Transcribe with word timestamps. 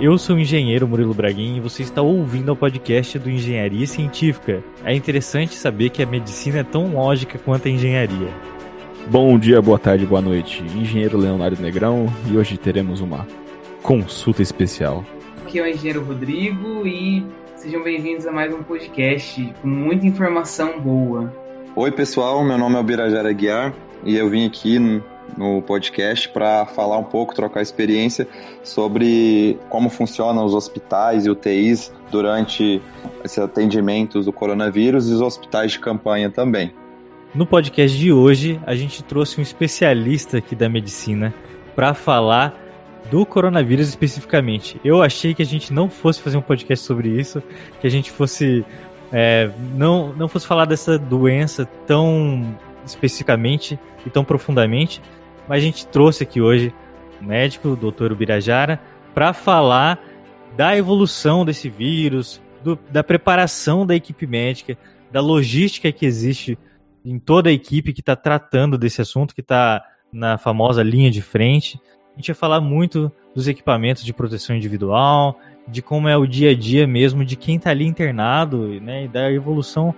Eu 0.00 0.18
sou 0.18 0.34
o 0.34 0.38
engenheiro 0.38 0.88
Murilo 0.88 1.14
Braguin 1.14 1.56
e 1.56 1.60
você 1.60 1.82
está 1.82 2.02
ouvindo 2.02 2.52
o 2.52 2.56
podcast 2.56 3.16
do 3.18 3.30
Engenharia 3.30 3.86
Científica. 3.86 4.62
É 4.84 4.92
interessante 4.92 5.54
saber 5.54 5.90
que 5.90 6.02
a 6.02 6.06
medicina 6.06 6.58
é 6.58 6.64
tão 6.64 6.92
lógica 6.92 7.38
quanto 7.38 7.68
a 7.68 7.70
engenharia. 7.70 8.28
Bom 9.06 9.38
dia, 9.38 9.62
boa 9.62 9.78
tarde, 9.78 10.04
boa 10.04 10.20
noite. 10.20 10.62
Engenheiro 10.62 11.16
Leonardo 11.16 11.62
Negrão 11.62 12.06
e 12.28 12.36
hoje 12.36 12.58
teremos 12.58 13.00
uma 13.00 13.26
consulta 13.82 14.42
especial. 14.42 15.04
Aqui 15.46 15.60
é 15.60 15.62
o 15.62 15.66
engenheiro 15.66 16.02
Rodrigo 16.02 16.86
e 16.86 17.24
sejam 17.54 17.82
bem-vindos 17.84 18.26
a 18.26 18.32
mais 18.32 18.52
um 18.52 18.62
podcast 18.62 19.54
com 19.62 19.68
muita 19.68 20.06
informação 20.06 20.80
boa. 20.80 21.32
Oi, 21.76 21.92
pessoal, 21.92 22.42
meu 22.42 22.58
nome 22.58 22.76
é 22.76 22.82
Birajara 22.82 23.32
Guiar 23.32 23.72
e 24.04 24.16
eu 24.16 24.28
vim 24.28 24.46
aqui 24.46 24.78
no 25.36 25.62
podcast 25.62 26.28
para 26.28 26.66
falar 26.66 26.98
um 26.98 27.04
pouco, 27.04 27.34
trocar 27.34 27.62
experiência 27.62 28.26
sobre 28.62 29.58
como 29.68 29.88
funcionam 29.88 30.44
os 30.44 30.54
hospitais 30.54 31.26
e 31.26 31.30
UTIs 31.30 31.92
durante 32.10 32.80
esses 33.24 33.38
atendimentos 33.38 34.26
do 34.26 34.32
coronavírus 34.32 35.08
e 35.08 35.14
os 35.14 35.20
hospitais 35.20 35.72
de 35.72 35.78
campanha 35.78 36.30
também. 36.30 36.72
No 37.34 37.44
podcast 37.44 37.98
de 37.98 38.12
hoje, 38.12 38.60
a 38.64 38.76
gente 38.76 39.02
trouxe 39.02 39.40
um 39.40 39.42
especialista 39.42 40.38
aqui 40.38 40.54
da 40.54 40.68
medicina 40.68 41.34
para 41.74 41.92
falar 41.92 42.60
do 43.10 43.26
coronavírus 43.26 43.88
especificamente. 43.88 44.80
Eu 44.84 45.02
achei 45.02 45.34
que 45.34 45.42
a 45.42 45.46
gente 45.46 45.72
não 45.72 45.90
fosse 45.90 46.22
fazer 46.22 46.36
um 46.36 46.42
podcast 46.42 46.86
sobre 46.86 47.08
isso, 47.08 47.42
que 47.80 47.86
a 47.86 47.90
gente 47.90 48.10
fosse 48.10 48.64
é, 49.12 49.50
não, 49.74 50.12
não 50.14 50.26
fosse 50.26 50.46
falar 50.46 50.64
dessa 50.64 50.98
doença 50.98 51.64
tão 51.86 52.56
especificamente 52.84 53.78
e 54.04 54.10
tão 54.10 54.24
profundamente, 54.24 55.00
mas 55.48 55.58
a 55.58 55.66
gente 55.66 55.86
trouxe 55.86 56.22
aqui 56.22 56.40
hoje 56.40 56.72
o 57.20 57.24
médico, 57.24 57.68
o 57.68 57.76
doutor 57.76 58.12
Ubirajara, 58.12 58.80
para 59.14 59.32
falar 59.32 60.02
da 60.56 60.76
evolução 60.76 61.44
desse 61.44 61.68
vírus, 61.68 62.40
do, 62.62 62.78
da 62.90 63.02
preparação 63.02 63.86
da 63.86 63.94
equipe 63.94 64.26
médica, 64.26 64.76
da 65.10 65.20
logística 65.20 65.92
que 65.92 66.06
existe 66.06 66.58
em 67.04 67.18
toda 67.18 67.50
a 67.50 67.52
equipe 67.52 67.92
que 67.92 68.00
está 68.00 68.16
tratando 68.16 68.78
desse 68.78 69.00
assunto, 69.00 69.34
que 69.34 69.42
está 69.42 69.84
na 70.12 70.38
famosa 70.38 70.82
linha 70.82 71.10
de 71.10 71.20
frente. 71.20 71.78
A 72.14 72.16
gente 72.16 72.28
vai 72.28 72.34
falar 72.34 72.60
muito 72.60 73.12
dos 73.34 73.46
equipamentos 73.46 74.04
de 74.04 74.12
proteção 74.12 74.56
individual, 74.56 75.38
de 75.68 75.82
como 75.82 76.08
é 76.08 76.16
o 76.16 76.26
dia 76.26 76.50
a 76.50 76.54
dia 76.54 76.86
mesmo 76.86 77.24
de 77.24 77.36
quem 77.36 77.56
está 77.56 77.70
ali 77.70 77.84
internado, 77.84 78.80
né, 78.80 79.04
e 79.04 79.08
da 79.08 79.30
evolução 79.30 79.94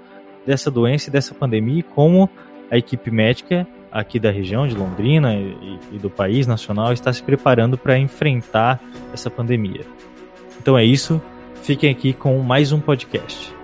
dessa 0.47 0.71
doença 0.71 1.09
e 1.09 1.12
dessa 1.12 1.34
pandemia, 1.34 1.81
e 1.81 1.83
como 1.83 2.31
a 2.70 2.77
equipe 2.77 3.11
médica 3.11 3.67
aqui 3.91 4.19
da 4.19 4.31
região 4.31 4.67
de 4.67 4.75
Londrina 4.75 5.34
e, 5.34 5.78
e 5.92 5.98
do 5.98 6.11
país 6.11 6.47
nacional 6.47 6.92
está 6.92 7.12
se 7.12 7.22
preparando 7.22 7.78
para 7.78 7.98
enfrentar 7.98 8.81
essa 9.12 9.31
pandemia. 9.31 9.83
Então 10.61 10.77
é 10.77 10.84
isso, 10.84 11.20
fiquem 11.62 11.91
aqui 11.91 12.12
com 12.12 12.39
mais 12.41 12.72
um 12.72 12.81
podcast. 12.81 13.56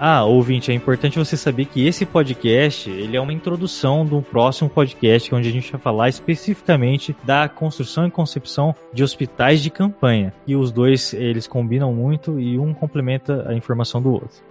Ah, 0.00 0.24
ouvinte, 0.24 0.70
é 0.70 0.74
importante 0.74 1.18
você 1.18 1.36
saber 1.36 1.64
que 1.64 1.84
esse 1.84 2.06
podcast 2.06 2.88
ele 2.88 3.16
é 3.16 3.20
uma 3.20 3.32
introdução 3.32 4.06
do 4.06 4.22
próximo 4.22 4.70
podcast 4.70 5.34
onde 5.34 5.48
a 5.48 5.52
gente 5.52 5.72
vai 5.72 5.80
falar 5.80 6.08
especificamente 6.08 7.16
da 7.24 7.48
construção 7.48 8.06
e 8.06 8.10
concepção 8.10 8.72
de 8.92 9.02
hospitais 9.02 9.60
de 9.60 9.70
campanha. 9.70 10.32
E 10.46 10.54
os 10.54 10.70
dois 10.70 11.12
eles 11.12 11.48
combinam 11.48 11.92
muito 11.92 12.38
e 12.38 12.56
um 12.56 12.72
complementa 12.72 13.44
a 13.48 13.54
informação 13.54 14.00
do 14.00 14.12
outro. 14.12 14.47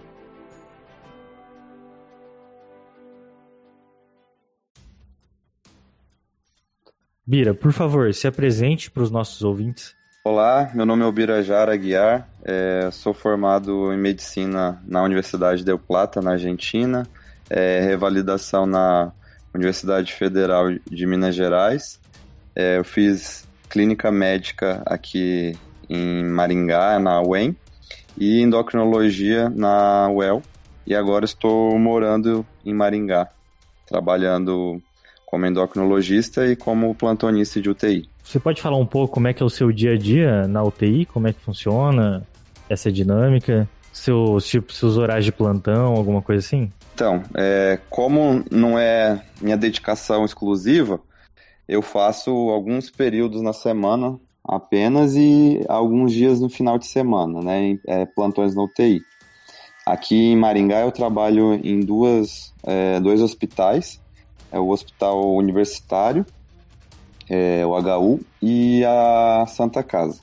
Bira, 7.28 7.52
por 7.52 7.74
favor, 7.74 8.14
se 8.14 8.26
apresente 8.26 8.90
para 8.90 9.02
os 9.02 9.10
nossos 9.10 9.42
ouvintes. 9.42 9.94
Olá, 10.24 10.70
meu 10.74 10.86
nome 10.86 11.02
é 11.02 11.06
Ubirajara 11.06 11.74
Aguiar, 11.74 12.26
é, 12.42 12.88
sou 12.90 13.12
formado 13.12 13.92
em 13.92 13.98
Medicina 13.98 14.82
na 14.86 15.02
Universidade 15.02 15.62
Del 15.62 15.78
Plata, 15.78 16.22
na 16.22 16.30
Argentina, 16.30 17.06
é, 17.50 17.80
revalidação 17.82 18.64
na 18.64 19.12
Universidade 19.52 20.14
Federal 20.14 20.70
de 20.90 21.06
Minas 21.06 21.34
Gerais. 21.34 22.00
É, 22.56 22.78
eu 22.78 22.84
fiz 22.84 23.46
clínica 23.68 24.10
médica 24.10 24.82
aqui 24.86 25.52
em 25.86 26.24
Maringá, 26.24 26.98
na 26.98 27.20
UEM, 27.20 27.54
e 28.16 28.40
endocrinologia 28.40 29.50
na 29.50 30.08
UEL, 30.08 30.42
e 30.86 30.94
agora 30.94 31.26
estou 31.26 31.78
morando 31.78 32.46
em 32.64 32.72
Maringá, 32.72 33.28
trabalhando 33.86 34.82
como 35.30 35.44
endocrinologista 35.44 36.46
e 36.46 36.56
como 36.56 36.94
plantonista 36.94 37.60
de 37.60 37.68
UTI. 37.68 38.08
Você 38.22 38.40
pode 38.40 38.62
falar 38.62 38.78
um 38.78 38.86
pouco 38.86 39.12
como 39.12 39.28
é 39.28 39.34
que 39.34 39.42
é 39.42 39.46
o 39.46 39.50
seu 39.50 39.70
dia 39.70 39.92
a 39.92 39.96
dia 39.98 40.48
na 40.48 40.62
UTI, 40.62 41.04
como 41.04 41.28
é 41.28 41.34
que 41.34 41.40
funciona 41.40 42.26
essa 42.66 42.90
dinâmica, 42.90 43.68
seus 43.92 44.46
tipo 44.46 44.72
seus 44.72 44.96
horários 44.96 45.26
de 45.26 45.32
plantão, 45.32 45.94
alguma 45.94 46.22
coisa 46.22 46.44
assim? 46.44 46.72
Então, 46.94 47.22
é, 47.34 47.78
como 47.90 48.42
não 48.50 48.78
é 48.78 49.22
minha 49.38 49.56
dedicação 49.56 50.24
exclusiva, 50.24 50.98
eu 51.68 51.82
faço 51.82 52.30
alguns 52.30 52.90
períodos 52.90 53.42
na 53.42 53.52
semana 53.52 54.18
apenas 54.42 55.14
e 55.14 55.62
alguns 55.68 56.10
dias 56.10 56.40
no 56.40 56.48
final 56.48 56.78
de 56.78 56.86
semana, 56.86 57.42
né? 57.42 57.78
É, 57.86 58.06
plantões 58.06 58.54
na 58.54 58.62
UTI. 58.62 59.02
Aqui 59.84 60.32
em 60.32 60.36
Maringá 60.36 60.80
eu 60.80 60.90
trabalho 60.90 61.52
em 61.62 61.80
duas, 61.80 62.54
é, 62.64 62.98
dois 62.98 63.20
hospitais 63.20 64.00
é 64.50 64.58
o 64.58 64.68
Hospital 64.68 65.34
Universitário, 65.34 66.24
é, 67.28 67.64
o 67.64 67.78
HU 67.78 68.20
e 68.40 68.84
a 68.84 69.44
Santa 69.46 69.82
Casa. 69.82 70.20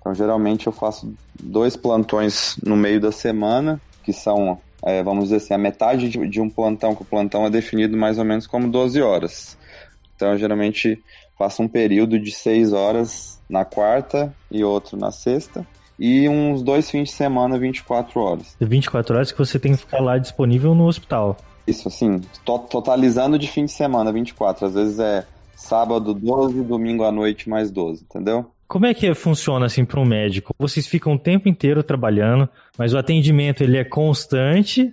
Então, 0.00 0.14
geralmente 0.14 0.66
eu 0.66 0.72
faço 0.72 1.12
dois 1.40 1.76
plantões 1.76 2.56
no 2.64 2.76
meio 2.76 3.00
da 3.00 3.12
semana, 3.12 3.80
que 4.02 4.12
são, 4.12 4.58
é, 4.84 5.02
vamos 5.02 5.24
dizer 5.24 5.36
assim, 5.36 5.54
a 5.54 5.58
metade 5.58 6.08
de, 6.08 6.26
de, 6.28 6.40
um 6.40 6.50
plantão, 6.50 6.94
que 6.94 7.02
o 7.02 7.04
plantão 7.04 7.46
é 7.46 7.50
definido 7.50 7.96
mais 7.96 8.18
ou 8.18 8.24
menos 8.24 8.46
como 8.46 8.68
12 8.68 9.00
horas. 9.00 9.56
Então, 10.16 10.32
eu 10.32 10.38
geralmente 10.38 11.00
faço 11.38 11.62
um 11.62 11.68
período 11.68 12.18
de 12.18 12.30
6 12.30 12.72
horas 12.72 13.40
na 13.48 13.64
quarta 13.64 14.34
e 14.50 14.64
outro 14.64 14.96
na 14.96 15.10
sexta, 15.10 15.66
e 15.98 16.28
uns 16.28 16.62
dois 16.62 16.90
fins 16.90 17.10
de 17.10 17.14
semana, 17.14 17.58
24 17.58 18.18
horas. 18.20 18.56
24 18.60 19.14
horas 19.14 19.30
que 19.30 19.38
você 19.38 19.58
tem 19.58 19.72
que 19.72 19.78
ficar 19.78 20.00
lá 20.00 20.18
disponível 20.18 20.74
no 20.74 20.86
hospital. 20.86 21.36
Isso, 21.66 21.88
assim, 21.88 22.20
to 22.44 22.58
totalizando 22.58 23.38
de 23.38 23.46
fim 23.46 23.64
de 23.64 23.72
semana, 23.72 24.12
24. 24.12 24.66
Às 24.66 24.74
vezes 24.74 24.98
é 24.98 25.24
sábado 25.54 26.12
12, 26.12 26.62
domingo 26.62 27.04
à 27.04 27.12
noite 27.12 27.48
mais 27.48 27.70
12, 27.70 28.04
entendeu? 28.04 28.50
Como 28.66 28.86
é 28.86 28.94
que 28.94 29.12
funciona 29.14 29.66
assim 29.66 29.84
para 29.84 30.00
um 30.00 30.04
médico? 30.04 30.54
Vocês 30.58 30.86
ficam 30.86 31.14
o 31.14 31.18
tempo 31.18 31.48
inteiro 31.48 31.82
trabalhando, 31.82 32.48
mas 32.78 32.94
o 32.94 32.98
atendimento 32.98 33.62
ele 33.62 33.76
é 33.76 33.84
constante 33.84 34.92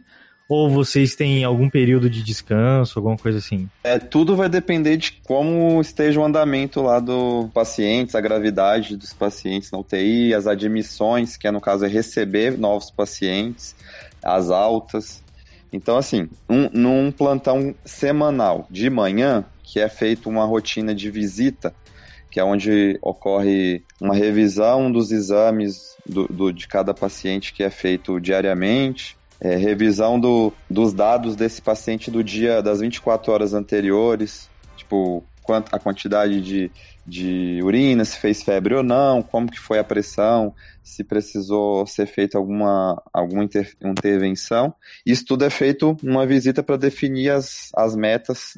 ou 0.50 0.68
vocês 0.68 1.16
têm 1.16 1.44
algum 1.44 1.70
período 1.70 2.10
de 2.10 2.24
descanso, 2.24 2.98
alguma 2.98 3.16
coisa 3.16 3.38
assim? 3.38 3.70
É, 3.84 4.00
tudo 4.00 4.36
vai 4.36 4.50
depender 4.50 4.98
de 4.98 5.14
como 5.26 5.80
esteja 5.80 6.20
o 6.20 6.26
andamento 6.26 6.82
lá 6.82 7.00
do 7.00 7.48
paciente, 7.54 8.18
a 8.18 8.22
gravidade 8.22 8.98
dos 8.98 9.14
pacientes 9.14 9.70
na 9.72 9.78
UTI, 9.78 10.34
as 10.34 10.48
admissões, 10.48 11.38
que 11.38 11.48
é, 11.48 11.52
no 11.52 11.62
caso 11.62 11.86
é 11.86 11.88
receber 11.88 12.58
novos 12.58 12.90
pacientes, 12.90 13.76
as 14.24 14.50
altas. 14.50 15.24
Então, 15.72 15.98
assim, 15.98 16.28
um, 16.50 16.70
num 16.72 17.12
plantão 17.12 17.76
semanal 17.86 18.68
de 18.70 18.90
manhã, 18.90 19.46
que 19.64 19.80
é 19.80 19.88
feito 19.88 20.30
uma 20.30 20.46
rotina 20.46 20.96
de 20.96 21.12
visita, 21.12 21.74
que 22.32 22.40
é 22.40 22.44
onde 22.44 22.98
ocorre 23.02 23.84
uma 24.00 24.16
revisão 24.16 24.92
dos 24.92 25.12
exames 25.12 25.96
do, 26.06 26.28
do 26.28 26.52
de 26.52 26.68
cada 26.68 26.94
paciente 26.94 27.54
que 27.54 27.64
é 27.64 27.70
feito 27.70 28.20
diariamente, 28.20 29.18
é, 29.40 29.56
revisão 29.56 30.20
do, 30.20 30.52
dos 30.70 30.94
dados 30.94 31.36
desse 31.36 31.62
paciente 31.62 32.12
do 32.12 32.24
dia 32.24 32.62
das 32.62 32.82
24 32.82 33.32
horas 33.32 33.54
anteriores, 33.54 34.50
tipo, 34.76 35.24
a 35.72 35.80
quantidade 35.80 36.42
de, 36.42 36.72
de 37.06 37.60
urina, 37.64 38.06
se 38.06 38.20
fez 38.20 38.44
febre 38.44 38.76
ou 38.76 38.84
não, 38.84 39.22
como 39.22 39.50
que 39.50 39.60
foi 39.60 39.80
a 39.80 39.84
pressão, 39.84 40.54
se 40.90 41.04
precisou 41.04 41.86
ser 41.86 42.08
feita 42.08 42.38
alguma, 42.38 43.02
alguma 43.14 43.44
inter, 43.44 43.76
intervenção. 43.84 44.74
Isso 45.06 45.24
tudo 45.24 45.46
é 45.46 45.50
feito 45.50 45.96
numa 46.02 46.26
visita 46.26 46.64
para 46.64 46.78
definir 46.78 47.30
as, 47.30 47.70
as 47.76 47.96
metas 47.96 48.54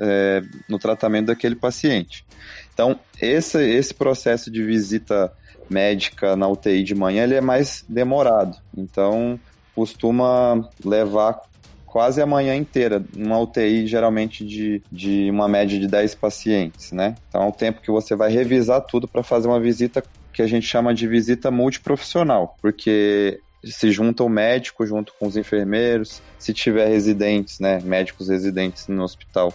é, 0.00 0.42
no 0.68 0.78
tratamento 0.78 1.26
daquele 1.26 1.54
paciente. 1.54 2.24
Então, 2.72 2.98
esse, 3.20 3.62
esse 3.62 3.92
processo 3.92 4.50
de 4.50 4.64
visita 4.64 5.30
médica 5.68 6.34
na 6.36 6.48
UTI 6.48 6.82
de 6.82 6.94
manhã 6.94 7.24
ele 7.24 7.34
é 7.34 7.40
mais 7.40 7.84
demorado. 7.86 8.56
Então, 8.76 9.38
costuma 9.74 10.66
levar 10.82 11.40
quase 11.84 12.20
a 12.20 12.26
manhã 12.26 12.56
inteira, 12.56 13.04
numa 13.14 13.38
UTI 13.38 13.86
geralmente 13.86 14.44
de, 14.44 14.82
de 14.90 15.30
uma 15.30 15.46
média 15.46 15.78
de 15.78 15.86
10 15.86 16.14
pacientes, 16.16 16.92
né? 16.92 17.14
Então 17.28 17.42
é 17.42 17.46
o 17.46 17.52
tempo 17.52 17.80
que 17.80 17.90
você 17.90 18.16
vai 18.16 18.32
revisar 18.32 18.80
tudo 18.80 19.06
para 19.06 19.22
fazer 19.22 19.48
uma 19.48 19.60
visita 19.60 20.02
que 20.34 20.42
a 20.42 20.46
gente 20.46 20.66
chama 20.66 20.92
de 20.92 21.06
visita 21.06 21.50
multiprofissional, 21.50 22.56
porque 22.60 23.40
se 23.64 23.90
junta 23.92 24.24
o 24.24 24.28
médico 24.28 24.84
junto 24.84 25.14
com 25.14 25.26
os 25.26 25.36
enfermeiros, 25.36 26.20
se 26.38 26.52
tiver 26.52 26.88
residentes, 26.88 27.60
né, 27.60 27.80
médicos 27.82 28.28
residentes 28.28 28.88
no 28.88 29.04
hospital, 29.04 29.54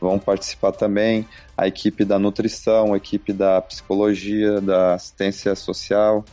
vão 0.00 0.18
participar 0.18 0.72
também, 0.72 1.28
a 1.58 1.66
equipe 1.66 2.04
da 2.04 2.18
nutrição, 2.18 2.94
a 2.94 2.96
equipe 2.96 3.32
da 3.32 3.60
psicologia, 3.60 4.60
da 4.60 4.94
assistência 4.94 5.54
social, 5.54 6.24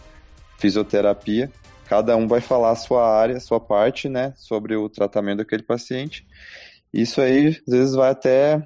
fisioterapia. 0.58 1.52
Cada 1.90 2.16
um 2.16 2.28
vai 2.28 2.40
falar 2.40 2.72
a 2.72 2.76
sua 2.76 3.06
área, 3.06 3.38
a 3.38 3.42
sua 3.42 3.60
parte, 3.60 4.08
né, 4.08 4.34
sobre 4.38 4.76
o 4.76 4.88
tratamento 4.88 5.40
daquele 5.40 5.64
paciente. 5.64 6.26
Isso 6.94 7.20
aí, 7.20 7.48
às 7.68 7.74
vezes, 7.74 7.96
vai 7.96 8.12
até 8.12 8.62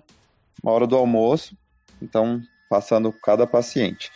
uma 0.62 0.74
hora 0.74 0.86
do 0.86 0.96
almoço, 0.96 1.58
então, 2.02 2.42
passando 2.72 3.12
cada 3.12 3.46
paciente. 3.46 4.10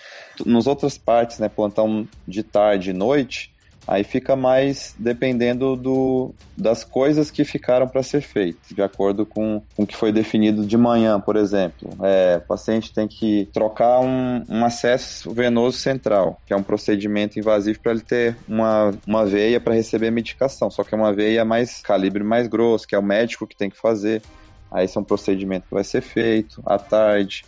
Nos 0.45 0.65
outras 0.65 0.97
partes, 0.97 1.39
né, 1.39 1.49
plantão 1.49 2.07
de 2.25 2.41
tarde 2.41 2.91
e 2.91 2.93
noite, 2.93 3.53
Aí 3.87 4.03
fica 4.03 4.35
mais 4.35 4.95
dependendo 4.97 5.75
do, 5.75 6.33
das 6.57 6.83
coisas 6.83 7.29
que 7.29 7.43
ficaram 7.43 7.87
para 7.87 8.01
ser 8.01 8.21
feitas, 8.21 8.69
de 8.71 8.81
acordo 8.81 9.27
com, 9.27 9.61
com 9.75 9.83
o 9.83 9.85
que 9.87 9.95
foi 9.95 10.11
definido 10.11 10.65
de 10.65 10.75
manhã, 10.75 11.19
por 11.19 11.35
exemplo. 11.35 11.89
É, 12.01 12.37
o 12.37 12.47
paciente 12.47 12.91
tem 12.91 13.07
que 13.07 13.47
trocar 13.53 13.99
um, 13.99 14.43
um 14.49 14.65
acesso 14.65 15.31
venoso 15.31 15.77
central, 15.77 16.41
que 16.47 16.53
é 16.53 16.55
um 16.55 16.63
procedimento 16.63 17.37
invasivo 17.37 17.79
para 17.79 17.91
ele 17.91 18.01
ter 18.01 18.35
uma, 18.47 18.91
uma 19.05 19.23
veia 19.23 19.59
para 19.59 19.75
receber 19.75 20.09
medicação, 20.09 20.71
só 20.71 20.83
que 20.83 20.95
é 20.95 20.97
uma 20.97 21.13
veia 21.13 21.45
mais 21.45 21.79
calibre 21.81 22.23
mais 22.23 22.47
grosso, 22.47 22.87
que 22.87 22.95
é 22.95 22.99
o 22.99 23.03
médico 23.03 23.45
que 23.45 23.55
tem 23.55 23.69
que 23.69 23.77
fazer. 23.77 24.23
Aí 24.71 24.85
esse 24.85 24.97
é 24.97 25.01
um 25.01 25.03
procedimento 25.03 25.67
que 25.67 25.73
vai 25.73 25.83
ser 25.83 26.01
feito 26.01 26.61
à 26.65 26.79
tarde. 26.79 27.45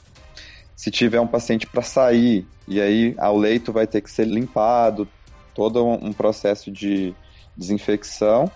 Se 0.78 0.90
tiver 0.90 1.20
um 1.20 1.28
paciente 1.28 1.68
para 1.68 1.82
sair, 1.82 2.48
e 2.68 2.80
aí 2.80 3.16
o 3.18 3.38
leito 3.38 3.74
vai 3.74 3.86
ter 3.86 4.00
que 4.00 4.10
ser 4.10 4.26
limpado, 4.26 5.10
todo 5.54 5.84
um 5.84 6.14
processo 6.14 6.72
de 6.72 7.16
desinfecção 7.58 8.50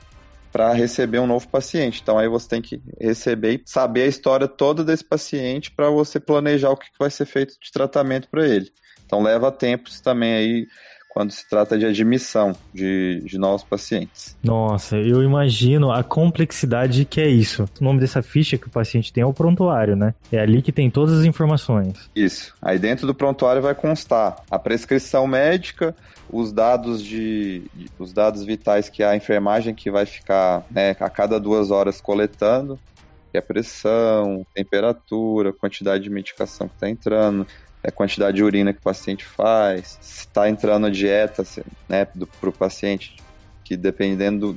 para 0.51 0.71
receber 0.71 1.17
um 1.17 1.25
novo 1.25 1.47
paciente. 1.47 1.99
Então 2.03 2.19
aí 2.19 2.27
você 2.27 2.47
tem 2.47 2.61
que 2.61 2.79
receber 2.99 3.55
e 3.55 3.61
saber 3.65 4.03
a 4.03 4.07
história 4.07 4.47
toda 4.47 4.83
desse 4.83 5.03
paciente 5.03 5.71
para 5.71 5.89
você 5.89 6.19
planejar 6.19 6.69
o 6.69 6.77
que 6.77 6.87
vai 6.99 7.09
ser 7.09 7.25
feito 7.25 7.55
de 7.59 7.71
tratamento 7.71 8.29
para 8.29 8.47
ele. 8.47 8.71
Então 9.03 9.23
leva 9.23 9.51
tempo 9.51 9.89
também 10.03 10.33
aí 10.33 10.67
quando 11.13 11.31
se 11.31 11.47
trata 11.47 11.77
de 11.77 11.85
admissão 11.85 12.55
de, 12.73 13.21
de 13.25 13.37
novos 13.37 13.63
pacientes. 13.63 14.35
Nossa, 14.41 14.95
eu 14.95 15.21
imagino 15.21 15.91
a 15.91 16.03
complexidade 16.03 17.03
que 17.03 17.19
é 17.19 17.27
isso. 17.27 17.69
O 17.79 17.83
nome 17.83 17.99
dessa 17.99 18.21
ficha 18.21 18.57
que 18.57 18.67
o 18.67 18.69
paciente 18.69 19.11
tem 19.11 19.21
é 19.21 19.25
o 19.25 19.33
prontuário, 19.33 19.95
né? 19.95 20.13
É 20.31 20.39
ali 20.39 20.61
que 20.61 20.71
tem 20.71 20.89
todas 20.89 21.19
as 21.19 21.25
informações. 21.25 22.09
Isso. 22.15 22.53
Aí 22.61 22.79
dentro 22.79 23.05
do 23.05 23.13
prontuário 23.13 23.61
vai 23.61 23.75
constar 23.75 24.37
a 24.49 24.57
prescrição 24.57 25.27
médica, 25.27 25.93
os 26.29 26.53
dados 26.53 27.03
de, 27.03 27.63
os 27.99 28.13
dados 28.13 28.45
vitais 28.45 28.87
que 28.87 29.03
a 29.03 29.13
enfermagem 29.13 29.75
que 29.75 29.91
vai 29.91 30.05
ficar 30.05 30.65
né, 30.71 30.91
a 30.91 31.09
cada 31.09 31.39
duas 31.41 31.71
horas 31.71 31.99
coletando, 31.99 32.79
que 33.31 33.37
é 33.37 33.41
pressão, 33.41 34.45
temperatura, 34.55 35.51
quantidade 35.51 36.03
de 36.03 36.09
medicação 36.09 36.69
que 36.69 36.75
está 36.75 36.89
entrando, 36.89 37.45
a 37.83 37.87
é 37.87 37.91
quantidade 37.91 38.37
de 38.37 38.43
urina 38.43 38.73
que 38.73 38.79
o 38.79 38.83
paciente 38.83 39.25
faz, 39.25 39.97
se 40.01 40.19
está 40.19 40.47
entrando 40.47 40.87
a 40.87 40.89
dieta 40.89 41.43
né, 41.89 42.05
para 42.05 42.49
o 42.49 42.53
paciente, 42.53 43.15
que 43.63 43.75
dependendo 43.75 44.55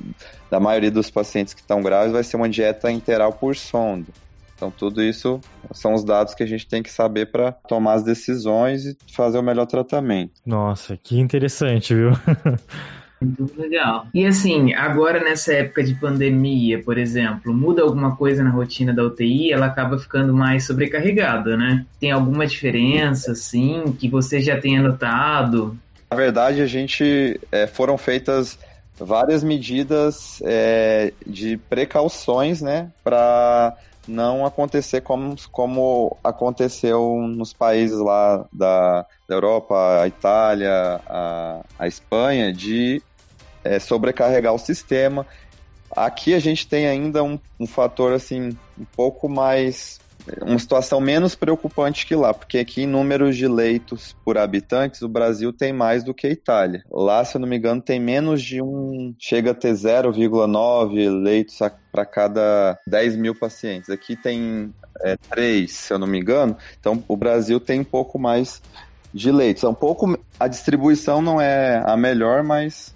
da 0.49 0.59
maioria 0.59 0.91
dos 0.91 1.09
pacientes 1.09 1.53
que 1.53 1.61
estão 1.61 1.81
graves, 1.81 2.11
vai 2.11 2.23
ser 2.23 2.37
uma 2.37 2.49
dieta 2.49 2.91
interal 2.91 3.33
por 3.33 3.55
sonda. 3.55 4.11
Então, 4.55 4.71
tudo 4.71 5.03
isso 5.03 5.41
são 5.73 5.93
os 5.93 6.03
dados 6.03 6.33
que 6.33 6.41
a 6.41 6.45
gente 6.45 6.65
tem 6.65 6.81
que 6.81 6.89
saber 6.89 7.29
para 7.29 7.51
tomar 7.51 7.93
as 7.93 8.03
decisões 8.03 8.85
e 8.85 8.97
fazer 9.11 9.37
o 9.37 9.43
melhor 9.43 9.65
tratamento. 9.65 10.33
Nossa, 10.45 10.95
que 10.95 11.19
interessante, 11.19 11.93
viu? 11.93 12.11
Muito 13.37 13.59
legal. 13.59 14.07
E 14.13 14.25
assim, 14.25 14.73
agora 14.73 15.23
nessa 15.23 15.53
época 15.53 15.83
de 15.83 15.95
pandemia, 15.95 16.81
por 16.83 16.97
exemplo, 16.97 17.53
muda 17.53 17.81
alguma 17.81 18.15
coisa 18.15 18.43
na 18.43 18.49
rotina 18.49 18.93
da 18.93 19.03
UTI, 19.03 19.51
ela 19.51 19.65
acaba 19.67 19.97
ficando 19.97 20.33
mais 20.33 20.65
sobrecarregada, 20.65 21.57
né? 21.57 21.85
Tem 21.99 22.11
alguma 22.11 22.45
diferença, 22.45 23.31
assim, 23.31 23.95
que 23.99 24.09
você 24.09 24.41
já 24.41 24.59
tenha 24.59 24.81
notado? 24.81 25.77
Na 26.09 26.17
verdade, 26.17 26.61
a 26.61 26.67
gente 26.67 27.39
é, 27.51 27.67
foram 27.67 27.97
feitas 27.97 28.57
várias 28.97 29.43
medidas 29.43 30.41
é, 30.45 31.11
de 31.25 31.57
precauções, 31.57 32.61
né, 32.61 32.89
para 33.03 33.75
não 34.07 34.45
acontecer 34.45 35.01
como, 35.01 35.35
como 35.51 36.15
aconteceu 36.23 37.17
nos 37.27 37.53
países 37.53 37.97
lá 37.97 38.45
da, 38.53 39.05
da 39.27 39.35
Europa, 39.35 40.01
a 40.01 40.07
Itália, 40.07 41.01
a, 41.07 41.61
a 41.79 41.87
Espanha, 41.87 42.53
de 42.53 43.01
é, 43.65 43.79
sobrecarregar 43.79 44.53
o 44.53 44.59
sistema. 44.59 45.25
Aqui 45.91 46.33
a 46.33 46.39
gente 46.39 46.67
tem 46.67 46.87
ainda 46.87 47.23
um, 47.23 47.39
um 47.59 47.67
fator 47.67 48.13
assim 48.13 48.57
um 48.77 48.85
pouco 48.95 49.27
mais 49.27 49.99
uma 50.41 50.57
situação 50.57 50.99
menos 50.99 51.35
preocupante 51.35 52.05
que 52.05 52.15
lá, 52.15 52.33
porque 52.33 52.57
aqui 52.57 52.83
em 52.83 52.87
números 52.87 53.37
de 53.37 53.47
leitos 53.47 54.15
por 54.25 54.37
habitantes, 54.37 55.01
o 55.01 55.07
Brasil 55.07 55.53
tem 55.53 55.71
mais 55.71 56.03
do 56.03 56.13
que 56.13 56.25
a 56.25 56.31
Itália. 56.31 56.83
Lá, 56.89 57.23
se 57.23 57.37
eu 57.37 57.41
não 57.41 57.47
me 57.47 57.57
engano, 57.57 57.81
tem 57.81 57.99
menos 57.99 58.41
de 58.41 58.61
um. 58.61 59.13
chega 59.19 59.51
a 59.51 59.53
ter 59.53 59.73
0,9 59.73 61.21
leitos 61.21 61.59
para 61.91 62.05
cada 62.05 62.77
10 62.87 63.15
mil 63.17 63.35
pacientes. 63.35 63.89
Aqui 63.89 64.15
tem 64.15 64.73
é, 65.01 65.15
3, 65.29 65.71
se 65.71 65.93
eu 65.93 65.99
não 65.99 66.07
me 66.07 66.19
engano. 66.19 66.57
Então, 66.79 67.03
o 67.07 67.15
Brasil 67.15 67.59
tem 67.59 67.81
um 67.81 67.85
pouco 67.85 68.17
mais 68.17 68.61
de 69.13 69.31
leitos. 69.31 69.63
É 69.63 69.67
um 69.67 69.75
pouco. 69.75 70.17
A 70.39 70.47
distribuição 70.47 71.21
não 71.21 71.39
é 71.39 71.83
a 71.85 71.95
melhor, 71.95 72.43
mas 72.43 72.94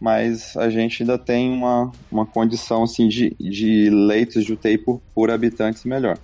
mas 0.00 0.56
a 0.56 0.68
gente 0.68 1.02
ainda 1.02 1.18
tem 1.18 1.50
uma, 1.50 1.90
uma 2.10 2.26
condição 2.26 2.82
assim, 2.82 3.08
de, 3.08 3.34
de 3.38 3.88
leitos 3.90 4.44
de 4.44 4.52
UTI 4.52 4.78
por, 4.78 5.00
por 5.14 5.30
habitantes 5.30 5.84
melhor. 5.84 6.18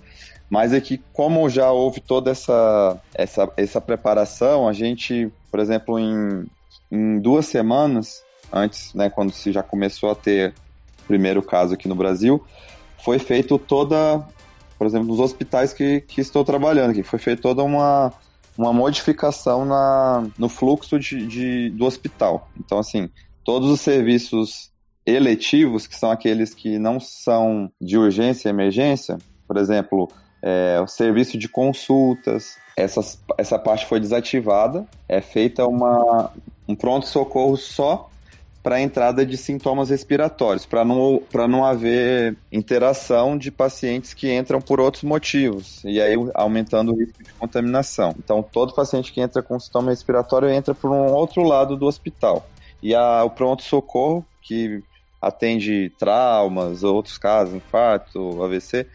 Mas 0.49 0.73
é 0.73 0.81
que, 0.81 0.99
como 1.13 1.49
já 1.49 1.71
houve 1.71 2.01
toda 2.01 2.29
essa, 2.29 2.99
essa, 3.13 3.49
essa 3.55 3.79
preparação, 3.79 4.67
a 4.67 4.73
gente, 4.73 5.31
por 5.49 5.61
exemplo, 5.61 5.97
em, 5.97 6.45
em 6.91 7.19
duas 7.19 7.45
semanas 7.45 8.21
antes, 8.51 8.93
né, 8.93 9.09
quando 9.09 9.31
se 9.31 9.51
já 9.51 9.63
começou 9.63 10.11
a 10.11 10.15
ter 10.15 10.53
o 11.03 11.07
primeiro 11.07 11.41
caso 11.41 11.73
aqui 11.73 11.87
no 11.87 11.95
Brasil, 11.95 12.43
foi 12.97 13.17
feito 13.17 13.57
toda, 13.57 14.25
por 14.77 14.85
exemplo, 14.85 15.07
nos 15.07 15.19
hospitais 15.19 15.73
que, 15.73 16.01
que 16.01 16.19
estou 16.19 16.43
trabalhando 16.43 16.91
aqui, 16.91 17.01
foi 17.01 17.17
feita 17.17 17.41
toda 17.41 17.63
uma, 17.63 18.11
uma 18.57 18.73
modificação 18.73 19.65
na, 19.65 20.27
no 20.37 20.49
fluxo 20.49 20.99
de, 20.99 21.25
de, 21.25 21.69
do 21.71 21.85
hospital. 21.85 22.49
Então, 22.59 22.77
assim, 22.77 23.09
todos 23.43 23.69
os 23.69 23.81
serviços 23.81 24.71
eletivos, 25.05 25.87
que 25.87 25.95
são 25.95 26.11
aqueles 26.11 26.53
que 26.53 26.77
não 26.77 26.99
são 26.99 27.71
de 27.79 27.97
urgência 27.97 28.49
e 28.49 28.51
emergência, 28.51 29.17
por 29.47 29.57
exemplo, 29.57 30.09
é, 30.41 30.79
o 30.81 30.87
serviço 30.87 31.37
de 31.37 31.47
consultas, 31.47 32.57
essas, 32.75 33.19
essa 33.37 33.59
parte 33.59 33.85
foi 33.85 33.99
desativada, 33.99 34.85
é 35.07 35.21
feita 35.21 35.65
uma, 35.65 36.31
um 36.67 36.75
pronto-socorro 36.75 37.57
só 37.57 38.09
para 38.63 38.75
a 38.75 38.81
entrada 38.81 39.25
de 39.25 39.37
sintomas 39.37 39.89
respiratórios, 39.89 40.65
para 40.65 40.85
não, 40.85 41.21
não 41.49 41.65
haver 41.65 42.37
interação 42.51 43.35
de 43.35 43.49
pacientes 43.49 44.13
que 44.13 44.31
entram 44.31 44.61
por 44.61 44.79
outros 44.79 45.03
motivos, 45.03 45.83
e 45.83 45.99
aí 45.99 46.15
aumentando 46.35 46.93
o 46.93 46.95
risco 46.95 47.23
de 47.23 47.33
contaminação. 47.33 48.13
Então, 48.19 48.43
todo 48.43 48.75
paciente 48.75 49.11
que 49.11 49.19
entra 49.19 49.41
com 49.41 49.59
sintoma 49.59 49.89
respiratório 49.89 50.49
entra 50.49 50.75
por 50.75 50.91
um 50.91 51.11
outro 51.11 51.43
lado 51.43 51.75
do 51.75 51.87
hospital. 51.87 52.47
E 52.81 52.95
a, 52.95 53.23
o 53.23 53.29
pronto-socorro, 53.29 54.25
que 54.41 54.83
atende 55.21 55.91
traumas, 55.99 56.83
outros 56.83 57.17
casos, 57.17 57.53
infarto, 57.53 58.43
AVC, 58.43 58.87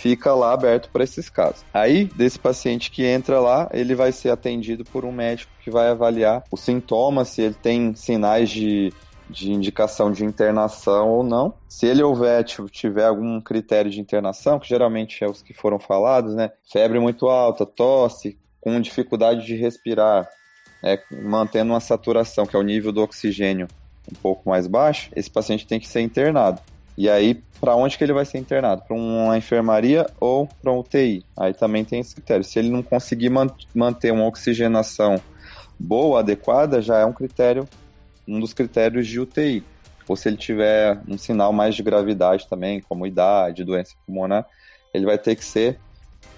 fica 0.00 0.34
lá 0.34 0.52
aberto 0.52 0.88
para 0.90 1.04
esses 1.04 1.28
casos. 1.28 1.64
Aí, 1.72 2.04
desse 2.04 2.38
paciente 2.38 2.90
que 2.90 3.04
entra 3.04 3.38
lá, 3.38 3.68
ele 3.72 3.94
vai 3.94 4.12
ser 4.12 4.30
atendido 4.30 4.84
por 4.84 5.04
um 5.04 5.12
médico 5.12 5.52
que 5.62 5.70
vai 5.70 5.88
avaliar 5.88 6.42
os 6.50 6.60
sintomas, 6.60 7.28
se 7.28 7.42
ele 7.42 7.54
tem 7.54 7.94
sinais 7.94 8.48
de, 8.48 8.92
de 9.28 9.52
indicação 9.52 10.10
de 10.10 10.24
internação 10.24 11.08
ou 11.08 11.22
não. 11.22 11.54
Se 11.68 11.86
ele 11.86 12.02
houver, 12.02 12.44
tiver 12.44 13.06
algum 13.06 13.40
critério 13.40 13.90
de 13.90 14.00
internação, 14.00 14.58
que 14.58 14.68
geralmente 14.68 15.22
é 15.22 15.28
os 15.28 15.42
que 15.42 15.52
foram 15.52 15.78
falados, 15.78 16.34
né? 16.34 16.50
Febre 16.70 16.98
muito 16.98 17.28
alta, 17.28 17.66
tosse, 17.66 18.38
com 18.60 18.80
dificuldade 18.80 19.44
de 19.44 19.54
respirar, 19.54 20.28
é, 20.82 20.98
mantendo 21.10 21.72
uma 21.72 21.80
saturação, 21.80 22.46
que 22.46 22.56
é 22.56 22.58
o 22.58 22.62
nível 22.62 22.92
do 22.92 23.02
oxigênio 23.02 23.68
um 24.10 24.14
pouco 24.14 24.48
mais 24.48 24.66
baixo, 24.66 25.10
esse 25.14 25.30
paciente 25.30 25.66
tem 25.66 25.78
que 25.78 25.86
ser 25.86 26.00
internado. 26.00 26.60
E 26.96 27.08
aí, 27.08 27.42
para 27.60 27.74
onde 27.76 27.96
que 27.96 28.04
ele 28.04 28.12
vai 28.12 28.24
ser 28.24 28.38
internado? 28.38 28.82
Para 28.82 28.96
uma 28.96 29.36
enfermaria 29.38 30.06
ou 30.18 30.48
para 30.60 30.72
um 30.72 30.80
UTI? 30.80 31.24
Aí 31.36 31.54
também 31.54 31.84
tem 31.84 32.00
esse 32.00 32.14
critério. 32.14 32.44
Se 32.44 32.58
ele 32.58 32.68
não 32.68 32.82
conseguir 32.82 33.30
man 33.30 33.48
manter 33.74 34.12
uma 34.12 34.26
oxigenação 34.26 35.20
boa, 35.78 36.20
adequada, 36.20 36.82
já 36.82 36.98
é 36.98 37.06
um 37.06 37.12
critério, 37.12 37.66
um 38.26 38.38
dos 38.38 38.52
critérios 38.52 39.06
de 39.06 39.18
UTI. 39.20 39.64
Ou 40.06 40.16
se 40.16 40.28
ele 40.28 40.36
tiver 40.36 41.00
um 41.08 41.16
sinal 41.16 41.52
mais 41.52 41.74
de 41.74 41.82
gravidade 41.82 42.46
também, 42.48 42.80
como 42.80 43.06
idade, 43.06 43.64
doença 43.64 43.94
pulmonar, 44.04 44.44
ele 44.92 45.06
vai 45.06 45.16
ter 45.16 45.36
que 45.36 45.44
ser 45.44 45.78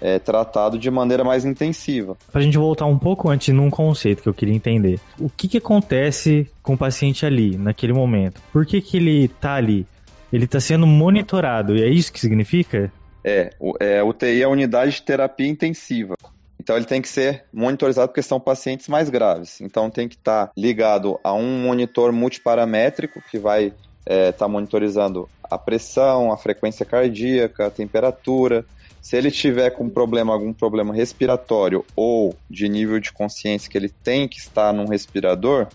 é, 0.01 0.19
tratado 0.19 0.77
de 0.77 0.91
maneira 0.91 1.23
mais 1.23 1.45
intensiva. 1.45 2.17
Para 2.31 2.41
a 2.41 2.43
gente 2.43 2.57
voltar 2.57 2.85
um 2.85 2.97
pouco 2.97 3.29
antes 3.29 3.53
num 3.53 3.69
conceito 3.69 4.21
que 4.21 4.29
eu 4.29 4.33
queria 4.33 4.53
entender. 4.53 4.99
O 5.19 5.29
que, 5.29 5.47
que 5.47 5.57
acontece 5.57 6.49
com 6.61 6.73
o 6.73 6.77
paciente 6.77 7.25
ali, 7.25 7.57
naquele 7.57 7.93
momento? 7.93 8.41
Por 8.51 8.65
que, 8.65 8.81
que 8.81 8.97
ele 8.97 9.25
está 9.25 9.55
ali? 9.55 9.87
Ele 10.31 10.45
está 10.45 10.59
sendo 10.59 10.85
monitorado, 10.85 11.75
e 11.75 11.83
é 11.83 11.87
isso 11.87 12.11
que 12.11 12.19
significa? 12.19 12.91
É, 13.23 13.51
é 13.79 14.03
UTI 14.03 14.41
é 14.41 14.47
unidade 14.47 14.95
de 14.95 15.01
terapia 15.03 15.47
intensiva. 15.47 16.15
Então 16.59 16.77
ele 16.77 16.85
tem 16.85 17.01
que 17.01 17.09
ser 17.09 17.43
monitorizado 17.53 18.07
porque 18.07 18.21
são 18.21 18.39
pacientes 18.39 18.87
mais 18.87 19.09
graves. 19.09 19.59
Então 19.61 19.89
tem 19.89 20.07
que 20.07 20.15
estar 20.15 20.47
tá 20.47 20.53
ligado 20.57 21.19
a 21.23 21.33
um 21.33 21.61
monitor 21.61 22.11
multiparamétrico 22.11 23.21
que 23.29 23.37
vai 23.37 23.65
estar 23.65 23.77
é, 24.05 24.31
tá 24.31 24.47
monitorizando 24.47 25.29
a 25.43 25.57
pressão, 25.57 26.31
a 26.31 26.37
frequência 26.37 26.85
cardíaca, 26.85 27.67
a 27.67 27.71
temperatura. 27.71 28.65
Se 29.03 29.17
ele 29.17 29.29
tiver 29.29 29.69
com 29.71 29.89
problema, 29.89 30.31
algum 30.31 30.53
problema 30.53 30.93
respiratório 30.93 31.83
ou 31.93 32.33
de 32.49 32.69
nível 32.69 33.01
de 33.01 33.11
consciência 33.11 33.69
que 33.69 33.77
ele 33.77 33.89
tem 33.89 34.29
que 34.29 34.39
estar 34.39 34.71
num 34.71 34.87
respirador, 34.87 35.67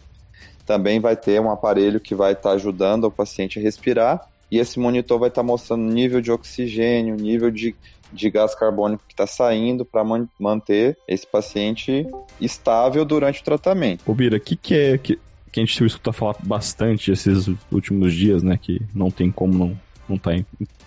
também 0.65 0.99
vai 0.99 1.15
ter 1.15 1.39
um 1.39 1.51
aparelho 1.51 2.01
que 2.01 2.15
vai 2.15 2.33
estar 2.33 2.49
tá 2.49 2.55
ajudando 2.55 3.05
o 3.05 3.11
paciente 3.11 3.59
a 3.59 3.63
respirar 3.63 4.27
e 4.51 4.59
esse 4.59 4.81
monitor 4.81 5.19
vai 5.19 5.29
estar 5.29 5.43
tá 5.43 5.47
mostrando 5.47 5.93
nível 5.93 6.23
de 6.23 6.33
oxigênio, 6.33 7.17
nível 7.17 7.51
de, 7.51 7.77
de 8.11 8.31
gás 8.31 8.55
carbônico 8.55 9.05
que 9.07 9.13
está 9.13 9.27
saindo 9.27 9.85
para 9.85 10.03
man 10.03 10.27
manter 10.41 10.97
esse 11.07 11.27
paciente 11.27 12.07
estável 12.41 13.05
durante 13.05 13.43
o 13.43 13.45
tratamento. 13.45 14.11
Ô 14.11 14.15
Bira, 14.15 14.39
o 14.39 14.41
que, 14.41 14.57
que 14.57 14.75
é 14.75 14.97
que, 14.97 15.19
que 15.53 15.61
a 15.61 15.63
gente 15.63 15.85
escuta 15.85 16.15
falar 16.15 16.37
bastante 16.43 17.13
esses 17.13 17.47
últimos 17.71 18.15
dias, 18.15 18.43
né? 18.43 18.59
Que 18.61 18.81
não 18.95 19.11
tem 19.11 19.31
como 19.31 19.53
não 19.53 19.88
não 20.09 20.19
tá 20.19 20.35
em, 20.35 20.45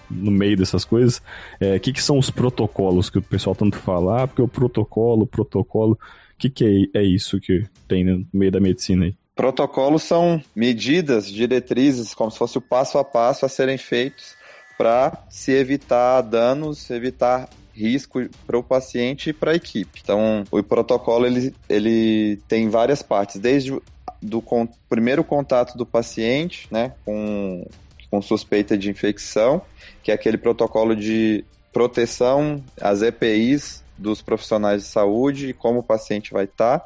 no 0.09 0.31
meio 0.31 0.57
dessas 0.57 0.85
coisas. 0.85 1.17
O 1.17 1.65
é, 1.65 1.79
que, 1.79 1.93
que 1.93 2.01
são 2.01 2.17
os 2.17 2.29
protocolos 2.29 3.09
que 3.09 3.17
o 3.17 3.21
pessoal 3.21 3.55
tanto 3.55 3.77
fala? 3.77 4.23
Ah, 4.23 4.27
porque 4.27 4.41
o 4.41 4.47
protocolo, 4.47 5.27
protocolo. 5.27 5.93
O 5.93 6.37
que, 6.37 6.49
que 6.49 6.89
é, 6.93 6.99
é 6.99 7.03
isso 7.03 7.39
que 7.39 7.65
tem 7.87 8.03
no 8.03 8.25
meio 8.33 8.51
da 8.51 8.59
medicina 8.59 9.05
aí? 9.05 9.15
Protocolos 9.35 10.03
são 10.03 10.41
medidas, 10.55 11.31
diretrizes, 11.31 12.13
como 12.13 12.29
se 12.29 12.37
fosse 12.37 12.57
o 12.57 12.61
passo 12.61 12.97
a 12.97 13.03
passo 13.03 13.45
a 13.45 13.49
serem 13.49 13.77
feitos 13.77 14.35
para 14.77 15.25
se 15.29 15.51
evitar 15.51 16.21
danos, 16.21 16.89
evitar 16.89 17.49
risco 17.73 18.27
para 18.45 18.57
o 18.57 18.63
paciente 18.63 19.29
e 19.29 19.33
para 19.33 19.51
a 19.51 19.55
equipe. 19.55 20.01
Então, 20.03 20.43
o 20.51 20.61
protocolo 20.61 21.25
ele, 21.25 21.53
ele 21.69 22.37
tem 22.47 22.69
várias 22.69 23.01
partes, 23.01 23.39
desde 23.39 23.79
do 24.21 24.41
con 24.41 24.67
primeiro 24.87 25.23
contato 25.23 25.77
do 25.77 25.85
paciente, 25.85 26.67
né, 26.69 26.93
com, 27.03 27.65
com 28.11 28.21
suspeita 28.21 28.77
de 28.77 28.89
infecção, 28.89 29.61
que 30.03 30.11
é 30.11 30.13
aquele 30.13 30.37
protocolo 30.37 30.93
de 30.93 31.45
proteção, 31.71 32.61
as 32.79 33.01
EPIs 33.01 33.81
dos 33.97 34.21
profissionais 34.21 34.83
de 34.83 34.89
saúde 34.89 35.49
e 35.49 35.53
como 35.53 35.79
o 35.79 35.83
paciente 35.83 36.33
vai 36.33 36.43
estar. 36.43 36.85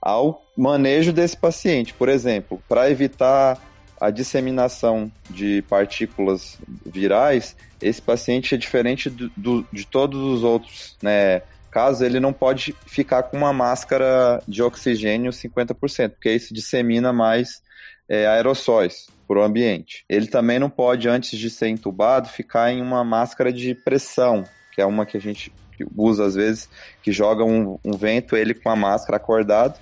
Ao 0.00 0.42
manejo 0.56 1.12
desse 1.12 1.36
paciente. 1.36 1.94
Por 1.94 2.08
exemplo, 2.08 2.62
para 2.68 2.90
evitar 2.90 3.58
a 3.98 4.10
disseminação 4.10 5.10
de 5.30 5.62
partículas 5.62 6.58
virais, 6.84 7.56
esse 7.80 8.02
paciente 8.02 8.54
é 8.54 8.58
diferente 8.58 9.08
do, 9.08 9.30
do, 9.34 9.66
de 9.72 9.86
todos 9.86 10.20
os 10.20 10.44
outros, 10.44 10.96
né? 11.02 11.40
Caso 11.70 12.04
ele 12.04 12.20
não 12.20 12.32
pode 12.32 12.74
ficar 12.86 13.24
com 13.24 13.36
uma 13.38 13.52
máscara 13.52 14.42
de 14.46 14.62
oxigênio 14.62 15.30
50%, 15.30 16.10
porque 16.10 16.30
isso 16.30 16.54
dissemina 16.54 17.12
mais 17.12 17.62
é, 18.08 18.26
aerossóis 18.26 19.06
para 19.26 19.40
o 19.40 19.42
ambiente. 19.42 20.04
Ele 20.08 20.26
também 20.26 20.58
não 20.58 20.70
pode, 20.70 21.08
antes 21.08 21.38
de 21.38 21.50
ser 21.50 21.68
entubado, 21.68 22.28
ficar 22.28 22.72
em 22.72 22.80
uma 22.80 23.04
máscara 23.04 23.52
de 23.52 23.74
pressão, 23.74 24.44
que 24.72 24.80
é 24.80 24.86
uma 24.86 25.06
que 25.06 25.16
a 25.16 25.20
gente 25.20 25.52
usa 25.96 26.24
às 26.24 26.34
vezes, 26.34 26.68
que 27.02 27.12
joga 27.12 27.44
um, 27.44 27.78
um 27.84 27.92
vento, 27.92 28.36
ele 28.36 28.54
com 28.54 28.70
a 28.70 28.76
máscara 28.76 29.16
acordado, 29.16 29.78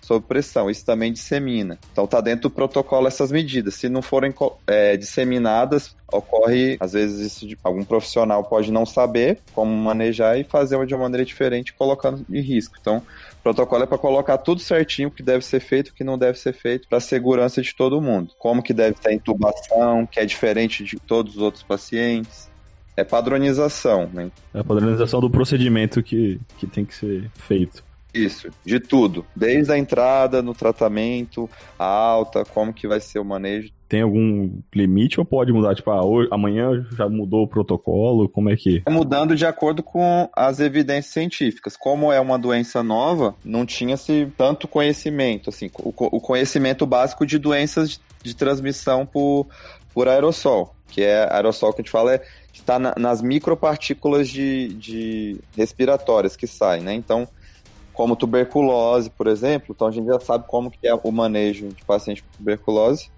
sob 0.00 0.26
pressão. 0.26 0.68
Isso 0.68 0.84
também 0.84 1.12
dissemina. 1.12 1.78
Então 1.92 2.06
tá 2.06 2.20
dentro 2.20 2.42
do 2.42 2.50
protocolo 2.50 3.06
essas 3.06 3.32
medidas. 3.32 3.74
Se 3.74 3.88
não 3.88 4.02
forem 4.02 4.34
é, 4.66 4.96
disseminadas, 4.96 5.96
ocorre, 6.12 6.76
às 6.80 6.92
vezes, 6.92 7.20
isso 7.20 7.46
de, 7.46 7.56
algum 7.62 7.84
profissional 7.84 8.44
pode 8.44 8.70
não 8.70 8.84
saber 8.84 9.38
como 9.54 9.72
manejar 9.74 10.38
e 10.38 10.44
fazer 10.44 10.84
de 10.84 10.94
uma 10.94 11.04
maneira 11.04 11.24
diferente, 11.24 11.72
colocando 11.72 12.24
em 12.28 12.40
risco. 12.40 12.76
Então, 12.80 13.02
protocolo 13.42 13.82
é 13.82 13.86
para 13.86 13.98
colocar 13.98 14.38
tudo 14.38 14.60
certinho, 14.60 15.08
o 15.08 15.10
que 15.10 15.22
deve 15.22 15.44
ser 15.44 15.60
feito, 15.60 15.88
o 15.88 15.94
que 15.94 16.04
não 16.04 16.16
deve 16.16 16.38
ser 16.38 16.52
feito, 16.52 16.88
para 16.88 16.98
a 16.98 17.00
segurança 17.00 17.60
de 17.60 17.74
todo 17.74 18.00
mundo. 18.00 18.32
Como 18.38 18.62
que 18.62 18.72
deve 18.72 18.94
ter 18.94 19.10
a 19.10 19.14
intubação, 19.14 20.06
que 20.06 20.20
é 20.20 20.24
diferente 20.24 20.84
de 20.84 20.96
todos 20.98 21.36
os 21.36 21.42
outros 21.42 21.62
pacientes. 21.62 22.50
É 22.96 23.04
padronização, 23.04 24.08
né? 24.12 24.30
É 24.52 24.60
a 24.60 24.64
padronização 24.64 25.20
do 25.20 25.30
procedimento 25.30 26.02
que, 26.02 26.38
que 26.58 26.66
tem 26.66 26.84
que 26.84 26.94
ser 26.94 27.30
feito. 27.34 27.82
Isso, 28.12 28.50
de 28.64 28.78
tudo. 28.78 29.24
Desde 29.34 29.72
a 29.72 29.78
entrada 29.78 30.42
no 30.42 30.54
tratamento, 30.54 31.48
a 31.78 31.86
alta, 31.86 32.44
como 32.44 32.72
que 32.72 32.86
vai 32.86 33.00
ser 33.00 33.18
o 33.18 33.24
manejo. 33.24 33.72
Tem 33.92 34.00
algum 34.00 34.62
limite 34.74 35.20
ou 35.20 35.26
pode 35.26 35.52
mudar? 35.52 35.74
Tipo, 35.74 35.90
ah, 35.90 36.02
hoje, 36.02 36.26
amanhã 36.32 36.82
já 36.96 37.06
mudou 37.10 37.42
o 37.42 37.46
protocolo? 37.46 38.26
Como 38.26 38.48
é 38.48 38.56
que. 38.56 38.82
É 38.86 38.90
mudando 38.90 39.36
de 39.36 39.44
acordo 39.44 39.82
com 39.82 40.30
as 40.34 40.60
evidências 40.60 41.12
científicas. 41.12 41.76
Como 41.76 42.10
é 42.10 42.18
uma 42.18 42.38
doença 42.38 42.82
nova, 42.82 43.34
não 43.44 43.66
tinha-se 43.66 44.32
tanto 44.34 44.66
conhecimento. 44.66 45.50
Assim, 45.50 45.70
o, 45.78 45.92
o 45.94 46.20
conhecimento 46.22 46.86
básico 46.86 47.26
de 47.26 47.38
doenças 47.38 47.90
de, 47.90 48.00
de 48.22 48.34
transmissão 48.34 49.04
por, 49.04 49.46
por 49.92 50.08
aerossol. 50.08 50.74
Que 50.88 51.02
é 51.02 51.30
aerossol 51.30 51.74
que 51.74 51.82
a 51.82 51.84
gente 51.84 51.92
fala 51.92 52.14
é 52.14 52.22
está 52.50 52.78
na, 52.78 52.94
nas 52.96 53.20
micropartículas 53.20 54.26
de, 54.26 54.68
de 54.68 55.38
respiratórias 55.54 56.34
que 56.34 56.46
saem, 56.46 56.82
né? 56.82 56.94
Então, 56.94 57.28
como 57.92 58.16
tuberculose, 58.16 59.10
por 59.10 59.26
exemplo. 59.26 59.74
Então 59.74 59.86
a 59.86 59.90
gente 59.90 60.06
já 60.06 60.18
sabe 60.18 60.46
como 60.48 60.70
que 60.70 60.88
é 60.88 60.94
o 60.94 61.12
manejo 61.12 61.68
de 61.68 61.84
paciente 61.84 62.22
com 62.22 62.38
tuberculose, 62.38 63.10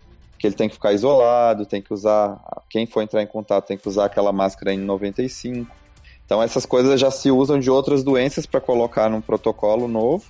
que 0.44 0.48
ele 0.48 0.54
tem 0.54 0.68
que 0.68 0.74
ficar 0.74 0.92
isolado, 0.92 1.64
tem 1.64 1.80
que 1.80 1.94
usar, 1.94 2.38
quem 2.68 2.84
for 2.84 3.00
entrar 3.02 3.22
em 3.22 3.26
contato 3.26 3.66
tem 3.66 3.78
que 3.78 3.88
usar 3.88 4.04
aquela 4.04 4.30
máscara 4.30 4.72
N95. 4.72 5.66
Então 6.26 6.42
essas 6.42 6.66
coisas 6.66 7.00
já 7.00 7.10
se 7.10 7.30
usam 7.30 7.58
de 7.58 7.70
outras 7.70 8.04
doenças 8.04 8.44
para 8.44 8.60
colocar 8.60 9.08
num 9.08 9.22
protocolo 9.22 9.88
novo. 9.88 10.26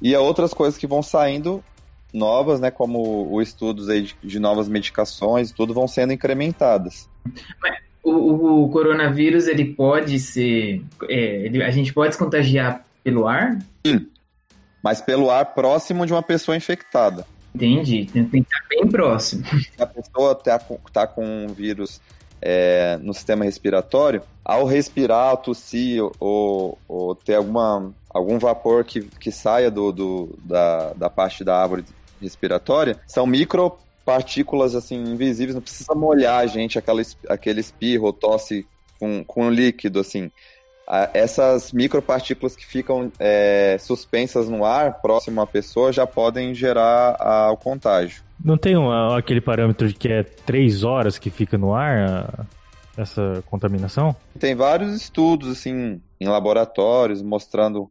E 0.00 0.14
há 0.14 0.20
outras 0.20 0.54
coisas 0.54 0.78
que 0.78 0.86
vão 0.86 1.02
saindo 1.02 1.62
novas, 2.10 2.58
né, 2.58 2.70
como 2.70 3.36
os 3.36 3.48
estudos 3.48 3.90
aí 3.90 4.02
de, 4.02 4.16
de 4.22 4.38
novas 4.38 4.66
medicações, 4.66 5.52
tudo 5.52 5.74
vão 5.74 5.86
sendo 5.86 6.14
incrementadas. 6.14 7.06
O, 8.02 8.62
o, 8.62 8.70
coronavírus 8.70 9.46
ele 9.46 9.74
pode 9.74 10.18
ser, 10.20 10.82
é, 11.06 11.44
ele, 11.44 11.62
a 11.62 11.70
gente 11.70 11.92
pode 11.92 12.14
se 12.14 12.18
contagiar 12.18 12.82
pelo 13.02 13.28
ar? 13.28 13.58
Sim. 13.86 14.06
Mas 14.82 15.02
pelo 15.02 15.30
ar 15.30 15.54
próximo 15.54 16.06
de 16.06 16.14
uma 16.14 16.22
pessoa 16.22 16.56
infectada. 16.56 17.26
Entendi. 17.54 18.06
Tem 18.06 18.26
que 18.26 18.38
estar 18.38 18.64
bem 18.68 18.86
próximo. 18.88 19.44
A 19.78 19.86
pessoa 19.86 20.32
está 20.32 20.58
com, 20.58 20.78
tá 20.92 21.06
com 21.06 21.24
um 21.24 21.46
vírus 21.48 22.00
é, 22.42 22.98
no 23.00 23.14
sistema 23.14 23.44
respiratório, 23.44 24.22
ao 24.44 24.66
respirar, 24.66 25.36
tossir 25.38 26.02
ou, 26.20 26.76
ou 26.86 27.14
ter 27.14 27.36
alguma, 27.36 27.94
algum 28.10 28.38
vapor 28.38 28.84
que, 28.84 29.02
que 29.02 29.32
saia 29.32 29.70
do, 29.70 29.90
do, 29.92 30.38
da, 30.44 30.92
da 30.92 31.08
parte 31.08 31.42
da 31.42 31.56
árvore 31.56 31.84
respiratória, 32.20 32.98
são 33.06 33.26
micropartículas 33.26 34.74
assim, 34.74 34.96
invisíveis, 34.96 35.54
não 35.54 35.62
precisa 35.62 35.94
molhar 35.94 36.40
a 36.40 36.46
gente, 36.46 36.78
aquela, 36.78 37.00
aquele 37.28 37.60
espirro 37.60 38.06
ou 38.06 38.12
tosse 38.12 38.66
com, 38.98 39.24
com 39.24 39.48
líquido, 39.48 40.00
assim 40.00 40.30
essas 41.12 41.72
micropartículas 41.72 42.54
que 42.54 42.66
ficam 42.66 43.10
é, 43.18 43.76
suspensas 43.80 44.48
no 44.48 44.64
ar 44.64 45.00
próximo 45.00 45.40
à 45.40 45.46
pessoa 45.46 45.92
já 45.92 46.06
podem 46.06 46.54
gerar 46.54 47.16
a, 47.18 47.50
o 47.50 47.56
contágio. 47.56 48.22
Não 48.44 48.58
tem 48.58 48.76
um, 48.76 48.90
aquele 49.14 49.40
parâmetro 49.40 49.88
de 49.88 49.94
que 49.94 50.08
é 50.08 50.22
três 50.22 50.84
horas 50.84 51.18
que 51.18 51.30
fica 51.30 51.56
no 51.56 51.74
ar 51.74 52.46
essa 52.96 53.42
contaminação? 53.46 54.14
Tem 54.38 54.54
vários 54.54 54.94
estudos 54.94 55.50
assim 55.50 56.00
em 56.20 56.28
laboratórios 56.28 57.22
mostrando 57.22 57.90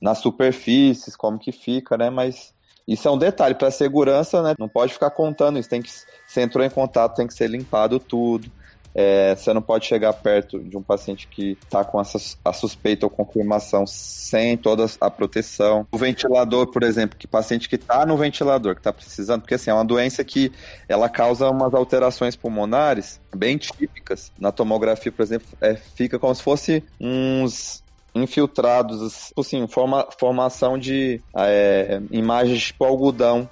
nas 0.00 0.18
superfícies 0.18 1.16
como 1.16 1.38
que 1.38 1.52
fica, 1.52 1.96
né? 1.96 2.10
Mas 2.10 2.54
isso 2.86 3.06
é 3.06 3.10
um 3.10 3.18
detalhe 3.18 3.54
para 3.54 3.70
segurança, 3.70 4.42
né? 4.42 4.54
Não 4.58 4.68
pode 4.68 4.92
ficar 4.92 5.10
contando 5.10 5.58
isso. 5.58 5.68
Tem 5.68 5.82
que 5.82 5.90
se 5.90 6.40
entrou 6.40 6.64
em 6.64 6.70
contato, 6.70 7.16
tem 7.16 7.26
que 7.26 7.34
ser 7.34 7.48
limpado 7.48 7.98
tudo. 7.98 8.50
É, 8.94 9.34
você 9.34 9.52
não 9.52 9.62
pode 9.62 9.86
chegar 9.86 10.12
perto 10.12 10.58
de 10.58 10.76
um 10.76 10.82
paciente 10.82 11.28
que 11.28 11.56
está 11.62 11.84
com 11.84 12.00
essa, 12.00 12.18
a 12.44 12.52
suspeita 12.52 13.06
ou 13.06 13.10
confirmação 13.10 13.86
sem 13.86 14.56
toda 14.56 14.86
a 15.00 15.10
proteção. 15.10 15.86
O 15.92 15.98
ventilador, 15.98 16.66
por 16.68 16.82
exemplo, 16.82 17.16
que 17.18 17.26
paciente 17.26 17.68
que 17.68 17.76
está 17.76 18.04
no 18.04 18.16
ventilador, 18.16 18.74
que 18.74 18.80
está 18.80 18.92
precisando, 18.92 19.42
porque 19.42 19.54
assim, 19.54 19.70
é 19.70 19.74
uma 19.74 19.84
doença 19.84 20.24
que 20.24 20.52
ela 20.88 21.08
causa 21.08 21.48
umas 21.50 21.74
alterações 21.74 22.34
pulmonares 22.34 23.20
bem 23.34 23.56
típicas. 23.56 24.32
Na 24.38 24.50
tomografia, 24.50 25.12
por 25.12 25.22
exemplo, 25.22 25.46
é, 25.60 25.74
fica 25.74 26.18
como 26.18 26.34
se 26.34 26.42
fosse 26.42 26.82
uns 27.00 27.82
infiltrados, 28.14 29.32
assim, 29.36 29.66
forma, 29.66 30.06
formação 30.18 30.78
de 30.78 31.20
é, 31.36 32.00
imagens 32.10 32.64
tipo 32.64 32.84
algodão 32.84 33.48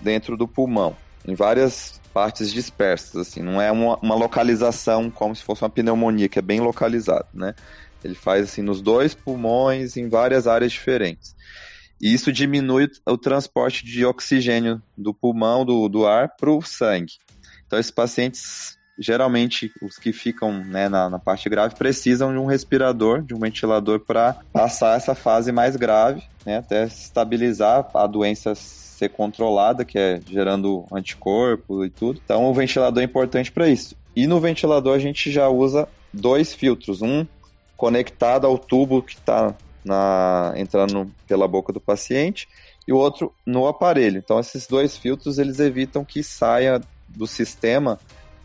dentro 0.00 0.36
do 0.36 0.46
pulmão, 0.46 0.96
em 1.26 1.34
várias 1.34 1.95
partes 2.16 2.50
dispersas, 2.50 3.14
assim, 3.14 3.42
não 3.42 3.60
é 3.60 3.70
uma, 3.70 3.98
uma 3.98 4.14
localização 4.14 5.10
como 5.10 5.36
se 5.36 5.42
fosse 5.42 5.62
uma 5.62 5.68
pneumonia, 5.68 6.30
que 6.30 6.38
é 6.38 6.42
bem 6.42 6.60
localizado, 6.60 7.26
né? 7.34 7.54
Ele 8.02 8.14
faz 8.14 8.44
assim 8.44 8.62
nos 8.62 8.80
dois 8.80 9.12
pulmões, 9.12 9.98
em 9.98 10.08
várias 10.08 10.46
áreas 10.46 10.72
diferentes. 10.72 11.36
E 12.00 12.14
isso 12.14 12.32
diminui 12.32 12.88
o 13.04 13.18
transporte 13.18 13.84
de 13.84 14.02
oxigênio 14.06 14.80
do 14.96 15.12
pulmão, 15.12 15.62
do, 15.62 15.90
do 15.90 16.06
ar, 16.06 16.34
para 16.38 16.50
o 16.50 16.62
sangue. 16.62 17.12
Então, 17.66 17.78
esses 17.78 17.92
pacientes 17.92 18.78
geralmente 18.98 19.70
os 19.82 19.98
que 19.98 20.10
ficam 20.10 20.64
né, 20.64 20.88
na, 20.88 21.10
na, 21.10 21.18
parte 21.18 21.50
grave 21.50 21.74
precisam 21.74 22.32
de 22.32 22.38
um 22.38 22.46
respirador, 22.46 23.20
de 23.20 23.34
um 23.34 23.38
ventilador 23.38 24.00
para 24.00 24.38
passar 24.54 24.96
essa 24.96 25.14
fase 25.14 25.52
mais 25.52 25.76
grave, 25.76 26.22
né, 26.46 26.56
até 26.56 26.84
estabilizar 26.84 27.86
a 27.92 28.06
doença 28.06 28.54
ser 28.96 29.10
controlada, 29.10 29.84
que 29.84 29.98
é 29.98 30.20
gerando 30.26 30.84
anticorpo 30.90 31.84
e 31.84 31.90
tudo. 31.90 32.20
Então 32.24 32.44
o 32.46 32.54
ventilador 32.54 33.02
é 33.02 33.04
importante 33.04 33.52
para 33.52 33.68
isso. 33.68 33.94
E 34.14 34.26
no 34.26 34.40
ventilador 34.40 34.94
a 34.94 34.98
gente 34.98 35.30
já 35.30 35.48
usa 35.48 35.86
dois 36.12 36.54
filtros, 36.54 37.02
um 37.02 37.26
conectado 37.76 38.46
ao 38.46 38.58
tubo 38.58 39.02
que 39.02 39.14
está 39.14 39.54
entrando 40.56 41.10
pela 41.28 41.46
boca 41.46 41.72
do 41.72 41.80
paciente 41.80 42.48
e 42.88 42.92
o 42.92 42.96
outro 42.96 43.32
no 43.44 43.66
aparelho. 43.66 44.18
Então 44.18 44.40
esses 44.40 44.66
dois 44.66 44.96
filtros 44.96 45.38
eles 45.38 45.60
evitam 45.60 46.04
que 46.04 46.22
saia 46.22 46.80
do 47.06 47.26
sistema 47.26 47.98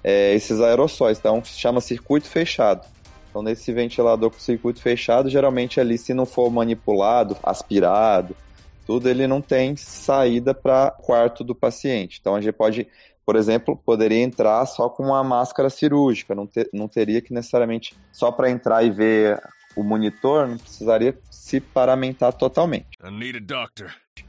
é, 0.04 0.34
esses 0.36 0.60
aerossóis. 0.60 1.18
Então 1.18 1.42
chama 1.44 1.80
circuito 1.80 2.28
fechado. 2.28 2.86
Então 3.30 3.42
nesse 3.42 3.72
ventilador 3.72 4.30
com 4.30 4.40
circuito 4.40 4.82
fechado, 4.82 5.30
geralmente 5.30 5.80
ali 5.80 5.98
se 5.98 6.14
não 6.14 6.26
for 6.26 6.52
manipulado, 6.52 7.38
aspirado, 7.42 8.36
tudo 8.86 9.10
ele 9.10 9.28
não 9.28 9.42
tem 9.42 9.76
saída 9.76 10.54
para 10.54 10.92
quarto 10.92 11.44
do 11.44 11.56
paciente. 11.56 12.18
Então 12.20 12.36
a 12.36 12.42
gente 12.42 12.54
pode 12.54 12.88
por 13.26 13.36
exemplo, 13.36 13.78
poderia 13.78 14.22
entrar 14.22 14.66
só 14.66 14.90
com 14.90 15.04
uma 15.04 15.24
máscara 15.24 15.70
cirúrgica, 15.70 16.36
não, 16.36 16.48
ter, 16.48 16.70
não 16.74 16.88
teria 16.88 17.22
que 17.22 17.34
necessariamente 17.34 17.96
só 18.12 18.32
para 18.32 18.50
entrar 18.50 18.84
e 18.84 18.90
ver 18.90 19.42
o 19.76 19.84
monitor, 19.84 20.48
não 20.48 20.58
precisaria 20.58 21.18
se 21.30 21.60
paramentar 21.60 22.34
totalmente. 22.34 22.88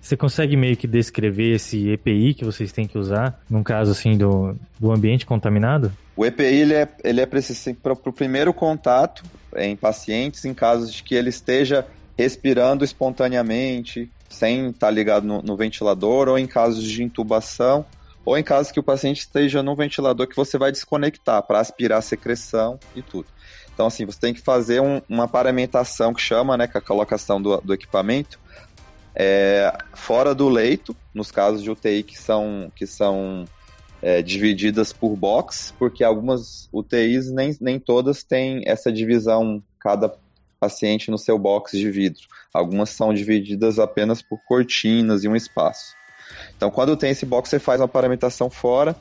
Você 0.01 0.17
consegue 0.17 0.57
meio 0.57 0.77
que 0.77 0.87
descrever 0.87 1.55
esse 1.55 1.91
EPI 1.91 2.35
que 2.35 2.45
vocês 2.45 2.73
têm 2.73 2.87
que 2.87 2.99
usar, 2.99 3.41
num 3.49 3.63
caso 3.63 3.91
assim 3.91 4.17
do, 4.17 4.57
do 4.79 4.93
ambiente 4.93 5.27
contaminado? 5.27 5.93
O 6.17 6.25
EPI 6.25 6.45
ele 6.45 6.75
é, 6.75 6.89
ele 7.03 7.21
é 7.21 7.27
preciso 7.27 7.75
para 7.75 7.93
o 7.93 8.13
primeiro 8.13 8.53
contato 8.53 9.23
em 9.57 9.77
pacientes, 9.77 10.45
em 10.45 10.55
casos 10.55 10.93
de 10.93 11.03
que 11.03 11.15
ele 11.15 11.31
esteja 11.31 11.87
respirando 12.17 12.85
espontaneamente, 12.85 14.11
sem 14.33 14.71
estar 14.71 14.91
ligado 14.91 15.27
no, 15.27 15.43
no 15.43 15.57
ventilador, 15.57 16.29
ou 16.29 16.39
em 16.39 16.47
casos 16.47 16.85
de 16.85 17.03
intubação, 17.03 17.85
ou 18.25 18.37
em 18.37 18.43
caso 18.43 18.73
que 18.73 18.81
o 18.81 18.83
paciente 18.83 19.21
esteja 19.21 19.63
no 19.63 19.75
ventilador 19.75 20.27
que 20.27 20.37
você 20.37 20.57
vai 20.57 20.71
desconectar 20.71 21.43
para 21.43 21.61
aspirar 21.61 21.99
a 21.99 22.03
secreção 22.03 22.79
e 22.95 23.03
tudo. 23.03 23.27
Então, 23.75 23.87
assim, 23.87 24.05
você 24.05 24.21
tem 24.21 24.35
que 24.35 24.41
fazer 24.41 24.81
um, 24.81 25.01
uma 25.09 25.27
paramentação 25.27 26.13
que 26.13 26.21
chama, 26.21 26.57
né, 26.57 26.67
com 26.67 26.79
a 26.79 26.81
colocação 26.81 27.41
do, 27.41 27.61
do 27.61 27.75
equipamento 27.75 28.39
é, 29.15 29.73
fora 29.95 30.35
do 30.35 30.49
leito, 30.49 30.97
nos 31.13 31.31
casos 31.31 31.63
de 31.63 31.71
UTI 31.71 32.03
que 32.03 32.19
são, 32.19 32.73
que 32.75 32.87
são 32.87 33.45
é, 34.01 34.23
divididas 34.23 34.93
por 34.93 35.17
box, 35.17 35.75
porque 35.79 36.03
algumas 36.03 36.69
UTIs 36.73 37.31
nem, 37.31 37.57
nem 37.61 37.79
todas 37.79 38.23
têm 38.23 38.63
essa 38.67 38.93
divisão, 38.93 39.63
cada 39.79 40.15
paciente 40.59 41.11
no 41.11 41.19
seu 41.19 41.39
box 41.39 41.77
de 41.77 41.91
vidro. 41.91 42.23
Algumas 42.53 42.91
são 42.91 43.15
divididas 43.15 43.79
apenas 43.79 44.21
por 44.21 44.39
cortinas 44.45 45.25
e 45.25 45.29
um 45.29 45.35
espaço. 45.37 45.95
Então, 46.57 46.71
quando 46.71 46.97
tem 46.97 47.11
esse 47.11 47.25
box, 47.25 47.49
você 47.49 47.59
faz 47.59 47.81
uma 47.81 47.89
paramentação 47.89 48.51
fora. 48.51 48.95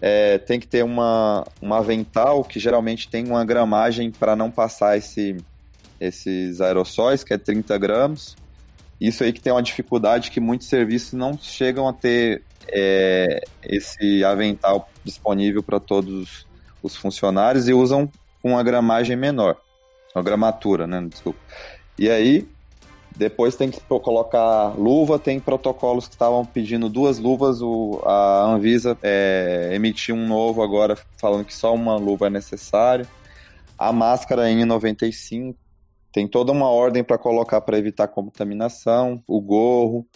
É, 0.00 0.38
tem 0.38 0.60
que 0.60 0.66
ter 0.66 0.84
uma, 0.84 1.46
uma 1.60 1.78
avental 1.78 2.44
que 2.44 2.58
geralmente 2.58 3.08
tem 3.08 3.26
uma 3.26 3.44
gramagem 3.44 4.10
para 4.10 4.36
não 4.36 4.50
passar 4.50 4.96
esse, 4.96 5.36
esses 6.00 6.60
aerossóis, 6.60 7.24
que 7.24 7.32
é 7.32 7.38
30 7.38 7.78
gramas. 7.78 8.36
Isso 9.00 9.22
aí 9.22 9.32
que 9.32 9.40
tem 9.40 9.52
uma 9.52 9.62
dificuldade 9.62 10.30
que 10.30 10.40
muitos 10.40 10.68
serviços 10.68 11.12
não 11.12 11.38
chegam 11.38 11.86
a 11.86 11.92
ter 11.92 12.42
é, 12.68 13.40
esse 13.62 14.24
avental 14.24 14.88
disponível 15.04 15.62
para 15.62 15.78
todos 15.78 16.46
os 16.82 16.96
funcionários 16.96 17.68
e 17.68 17.74
usam 17.74 18.10
com 18.42 18.52
uma 18.52 18.62
gramagem 18.62 19.16
menor. 19.16 19.56
Uma 20.14 20.22
gramatura, 20.22 20.86
né? 20.86 21.06
Desculpa. 21.08 21.38
E 21.98 22.08
aí, 22.08 22.48
depois 23.16 23.56
tem 23.56 23.70
que 23.70 23.80
colocar 23.80 24.78
luva, 24.78 25.18
tem 25.18 25.40
protocolos 25.40 26.06
que 26.06 26.14
estavam 26.14 26.44
pedindo 26.44 26.88
duas 26.88 27.18
luvas, 27.18 27.62
o, 27.62 28.02
a 28.04 28.44
Anvisa 28.44 28.96
é, 29.02 29.70
emitiu 29.72 30.14
um 30.14 30.28
novo 30.28 30.62
agora 30.62 30.96
falando 31.16 31.44
que 31.44 31.54
só 31.54 31.74
uma 31.74 31.96
luva 31.96 32.26
é 32.26 32.30
necessário. 32.30 33.06
A 33.78 33.90
máscara 33.90 34.48
N95 34.48 35.54
tem 36.12 36.28
toda 36.28 36.52
uma 36.52 36.68
ordem 36.68 37.02
para 37.02 37.16
colocar 37.16 37.60
para 37.62 37.78
evitar 37.78 38.08
contaminação, 38.08 39.22
o 39.26 39.40
gorro. 39.40 40.06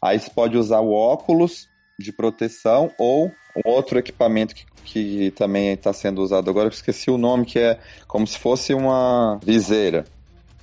Aí 0.00 0.18
você 0.18 0.30
pode 0.30 0.56
usar 0.56 0.80
o 0.80 0.92
óculos 0.92 1.68
de 1.96 2.12
proteção 2.12 2.90
ou 2.98 3.30
um 3.56 3.70
outro 3.70 4.00
equipamento 4.00 4.52
que, 4.52 4.66
que 4.84 5.30
também 5.32 5.68
está 5.68 5.92
sendo 5.92 6.20
usado 6.20 6.50
agora, 6.50 6.66
eu 6.66 6.72
esqueci 6.72 7.08
o 7.08 7.18
nome, 7.18 7.46
que 7.46 7.60
é 7.60 7.78
como 8.08 8.26
se 8.26 8.36
fosse 8.36 8.74
uma 8.74 9.38
viseira 9.44 10.04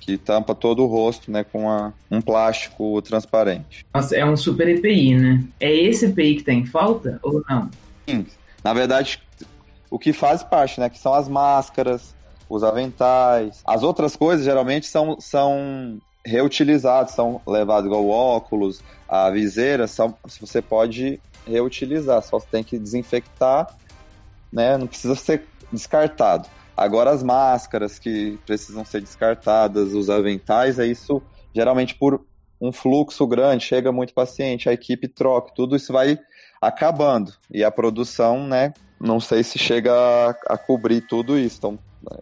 que 0.00 0.16
tampa 0.16 0.54
todo 0.54 0.82
o 0.82 0.86
rosto, 0.86 1.30
né, 1.30 1.44
com 1.44 1.64
uma, 1.64 1.94
um 2.10 2.20
plástico 2.20 3.00
transparente. 3.02 3.86
Nossa, 3.94 4.16
é 4.16 4.24
um 4.24 4.36
super 4.36 4.66
EPI, 4.66 5.14
né? 5.14 5.44
É 5.60 5.72
esse 5.72 6.06
EPI 6.06 6.36
que 6.36 6.42
tem 6.42 6.64
falta 6.64 7.20
ou 7.22 7.42
não? 7.48 7.70
Sim. 8.08 8.26
Na 8.64 8.72
verdade, 8.72 9.22
o 9.90 9.98
que 9.98 10.12
faz 10.12 10.42
parte, 10.42 10.80
né, 10.80 10.88
que 10.88 10.98
são 10.98 11.12
as 11.12 11.28
máscaras, 11.28 12.14
os 12.48 12.64
aventais. 12.64 13.62
As 13.64 13.82
outras 13.82 14.16
coisas 14.16 14.44
geralmente 14.44 14.86
são, 14.86 15.20
são 15.20 15.98
reutilizados, 16.24 17.14
são 17.14 17.40
levados 17.46 17.86
igual 17.86 18.08
óculos, 18.08 18.82
a 19.08 19.30
viseira, 19.30 19.86
são, 19.86 20.14
você 20.40 20.60
pode 20.60 21.20
reutilizar, 21.46 22.22
só 22.22 22.38
você 22.38 22.46
tem 22.50 22.64
que 22.64 22.78
desinfectar, 22.78 23.72
né? 24.52 24.76
Não 24.76 24.86
precisa 24.86 25.14
ser 25.14 25.44
descartado. 25.72 26.48
Agora 26.80 27.10
as 27.10 27.22
máscaras 27.22 27.98
que 27.98 28.38
precisam 28.46 28.86
ser 28.86 29.02
descartadas, 29.02 29.92
os 29.92 30.08
aventais, 30.08 30.78
é 30.78 30.86
isso 30.86 31.20
geralmente 31.54 31.94
por 31.94 32.24
um 32.58 32.72
fluxo 32.72 33.26
grande, 33.26 33.66
chega 33.66 33.92
muito 33.92 34.14
paciente, 34.14 34.66
a 34.66 34.72
equipe 34.72 35.06
troca, 35.06 35.52
tudo 35.54 35.76
isso 35.76 35.92
vai 35.92 36.18
acabando. 36.58 37.34
E 37.50 37.62
a 37.62 37.70
produção, 37.70 38.46
né, 38.46 38.72
não 38.98 39.20
sei 39.20 39.42
se 39.42 39.58
chega 39.58 39.92
a, 39.92 40.30
a 40.54 40.56
cobrir 40.56 41.02
tudo 41.02 41.38
isso. 41.38 41.58
Então, 41.58 41.78
é, 42.10 42.16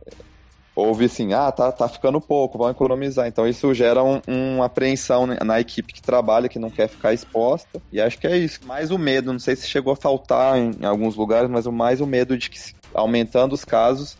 houve 0.75 1.05
assim, 1.05 1.33
ah, 1.33 1.53
tá, 1.53 1.71
tá 1.71 1.89
ficando 1.89 2.21
pouco, 2.21 2.59
vamos 2.59 2.75
economizar. 2.75 3.29
Então 3.29 3.47
isso 3.47 3.73
gera 3.73 4.03
um, 4.03 4.21
uma 4.27 4.65
apreensão 4.65 5.25
na 5.25 5.61
equipe 5.61 5.93
que 5.93 6.03
trabalha, 6.03 6.49
que 6.49 6.59
não 6.59 6.69
quer 6.69 6.89
ficar 6.89 7.15
exposta. 7.15 7.81
E 7.93 8.01
acho 8.01 8.19
que 8.19 8.27
é 8.27 8.37
isso. 8.37 8.59
Mais 8.67 8.91
o 8.91 8.99
medo, 8.99 9.33
não 9.33 9.39
sei 9.39 9.55
se 9.55 9.69
chegou 9.69 9.93
a 9.93 9.97
faltar 9.97 10.59
em, 10.59 10.85
alguns 10.85 11.15
lugares, 11.15 11.49
mas 11.49 11.65
mais 11.69 12.01
o 12.01 12.07
medo 12.07 12.37
de 12.37 12.51
que 12.51 12.59
aumentando 12.93 13.55
os 13.55 13.65
casos, 13.65 14.17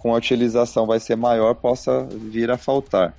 com 0.00 0.14
a 0.14 0.18
utilização 0.18 0.86
vai 0.86 0.98
ser 0.98 1.16
maior, 1.16 1.54
possa 1.54 2.06
vir 2.10 2.50
a 2.50 2.56
faltar. 2.56 3.14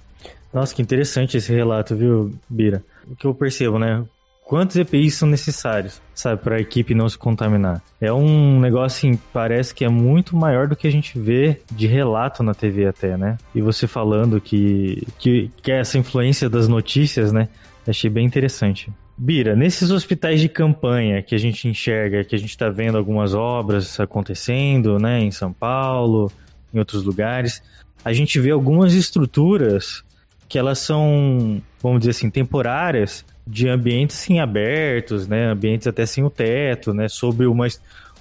Nossa, 0.54 0.76
que 0.76 0.82
interessante 0.82 1.38
esse 1.38 1.54
relato, 1.54 1.96
viu, 1.96 2.34
Bira? 2.50 2.84
O 3.10 3.16
que 3.16 3.26
eu 3.26 3.34
percebo, 3.34 3.80
né? 3.80 4.04
Quantos 4.44 4.76
EPIs 4.76 5.16
são 5.16 5.30
necessários, 5.30 6.02
sabe, 6.14 6.42
para 6.42 6.58
a 6.58 6.60
equipe 6.60 6.94
não 6.94 7.08
se 7.08 7.18
contaminar? 7.18 7.82
É 8.02 8.12
um 8.12 8.60
negócio, 8.60 9.10
assim, 9.10 9.20
parece 9.32 9.74
que 9.74 9.86
é 9.86 9.90
muito 9.90 10.36
maior 10.36 10.68
do 10.68 10.76
que 10.76 10.88
a 10.88 10.92
gente 10.92 11.18
vê 11.18 11.62
de 11.72 11.88
relato 11.88 12.44
na 12.44 12.54
TV 12.54 12.86
até, 12.86 13.16
né? 13.16 13.38
E 13.56 13.62
você 13.62 13.88
falando 13.88 14.42
que, 14.42 15.08
que, 15.18 15.50
que 15.62 15.72
é 15.72 15.80
essa 15.80 15.98
influência 15.98 16.50
das 16.50 16.68
notícias, 16.68 17.32
né? 17.32 17.48
Achei 17.88 18.10
bem 18.10 18.26
interessante. 18.26 18.92
Bira, 19.18 19.56
nesses 19.56 19.90
hospitais 19.90 20.42
de 20.42 20.50
campanha 20.50 21.22
que 21.22 21.34
a 21.34 21.38
gente 21.38 21.68
enxerga, 21.68 22.24
que 22.24 22.36
a 22.36 22.40
gente 22.40 22.50
está 22.50 22.70
vendo 22.70 22.98
algumas 22.98 23.34
obras 23.34 24.00
acontecendo, 24.00 25.00
né, 25.00 25.20
em 25.22 25.32
São 25.32 25.54
Paulo, 25.54 26.32
em 26.74 26.80
outros 26.80 27.04
lugares, 27.04 27.62
a 28.04 28.14
gente 28.14 28.40
vê 28.40 28.52
algumas 28.52 28.94
estruturas 28.94 30.04
que 30.48 30.60
elas 30.60 30.80
são, 30.80 31.62
vamos 31.82 32.00
dizer 32.00 32.12
assim, 32.12 32.30
temporárias 32.30 33.26
de 33.48 33.70
ambientes 33.70 34.18
sim 34.18 34.40
abertos, 34.40 35.28
né, 35.28 35.46
ambientes 35.46 35.88
até 35.88 36.06
sem 36.06 36.24
o 36.24 36.30
teto, 36.30 36.94
né, 36.94 37.08
sobre 37.08 37.46
uma, 37.46 37.68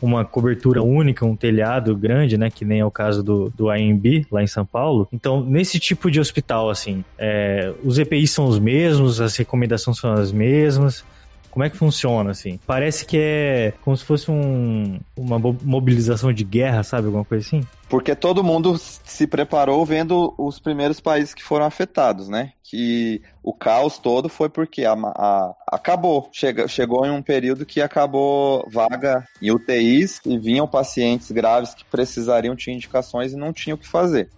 uma 0.00 0.24
cobertura 0.24 0.82
única, 0.82 1.26
um 1.26 1.36
telhado 1.36 1.94
grande, 1.96 2.38
né, 2.38 2.50
que 2.50 2.64
nem 2.64 2.80
é 2.80 2.84
o 2.84 2.90
caso 2.90 3.22
do, 3.22 3.52
do 3.56 3.68
AMB 3.68 4.26
lá 4.30 4.42
em 4.42 4.46
São 4.46 4.64
Paulo. 4.64 5.08
Então, 5.12 5.42
nesse 5.42 5.78
tipo 5.78 6.10
de 6.10 6.20
hospital, 6.20 6.70
assim, 6.70 7.04
é, 7.18 7.72
os 7.84 7.98
EPIs 7.98 8.30
são 8.30 8.46
os 8.46 8.58
mesmos, 8.58 9.20
as 9.20 9.36
recomendações 9.36 9.98
são 9.98 10.12
as 10.12 10.30
mesmas, 10.32 11.04
como 11.50 11.64
é 11.64 11.70
que 11.70 11.76
funciona, 11.76 12.30
assim? 12.30 12.58
Parece 12.66 13.04
que 13.04 13.18
é 13.18 13.72
como 13.82 13.96
se 13.96 14.04
fosse 14.04 14.30
um, 14.30 15.00
uma 15.16 15.38
mobilização 15.38 16.32
de 16.32 16.44
guerra, 16.44 16.82
sabe? 16.82 17.06
Alguma 17.06 17.24
coisa 17.24 17.46
assim? 17.46 17.66
Porque 17.88 18.14
todo 18.14 18.44
mundo 18.44 18.78
se 18.78 19.26
preparou 19.26 19.84
vendo 19.84 20.32
os 20.38 20.60
primeiros 20.60 21.00
países 21.00 21.34
que 21.34 21.42
foram 21.42 21.66
afetados, 21.66 22.28
né? 22.28 22.52
Que 22.62 23.20
o 23.42 23.52
caos 23.52 23.98
todo 23.98 24.28
foi 24.28 24.48
porque 24.48 24.84
a, 24.84 24.92
a, 24.92 25.54
acabou. 25.66 26.28
Chega, 26.32 26.68
chegou 26.68 27.04
em 27.04 27.10
um 27.10 27.20
período 27.20 27.66
que 27.66 27.80
acabou 27.80 28.64
vaga 28.70 29.26
em 29.42 29.50
UTIs 29.50 30.20
e 30.24 30.38
vinham 30.38 30.68
pacientes 30.68 31.32
graves 31.32 31.74
que 31.74 31.84
precisariam 31.84 32.54
de 32.54 32.70
indicações 32.70 33.32
e 33.32 33.36
não 33.36 33.52
tinham 33.52 33.74
o 33.74 33.78
que 33.78 33.88
fazer. 33.88 34.28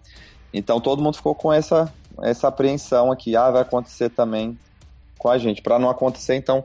Então 0.52 0.80
todo 0.80 1.02
mundo 1.02 1.16
ficou 1.16 1.34
com 1.34 1.52
essa, 1.52 1.92
essa 2.22 2.48
apreensão 2.48 3.12
aqui. 3.12 3.36
Ah, 3.36 3.50
vai 3.50 3.60
acontecer 3.60 4.08
também 4.08 4.58
com 5.18 5.28
a 5.28 5.36
gente. 5.36 5.60
Para 5.60 5.78
não 5.78 5.90
acontecer, 5.90 6.36
então 6.36 6.64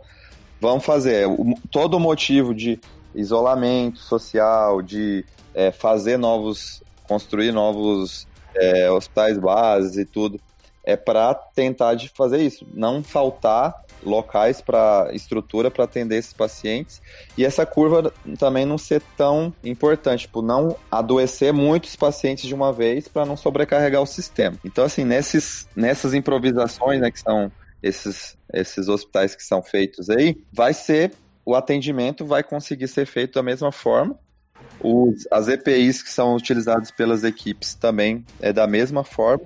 vamos 0.60 0.86
fazer. 0.86 1.28
Todo 1.72 1.96
o 1.96 2.00
motivo 2.00 2.54
de 2.54 2.80
isolamento 3.13 4.00
social, 4.00 4.82
de 4.82 5.26
é, 5.54 5.72
fazer 5.72 6.17
novos, 6.17 6.84
construir 7.08 7.52
novos 7.52 8.28
é, 8.56 8.89
hospitais 8.91 9.38
bases 9.38 9.98
e 9.98 10.06
tudo, 10.06 10.39
é 10.84 10.96
para 10.96 11.34
tentar 11.34 11.96
de 11.96 12.08
fazer 12.10 12.41
isso, 12.41 12.65
não 12.74 13.04
faltar 13.04 13.84
locais 14.04 14.62
para 14.62 15.10
estrutura 15.12 15.70
para 15.70 15.84
atender 15.84 16.17
esses 16.17 16.32
pacientes 16.32 17.02
e 17.38 17.43
essa 17.43 17.65
curva 17.65 18.13
também 18.38 18.65
não 18.65 18.78
ser 18.78 19.02
tão 19.17 19.54
importante, 19.63 20.22
tipo, 20.22 20.41
não 20.41 20.78
adoecer 20.89 21.52
muitos 21.52 21.96
pacientes 21.96 22.46
de 22.46 22.54
uma 22.54 22.72
vez 22.72 23.08
para 23.08 23.26
não 23.26 23.36
sobrecarregar 23.36 24.02
o 24.02 24.06
sistema. 24.06 24.56
Então, 24.63 24.86
assim, 24.86 25.04
nesses, 25.04 25.67
nessas 25.76 26.13
improvisações, 26.13 27.02
né, 27.02 27.12
que 27.12 27.20
são 27.20 27.52
esses, 27.82 28.38
esses 28.54 28.88
hospitais 28.88 29.36
que 29.36 29.44
são 29.44 29.62
feitos 29.62 30.10
aí, 30.10 30.38
vai 30.52 30.74
ser 30.74 31.12
o 31.48 31.56
atendimento 31.56 32.26
vai 32.26 32.44
conseguir 32.44 32.90
ser 32.90 33.06
feito 33.06 33.36
da 33.36 33.42
mesma 33.42 33.72
forma. 33.72 34.20
Os, 34.82 35.26
as 35.32 35.48
EPIs 35.48 36.04
que 36.04 36.10
são 36.10 36.36
utilizadas 36.36 36.92
pelas 36.92 37.24
equipes 37.24 37.74
também 37.74 38.26
é 38.42 38.52
da 38.52 38.68
mesma 38.68 39.02
forma. 39.02 39.46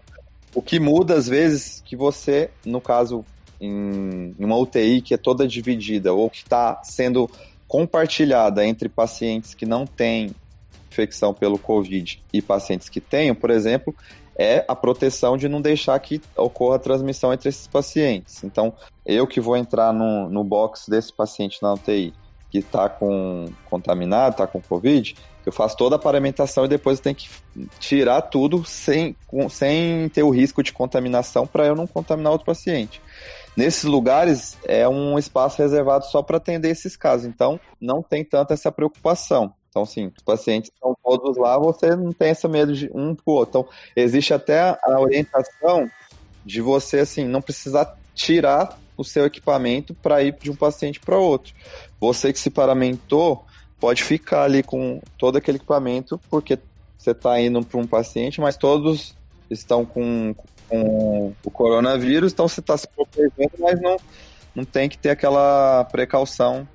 O 0.52 0.64
que 0.64 0.80
muda 0.80 1.14
às 1.14 1.28
vezes 1.28 1.80
que 1.86 1.96
você, 1.96 2.50
no 2.66 2.82
caso 2.82 3.24
em, 3.60 4.36
uma 4.40 4.58
UTI 4.58 5.00
que 5.04 5.14
é 5.14 5.18
toda 5.18 5.48
dividida 5.48 6.12
ou 6.12 6.28
que 6.28 6.40
está 6.40 6.84
sendo 6.84 7.30
compartilhada 7.68 8.66
entre 8.66 8.90
pacientes 8.90 9.54
que 9.54 9.68
não 9.68 9.86
têm 9.86 10.36
infecção 10.92 11.36
pelo 11.36 11.60
Covid 11.60 12.20
e 12.34 12.42
pacientes 12.42 12.90
que 12.90 13.00
tenham, 13.00 13.36
por 13.36 13.52
exemplo, 13.52 13.96
é 14.42 14.66
a 14.68 14.76
proteção 14.76 15.38
de 15.38 15.48
não 15.48 15.62
deixar 15.62 15.98
que 16.00 16.20
ocorra 16.36 16.80
transmissão 16.80 17.32
entre 17.32 17.50
esses 17.50 17.68
pacientes. 17.68 18.44
Então, 18.44 18.74
eu 19.06 19.28
que 19.28 19.40
vou 19.40 19.56
entrar 19.56 19.94
no, 19.94 20.28
no 20.30 20.44
box 20.44 20.90
desse 20.90 21.14
paciente 21.14 21.62
na 21.62 21.74
UTI 21.74 22.12
que 22.50 22.58
está 22.58 22.90
com 22.90 23.46
contaminado, 23.70 24.34
está 24.34 24.48
com 24.48 24.62
Covid, 24.62 25.16
eu 25.46 25.54
faço 25.54 25.78
toda 25.78 25.96
a 25.96 26.00
paramentação 26.00 26.66
e 26.66 26.68
depois 26.68 26.98
eu 26.98 27.04
tenho 27.04 27.16
que 27.16 27.30
tirar 27.80 28.22
tudo 28.24 28.66
sem, 28.66 29.16
sem 29.50 30.10
ter 30.10 30.24
o 30.24 30.30
risco 30.30 30.62
de 30.62 30.74
contaminação 30.74 31.48
para 31.48 31.66
eu 31.66 31.76
não 31.76 31.88
contaminar 31.88 32.32
outro 32.32 32.46
paciente. 32.46 33.02
Nesses 33.56 33.84
lugares 33.84 34.58
é 34.66 34.88
um 34.88 35.18
espaço 35.18 35.62
reservado 35.62 36.06
só 36.06 36.22
para 36.22 36.38
atender 36.38 36.70
esses 36.70 36.98
casos, 36.98 37.26
então 37.26 37.60
não 37.80 38.02
tem 38.02 38.24
tanta 38.24 38.54
essa 38.54 38.72
preocupação. 38.72 39.54
Então, 39.72 39.86
sim, 39.86 40.12
os 40.16 40.22
pacientes 40.22 40.70
estão 40.70 40.96
todos 41.02 41.38
lá, 41.38 41.58
você 41.58 41.96
não 41.96 42.12
tem 42.12 42.32
esse 42.32 42.46
medo 42.46 42.74
de 42.74 42.92
um 42.94 43.16
pro 43.16 43.34
outro. 43.34 43.62
Então, 43.62 43.74
existe 43.96 44.34
até 44.34 44.78
a 44.84 45.00
orientação 45.00 45.90
de 46.46 46.60
você, 46.60 47.00
assim, 47.00 47.24
não 47.24 47.42
precisar 47.42 47.98
tirar 48.14 48.78
o 48.98 49.04
seu 49.04 49.26
equipamento 49.26 49.94
para 49.94 50.22
ir 50.22 50.36
de 50.42 50.52
um 50.52 50.56
paciente 50.56 51.00
para 51.00 51.18
outro. 51.18 51.54
Você 52.02 52.34
que 52.34 52.40
se 52.40 52.50
paramentou, 52.50 53.46
pode 53.80 54.04
ficar 54.04 54.44
ali 54.44 54.62
com 54.62 55.02
todo 55.18 55.38
aquele 55.38 55.58
equipamento, 55.58 56.20
porque 56.30 56.60
você 56.98 57.12
está 57.12 57.40
indo 57.40 57.66
para 57.66 57.80
um 57.80 57.88
paciente, 57.88 58.42
mas 58.42 58.58
todos 58.58 59.16
estão 59.50 59.86
com, 59.86 60.36
com 60.68 61.34
o 61.46 61.50
coronavírus, 61.50 62.34
então 62.34 62.46
você 62.46 62.60
está 62.60 62.78
se 62.78 62.90
protegendo, 62.90 63.54
mas 63.58 63.80
não, 63.80 63.96
não 64.54 64.66
tem 64.66 64.90
que 64.90 64.98
ter 64.98 65.12
aquela 65.12 65.86
precaução 65.86 66.68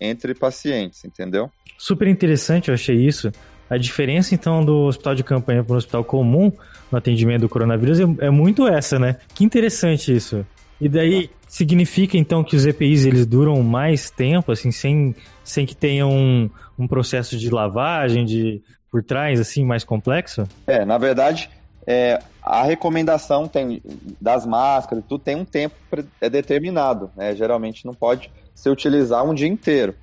entre 0.00 0.34
pacientes, 0.34 1.04
entendeu? 1.04 1.50
Super 1.78 2.08
interessante, 2.08 2.68
eu 2.68 2.74
achei 2.74 2.96
isso. 2.96 3.30
A 3.68 3.76
diferença, 3.76 4.34
então, 4.34 4.64
do 4.64 4.84
hospital 4.84 5.14
de 5.14 5.24
campanha 5.24 5.64
para 5.64 5.74
o 5.74 5.76
hospital 5.76 6.04
comum 6.04 6.52
no 6.90 6.98
atendimento 6.98 7.42
do 7.42 7.48
coronavírus 7.48 7.98
é, 7.98 8.04
é, 8.26 8.30
muito 8.30 8.66
essa, 8.66 8.98
né? 8.98 9.16
Que 9.34 9.44
interessante 9.44 10.14
isso. 10.14 10.46
E 10.80 10.88
daí, 10.88 11.30
significa, 11.48 12.16
então, 12.16 12.44
que 12.44 12.54
os 12.54 12.64
EPIs, 12.64 13.04
eles 13.04 13.26
duram 13.26 13.62
mais 13.62 14.10
tempo, 14.10 14.52
assim, 14.52 14.70
sem, 14.70 15.14
sem 15.42 15.66
que 15.66 15.74
tenham 15.74 16.10
um, 16.10 16.50
um 16.78 16.86
processo 16.86 17.36
de 17.36 17.50
lavagem, 17.50 18.24
de 18.24 18.62
por 18.90 19.02
trás, 19.02 19.40
assim, 19.40 19.64
mais 19.64 19.82
complexo? 19.82 20.46
É, 20.66 20.84
na 20.84 20.96
verdade, 20.96 21.50
é, 21.86 22.20
a 22.42 22.62
recomendação 22.62 23.48
tem 23.48 23.82
das 24.20 24.46
máscaras, 24.46 25.04
tudo 25.08 25.22
tem 25.22 25.36
um 25.36 25.44
tempo 25.44 25.74
é 26.20 26.28
determinado, 26.28 27.10
né? 27.16 27.34
Geralmente 27.34 27.84
não 27.84 27.94
pode 27.94 28.30
se 28.56 28.68
utilizar 28.68 29.24
um 29.24 29.32
dia 29.32 29.46
inteiro. 29.46 29.94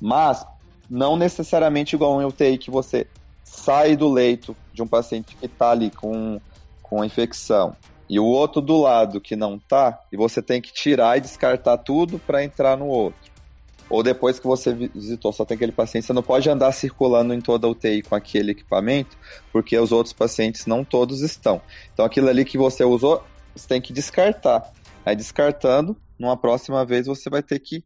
Mas 0.00 0.46
não 0.88 1.14
necessariamente 1.14 1.94
igual 1.94 2.16
um 2.16 2.26
UTI 2.26 2.56
que 2.56 2.70
você 2.70 3.06
sai 3.44 3.96
do 3.96 4.08
leito 4.08 4.56
de 4.72 4.80
um 4.80 4.86
paciente 4.86 5.36
que 5.36 5.44
está 5.44 5.72
ali 5.72 5.90
com, 5.90 6.40
com 6.82 7.04
infecção 7.04 7.76
e 8.08 8.20
o 8.20 8.24
outro 8.24 8.60
do 8.60 8.80
lado 8.80 9.20
que 9.20 9.34
não 9.34 9.58
tá, 9.58 10.00
e 10.12 10.16
você 10.16 10.40
tem 10.40 10.60
que 10.60 10.72
tirar 10.72 11.18
e 11.18 11.20
descartar 11.20 11.78
tudo 11.78 12.18
para 12.18 12.44
entrar 12.44 12.76
no 12.76 12.86
outro. 12.86 13.34
Ou 13.88 14.02
depois 14.02 14.38
que 14.38 14.46
você 14.46 14.72
visitou, 14.72 15.32
só 15.32 15.44
tem 15.44 15.54
aquele 15.54 15.72
paciente, 15.72 16.06
você 16.06 16.12
não 16.12 16.22
pode 16.22 16.48
andar 16.48 16.72
circulando 16.72 17.32
em 17.32 17.40
toda 17.40 17.66
a 17.66 17.70
UTI 17.70 18.02
com 18.02 18.14
aquele 18.14 18.52
equipamento, 18.52 19.16
porque 19.52 19.78
os 19.78 19.92
outros 19.92 20.12
pacientes 20.12 20.66
não 20.66 20.84
todos 20.84 21.20
estão. 21.20 21.60
Então 21.92 22.04
aquilo 22.04 22.28
ali 22.28 22.44
que 22.44 22.58
você 22.58 22.84
usou, 22.84 23.22
você 23.54 23.68
tem 23.68 23.80
que 23.80 23.92
descartar. 23.92 24.72
Aí 25.04 25.14
descartando, 25.14 25.96
numa 26.18 26.36
próxima 26.36 26.84
vez 26.84 27.06
você 27.06 27.30
vai 27.30 27.42
ter 27.42 27.60
que 27.60 27.84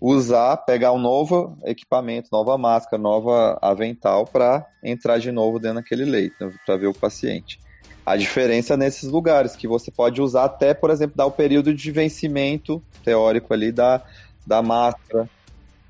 usar, 0.00 0.56
pegar 0.58 0.92
um 0.92 0.98
novo 0.98 1.56
equipamento, 1.64 2.28
nova 2.30 2.58
máscara, 2.58 3.00
nova 3.00 3.58
avental 3.62 4.26
para 4.26 4.66
entrar 4.82 5.18
de 5.18 5.32
novo 5.32 5.58
dentro 5.58 5.76
daquele 5.76 6.04
leito, 6.04 6.34
né, 6.44 6.52
para 6.64 6.76
ver 6.76 6.88
o 6.88 6.94
paciente. 6.94 7.58
A 8.04 8.16
diferença 8.16 8.74
é 8.74 8.76
nesses 8.76 9.08
lugares, 9.08 9.56
que 9.56 9.66
você 9.66 9.90
pode 9.90 10.20
usar 10.20 10.44
até, 10.44 10.74
por 10.74 10.90
exemplo, 10.90 11.16
dar 11.16 11.24
o 11.24 11.30
período 11.30 11.72
de 11.72 11.90
vencimento 11.90 12.82
teórico 13.02 13.54
ali 13.54 13.72
da, 13.72 14.02
da 14.46 14.60
máscara, 14.60 15.28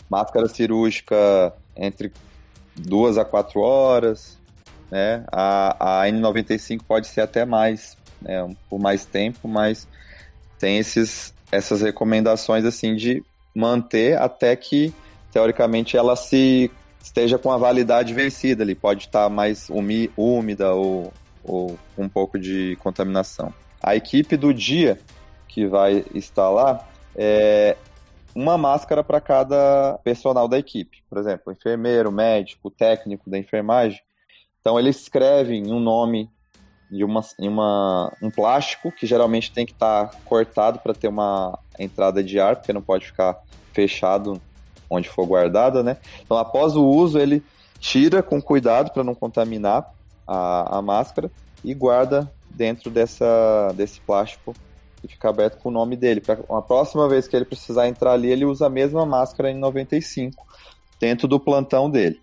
máscara 0.08 0.48
cirúrgica 0.48 1.52
entre 1.76 2.12
duas 2.76 3.18
a 3.18 3.24
quatro 3.24 3.60
horas, 3.60 4.38
né? 4.90 5.24
A, 5.32 6.02
a 6.02 6.06
N95 6.06 6.82
pode 6.86 7.08
ser 7.08 7.22
até 7.22 7.44
mais, 7.44 7.96
né? 8.22 8.48
por 8.70 8.78
mais 8.78 9.04
tempo, 9.04 9.48
mas 9.48 9.88
tem 10.56 10.78
esses, 10.78 11.34
essas 11.50 11.82
recomendações 11.82 12.64
assim 12.64 12.94
de 12.94 13.24
manter 13.54 14.18
até 14.18 14.54
que, 14.56 14.92
teoricamente, 15.30 15.96
ela 15.96 16.16
se 16.16 16.70
esteja 17.02 17.38
com 17.38 17.52
a 17.52 17.56
validade 17.56 18.14
vencida 18.14 18.62
ali. 18.62 18.74
Pode 18.74 19.04
estar 19.04 19.28
mais 19.28 19.68
úmida 20.16 20.72
ou, 20.74 21.12
ou 21.42 21.78
um 21.96 22.08
pouco 22.08 22.38
de 22.38 22.76
contaminação. 22.76 23.52
A 23.82 23.94
equipe 23.94 24.36
do 24.36 24.52
dia 24.52 24.98
que 25.46 25.66
vai 25.66 26.04
estar 26.14 26.50
lá 26.50 26.86
é 27.14 27.76
uma 28.34 28.58
máscara 28.58 29.04
para 29.04 29.20
cada 29.20 29.98
personal 30.02 30.48
da 30.48 30.58
equipe. 30.58 31.02
Por 31.08 31.18
exemplo, 31.18 31.52
enfermeiro, 31.52 32.10
médico, 32.10 32.70
técnico 32.70 33.30
da 33.30 33.38
enfermagem. 33.38 34.00
Então 34.60 34.78
eles 34.78 35.02
escrevem 35.02 35.70
um 35.70 35.78
nome 35.78 36.30
de 36.90 37.04
uma, 37.04 37.20
uma, 37.38 38.12
um 38.22 38.30
plástico 38.30 38.92
que 38.92 39.06
geralmente 39.06 39.52
tem 39.52 39.66
que 39.66 39.72
estar 39.72 40.06
tá 40.06 40.16
cortado 40.24 40.78
para 40.78 40.94
ter 40.94 41.08
uma 41.08 41.58
entrada 41.78 42.22
de 42.22 42.38
ar, 42.38 42.56
porque 42.56 42.72
não 42.72 42.82
pode 42.82 43.06
ficar 43.06 43.40
fechado 43.72 44.40
onde 44.88 45.08
for 45.08 45.26
guardada, 45.26 45.82
né? 45.82 45.96
Então, 46.22 46.36
após 46.36 46.76
o 46.76 46.84
uso, 46.84 47.18
ele 47.18 47.42
tira 47.80 48.22
com 48.22 48.40
cuidado 48.40 48.92
para 48.92 49.02
não 49.02 49.14
contaminar 49.14 49.92
a, 50.26 50.78
a 50.78 50.82
máscara 50.82 51.30
e 51.62 51.74
guarda 51.74 52.30
dentro 52.50 52.90
dessa, 52.90 53.72
desse 53.74 54.00
plástico 54.00 54.54
que 55.00 55.08
fica 55.08 55.28
aberto 55.28 55.58
com 55.58 55.68
o 55.68 55.72
nome 55.72 55.96
dele. 55.96 56.20
Para 56.20 56.38
uma 56.48 56.62
próxima 56.62 57.08
vez 57.08 57.28
que 57.28 57.36
ele 57.36 57.44
precisar 57.44 57.88
entrar 57.88 58.12
ali, 58.12 58.30
ele 58.30 58.44
usa 58.44 58.66
a 58.66 58.70
mesma 58.70 59.04
máscara 59.04 59.50
em 59.50 59.58
95 59.58 60.46
dentro 60.98 61.28
do 61.28 61.40
plantão 61.40 61.90
dele. 61.90 62.20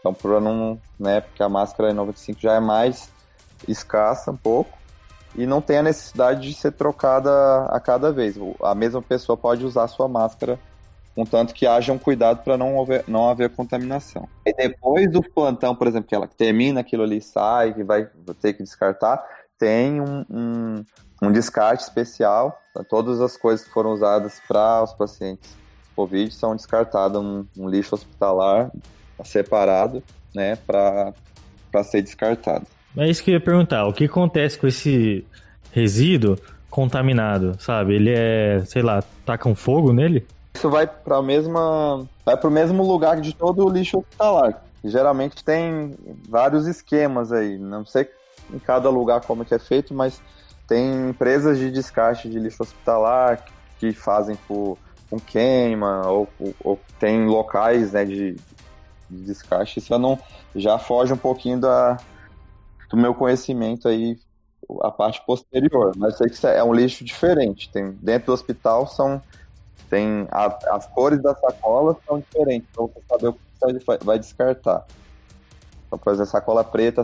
Então, 0.00 0.14
para 0.14 0.40
não, 0.40 0.80
né, 0.98 1.20
porque 1.20 1.42
a 1.42 1.48
máscara 1.48 1.90
em 1.90 1.94
95 1.94 2.40
já 2.40 2.54
é 2.54 2.60
mais 2.60 3.10
escassa 3.66 4.30
um 4.30 4.36
pouco 4.36 4.76
e 5.34 5.46
não 5.46 5.60
tem 5.60 5.78
a 5.78 5.82
necessidade 5.82 6.48
de 6.48 6.54
ser 6.54 6.72
trocada 6.72 7.30
a 7.66 7.80
cada 7.80 8.12
vez. 8.12 8.36
A 8.62 8.74
mesma 8.74 9.02
pessoa 9.02 9.36
pode 9.36 9.64
usar 9.64 9.84
a 9.84 9.88
sua 9.88 10.08
máscara, 10.08 10.58
contanto 11.14 11.54
que 11.54 11.66
haja 11.66 11.92
um 11.92 11.98
cuidado 11.98 12.42
para 12.42 12.56
não 12.56 12.80
haver, 12.80 13.04
não 13.06 13.28
haver 13.28 13.50
contaminação. 13.50 14.28
E 14.46 14.52
depois 14.52 15.10
do 15.10 15.22
plantão, 15.22 15.74
por 15.74 15.86
exemplo, 15.86 16.08
que 16.08 16.14
ela 16.14 16.26
termina 16.26 16.80
aquilo 16.80 17.02
ali, 17.02 17.20
sai, 17.20 17.74
que 17.74 17.82
vai 17.82 18.08
ter 18.40 18.54
que 18.54 18.62
descartar, 18.62 19.24
tem 19.58 20.00
um, 20.00 20.24
um, 20.30 20.84
um 21.22 21.32
descarte 21.32 21.82
especial. 21.82 22.60
Todas 22.88 23.20
as 23.20 23.36
coisas 23.36 23.66
que 23.66 23.72
foram 23.72 23.92
usadas 23.92 24.40
para 24.46 24.82
os 24.82 24.92
pacientes 24.92 25.58
Covid 25.98 26.32
são 26.32 26.54
descartadas 26.54 27.20
um, 27.20 27.44
um 27.56 27.68
lixo 27.68 27.96
hospitalar 27.96 28.70
separado, 29.24 30.00
né, 30.32 30.54
para 30.54 31.12
ser 31.82 32.02
descartado. 32.02 32.64
É 32.98 33.08
isso 33.08 33.22
que 33.22 33.30
eu 33.30 33.34
ia 33.34 33.40
perguntar. 33.40 33.86
O 33.86 33.92
que 33.92 34.06
acontece 34.06 34.58
com 34.58 34.66
esse 34.66 35.24
resíduo 35.70 36.36
contaminado, 36.68 37.56
sabe? 37.60 37.94
Ele 37.94 38.12
é, 38.12 38.60
sei 38.66 38.82
lá, 38.82 39.02
taca 39.24 39.48
um 39.48 39.54
fogo 39.54 39.92
nele? 39.92 40.26
Isso 40.54 40.68
vai 40.68 40.84
para 40.84 41.22
mesma, 41.22 42.04
vai 42.26 42.36
para 42.36 42.48
o 42.48 42.52
mesmo 42.52 42.82
lugar 42.82 43.20
de 43.20 43.32
todo 43.32 43.64
o 43.64 43.70
lixo 43.70 43.98
hospitalar. 43.98 44.60
Geralmente 44.84 45.44
tem 45.44 45.94
vários 46.28 46.66
esquemas 46.66 47.30
aí. 47.30 47.56
Não 47.56 47.86
sei 47.86 48.08
em 48.52 48.58
cada 48.58 48.90
lugar 48.90 49.20
como 49.20 49.44
que 49.44 49.54
é 49.54 49.58
feito, 49.60 49.94
mas 49.94 50.20
tem 50.66 51.08
empresas 51.08 51.56
de 51.56 51.70
descarte 51.70 52.28
de 52.28 52.38
lixo 52.40 52.64
hospitalar 52.64 53.44
que 53.78 53.92
fazem 53.92 54.36
com 54.48 54.76
queima, 55.26 56.06
ou, 56.06 56.28
ou 56.62 56.78
tem 56.98 57.26
locais 57.26 57.92
né, 57.92 58.04
de, 58.04 58.36
de 59.08 59.24
descarte, 59.24 59.78
isso 59.78 59.96
não, 59.98 60.18
já 60.54 60.78
foge 60.78 61.12
um 61.12 61.16
pouquinho 61.16 61.58
da, 61.58 61.96
do 62.88 62.96
meu 62.96 63.14
conhecimento 63.14 63.88
aí, 63.88 64.18
a 64.82 64.90
parte 64.90 65.24
posterior. 65.24 65.92
Mas 65.96 66.16
sei 66.16 66.28
que 66.28 66.46
é 66.46 66.62
um 66.62 66.72
lixo 66.72 67.04
diferente. 67.04 67.70
Tem, 67.70 67.92
dentro 67.92 68.26
do 68.26 68.32
hospital 68.32 68.86
são. 68.86 69.22
Tem 69.88 70.26
a, 70.30 70.76
as 70.76 70.86
cores 70.88 71.22
das 71.22 71.40
sacolas 71.40 71.96
são 72.06 72.18
diferentes, 72.18 72.68
para 72.74 72.84
você 72.84 73.00
saber 73.08 73.28
o 73.28 73.32
que 73.32 73.40
você 73.58 74.04
vai 74.04 74.18
descartar. 74.18 74.86
Então, 75.86 75.98
por 75.98 76.12
exemplo, 76.12 76.30
sacola 76.30 76.62
preta, 76.62 77.02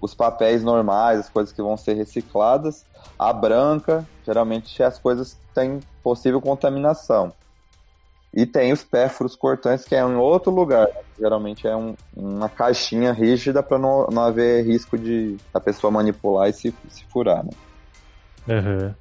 os 0.00 0.14
papéis 0.14 0.62
normais, 0.62 1.20
as 1.20 1.28
coisas 1.30 1.52
que 1.52 1.62
vão 1.62 1.76
ser 1.76 1.94
recicladas. 1.94 2.84
A 3.18 3.32
branca, 3.32 4.06
geralmente, 4.26 4.82
as 4.82 4.98
coisas 4.98 5.38
têm 5.54 5.80
possível 6.02 6.40
contaminação. 6.40 7.32
E 8.34 8.46
tem 8.46 8.72
os 8.72 8.82
pérfuros 8.82 9.36
cortantes, 9.36 9.84
que 9.84 9.94
é 9.94 10.00
em 10.00 10.14
outro 10.16 10.50
lugar. 10.50 10.88
Geralmente 11.18 11.66
é 11.66 11.76
um, 11.76 11.94
uma 12.16 12.48
caixinha 12.48 13.12
rígida 13.12 13.62
para 13.62 13.78
não, 13.78 14.06
não 14.06 14.22
haver 14.22 14.64
risco 14.64 14.96
de 14.96 15.36
a 15.52 15.60
pessoa 15.60 15.90
manipular 15.90 16.48
e 16.48 16.52
se, 16.52 16.74
se 16.88 17.04
furar, 17.06 17.44
né? 17.44 17.50
Uhum. 18.48 18.94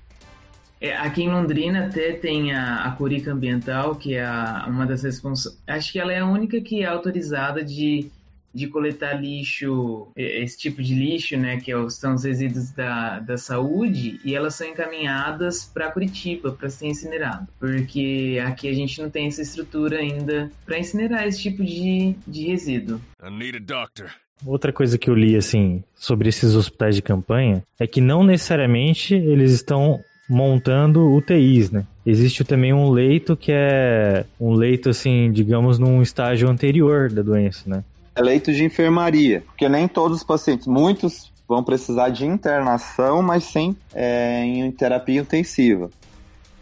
É, 0.82 0.98
aqui 0.98 1.24
em 1.24 1.30
Londrina 1.30 1.86
até 1.86 2.14
tem 2.14 2.54
a, 2.54 2.86
a 2.86 2.92
Curica 2.92 3.32
Ambiental, 3.32 3.96
que 3.96 4.16
é 4.16 4.26
a, 4.26 4.66
uma 4.68 4.86
das 4.86 5.04
responsáveis. 5.04 5.62
Acho 5.68 5.92
que 5.92 6.00
ela 6.00 6.12
é 6.12 6.20
a 6.20 6.26
única 6.26 6.60
que 6.60 6.84
é 6.84 6.88
autorizada 6.88 7.64
de 7.64 8.12
de 8.54 8.68
coletar 8.68 9.14
lixo, 9.14 10.08
esse 10.16 10.58
tipo 10.58 10.82
de 10.82 10.94
lixo, 10.94 11.38
né, 11.38 11.60
que 11.60 11.72
é 11.72 11.90
são 11.90 12.16
os 12.16 12.24
resíduos 12.24 12.72
da, 12.72 13.20
da 13.20 13.38
saúde, 13.38 14.20
e 14.24 14.36
elas 14.36 14.56
são 14.56 14.68
encaminhadas 14.68 15.66
para 15.66 15.92
Curitiba 15.92 16.52
para 16.52 16.70
ser 16.70 16.88
incinerado, 16.88 17.48
porque 17.60 18.42
aqui 18.46 18.68
a 18.68 18.74
gente 18.74 19.02
não 19.02 19.10
tem 19.10 19.28
essa 19.28 19.42
estrutura 19.42 19.98
ainda 19.98 20.52
para 20.66 20.80
incinerar 20.80 21.28
esse 21.28 21.42
tipo 21.42 21.64
de, 21.64 22.16
de 22.28 22.48
resíduo. 22.48 23.02
I 23.24 23.30
need 23.30 23.58
a 23.58 23.60
doctor. 23.60 24.12
Outra 24.46 24.74
coisa 24.74 24.98
que 24.98 25.10
eu 25.10 25.14
li 25.14 25.36
assim 25.36 25.84
sobre 25.96 26.30
esses 26.30 26.56
hospitais 26.56 26.96
de 26.96 27.02
campanha 27.02 27.64
é 27.80 27.86
que 27.86 28.02
não 28.02 28.24
necessariamente 28.24 29.14
eles 29.14 29.52
estão 29.52 30.00
montando 30.28 31.14
UTIs, 31.14 31.70
né? 31.70 31.86
Existe 32.06 32.44
também 32.44 32.74
um 32.74 32.90
leito 32.90 33.36
que 33.36 33.52
é 33.52 34.26
um 34.40 34.54
leito 34.54 34.90
assim, 34.90 35.32
digamos, 35.32 35.78
num 35.78 36.02
estágio 36.02 36.50
anterior 36.50 37.12
da 37.12 37.22
doença, 37.22 37.70
né? 37.70 37.84
É 38.16 38.22
leito 38.22 38.52
de 38.52 38.64
enfermaria, 38.64 39.42
porque 39.42 39.68
nem 39.70 39.88
todos 39.88 40.18
os 40.18 40.24
pacientes, 40.24 40.68
muitos 40.68 41.32
vão 41.48 41.64
precisar 41.64 42.10
de 42.10 42.26
internação, 42.26 43.22
mas 43.22 43.44
sem 43.46 43.76
é, 43.94 44.44
em 44.44 44.72
terapia 44.72 45.22
intensiva. 45.22 45.90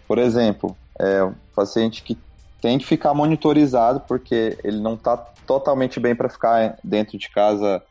Por 0.08 0.18
exemplo, 0.18 0.76
é 0.98 1.24
um 1.24 1.36
paciente 1.56 2.02
que 2.02 2.18
tem 2.62 2.78
que 2.78 2.86
ficar 2.86 3.14
monitorizado 3.14 4.02
porque 4.02 4.58
ele 4.64 4.80
não 4.80 4.96
está 4.96 5.16
totalmente 5.46 6.00
bem 6.00 6.16
para 6.16 6.30
ficar 6.30 6.78
dentro 6.84 7.18
de 7.18 7.30
casa 7.30 7.82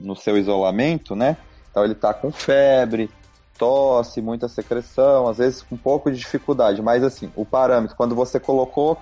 no 0.00 0.16
seu 0.16 0.36
isolamento, 0.36 1.14
né? 1.14 1.36
Então 1.70 1.84
ele 1.84 1.92
está 1.92 2.12
com 2.12 2.32
febre, 2.32 3.10
tosse, 3.58 4.22
muita 4.22 4.48
secreção, 4.48 5.28
às 5.28 5.38
vezes 5.38 5.62
com 5.62 5.74
um 5.74 5.78
pouco 5.78 6.10
de 6.10 6.18
dificuldade, 6.18 6.80
mas 6.80 7.02
assim, 7.02 7.30
o 7.36 7.44
parâmetro, 7.44 7.96
quando 7.96 8.14
você 8.14 8.40
colocou 8.40 8.98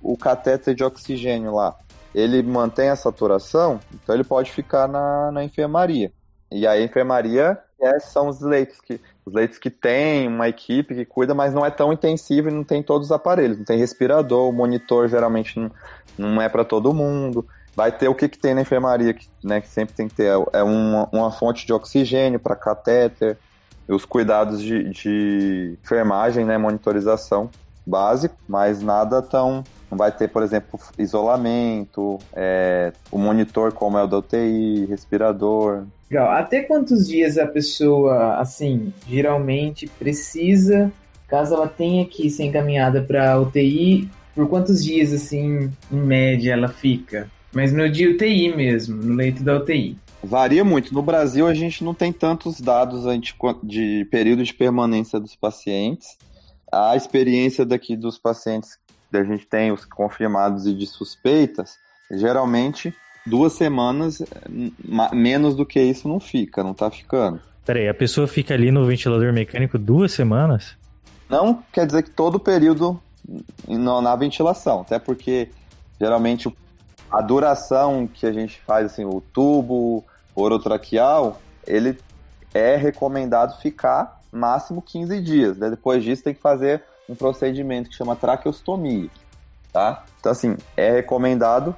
o 0.00 0.16
catéter 0.16 0.74
de 0.74 0.84
oxigênio 0.84 1.54
lá, 1.54 1.74
ele 2.16 2.42
mantém 2.42 2.88
a 2.88 2.96
saturação, 2.96 3.78
então 3.92 4.14
ele 4.14 4.24
pode 4.24 4.50
ficar 4.50 4.88
na, 4.88 5.30
na 5.30 5.44
enfermaria. 5.44 6.10
E 6.50 6.66
a 6.66 6.80
enfermaria 6.80 7.58
é, 7.78 8.00
são 8.00 8.28
os 8.28 8.40
leitos 8.40 8.80
que 8.80 8.98
os 9.26 9.34
leitos 9.34 9.58
que 9.58 9.68
tem 9.68 10.26
uma 10.26 10.48
equipe 10.48 10.94
que 10.94 11.04
cuida, 11.04 11.34
mas 11.34 11.52
não 11.52 11.66
é 11.66 11.70
tão 11.70 11.92
intensivo 11.92 12.48
e 12.48 12.52
não 12.52 12.64
tem 12.64 12.82
todos 12.82 13.08
os 13.08 13.12
aparelhos. 13.12 13.58
Não 13.58 13.64
tem 13.64 13.76
respirador, 13.76 14.48
o 14.48 14.52
monitor 14.52 15.08
geralmente 15.08 15.58
não, 15.58 15.70
não 16.16 16.40
é 16.40 16.48
para 16.48 16.64
todo 16.64 16.94
mundo. 16.94 17.46
Vai 17.74 17.92
ter 17.92 18.08
o 18.08 18.14
que, 18.14 18.28
que 18.28 18.38
tem 18.38 18.54
na 18.54 18.62
enfermaria, 18.62 19.12
que, 19.12 19.28
né, 19.44 19.60
que 19.60 19.68
sempre 19.68 19.94
tem 19.94 20.08
que 20.08 20.14
ter, 20.14 20.32
é 20.52 20.62
uma, 20.62 21.08
uma 21.12 21.30
fonte 21.32 21.66
de 21.66 21.72
oxigênio 21.72 22.38
para 22.38 22.56
catéter, 22.56 23.36
os 23.88 24.04
cuidados 24.04 24.62
de, 24.62 24.88
de 24.90 25.76
enfermagem, 25.82 26.44
né, 26.44 26.56
monitorização 26.56 27.50
básico, 27.84 28.36
mas 28.48 28.80
nada 28.80 29.20
tão 29.20 29.62
não 29.90 29.96
vai 29.96 30.10
ter, 30.10 30.28
por 30.28 30.42
exemplo, 30.42 30.78
isolamento, 30.98 32.18
é, 32.34 32.92
o 33.10 33.18
monitor 33.18 33.72
como 33.72 33.96
é 33.98 34.02
o 34.02 34.06
da 34.06 34.18
UTI, 34.18 34.86
respirador. 34.86 35.84
Legal. 36.10 36.30
Até 36.30 36.62
quantos 36.62 37.06
dias 37.06 37.38
a 37.38 37.46
pessoa, 37.46 38.36
assim, 38.36 38.92
geralmente 39.08 39.88
precisa, 39.98 40.92
caso 41.28 41.54
ela 41.54 41.68
tenha 41.68 42.04
que 42.04 42.28
ser 42.30 42.44
encaminhada 42.44 43.02
para 43.02 43.40
UTI, 43.40 44.08
por 44.34 44.48
quantos 44.48 44.84
dias, 44.84 45.12
assim, 45.12 45.70
em 45.90 45.96
média 45.96 46.52
ela 46.52 46.68
fica? 46.68 47.30
Mas 47.52 47.72
no 47.72 47.88
dia 47.88 48.10
UTI 48.10 48.54
mesmo, 48.54 49.02
no 49.02 49.14
leito 49.14 49.42
da 49.42 49.56
UTI. 49.56 49.96
Varia 50.22 50.64
muito. 50.64 50.92
No 50.92 51.02
Brasil, 51.02 51.46
a 51.46 51.54
gente 51.54 51.84
não 51.84 51.94
tem 51.94 52.12
tantos 52.12 52.60
dados 52.60 53.04
de 53.62 54.04
período 54.10 54.42
de 54.42 54.52
permanência 54.52 55.20
dos 55.20 55.36
pacientes. 55.36 56.18
A 56.70 56.96
experiência 56.96 57.64
daqui 57.64 57.96
dos 57.96 58.18
pacientes 58.18 58.76
a 59.12 59.22
gente 59.22 59.46
tem 59.46 59.72
os 59.72 59.84
confirmados 59.84 60.66
e 60.66 60.74
de 60.74 60.86
suspeitas, 60.86 61.78
geralmente 62.10 62.94
duas 63.24 63.52
semanas, 63.54 64.22
menos 65.12 65.54
do 65.54 65.66
que 65.66 65.80
isso 65.80 66.08
não 66.08 66.20
fica, 66.20 66.62
não 66.62 66.74
tá 66.74 66.90
ficando. 66.90 67.40
Peraí, 67.64 67.88
a 67.88 67.94
pessoa 67.94 68.28
fica 68.28 68.54
ali 68.54 68.70
no 68.70 68.86
ventilador 68.86 69.32
mecânico 69.32 69.76
duas 69.76 70.12
semanas? 70.12 70.76
Não 71.28 71.62
quer 71.72 71.86
dizer 71.86 72.04
que 72.04 72.10
todo 72.10 72.36
o 72.36 72.40
período 72.40 73.00
na 73.66 74.14
ventilação, 74.14 74.82
até 74.82 74.98
porque 74.98 75.50
geralmente 76.00 76.48
a 77.10 77.20
duração 77.20 78.06
que 78.06 78.26
a 78.26 78.32
gente 78.32 78.60
faz, 78.60 78.86
assim, 78.86 79.04
o 79.04 79.20
tubo 79.32 80.04
orotraqueal, 80.34 81.40
ele 81.66 81.98
é 82.54 82.76
recomendado 82.76 83.60
ficar 83.60 84.20
máximo 84.30 84.82
15 84.82 85.20
dias. 85.20 85.56
Né? 85.56 85.70
Depois 85.70 86.04
disso 86.04 86.22
tem 86.22 86.34
que 86.34 86.40
fazer 86.40 86.82
um 87.08 87.14
procedimento 87.14 87.90
que 87.90 87.96
chama 87.96 88.16
traqueostomia, 88.16 89.08
tá? 89.72 90.04
Então, 90.18 90.32
assim, 90.32 90.56
é 90.76 90.90
recomendado 90.90 91.76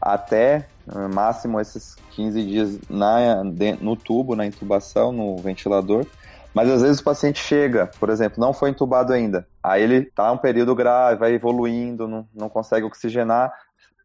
até 0.00 0.66
eh, 0.92 1.08
máximo 1.14 1.60
esses 1.60 1.96
15 2.12 2.44
dias 2.44 2.78
na, 2.88 3.44
no 3.80 3.96
tubo, 3.96 4.34
na 4.34 4.46
intubação, 4.46 5.12
no 5.12 5.36
ventilador. 5.36 6.04
Mas 6.52 6.68
às 6.68 6.82
vezes 6.82 7.00
o 7.00 7.04
paciente 7.04 7.38
chega, 7.40 7.88
por 8.00 8.10
exemplo, 8.10 8.40
não 8.40 8.52
foi 8.52 8.70
intubado 8.70 9.12
ainda. 9.12 9.46
Aí 9.62 9.82
ele 9.82 10.02
tá 10.02 10.32
um 10.32 10.38
período 10.38 10.74
grave, 10.74 11.20
vai 11.20 11.32
evoluindo, 11.32 12.08
não, 12.08 12.26
não 12.34 12.48
consegue 12.48 12.86
oxigenar, 12.86 13.52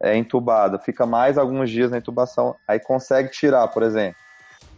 é 0.02 0.16
intubado. 0.16 0.78
Fica 0.78 1.06
mais 1.06 1.38
alguns 1.38 1.70
dias 1.70 1.90
na 1.90 1.98
intubação, 1.98 2.56
aí 2.68 2.80
consegue 2.80 3.30
tirar, 3.30 3.68
por 3.70 3.82
exemplo. 3.82 4.18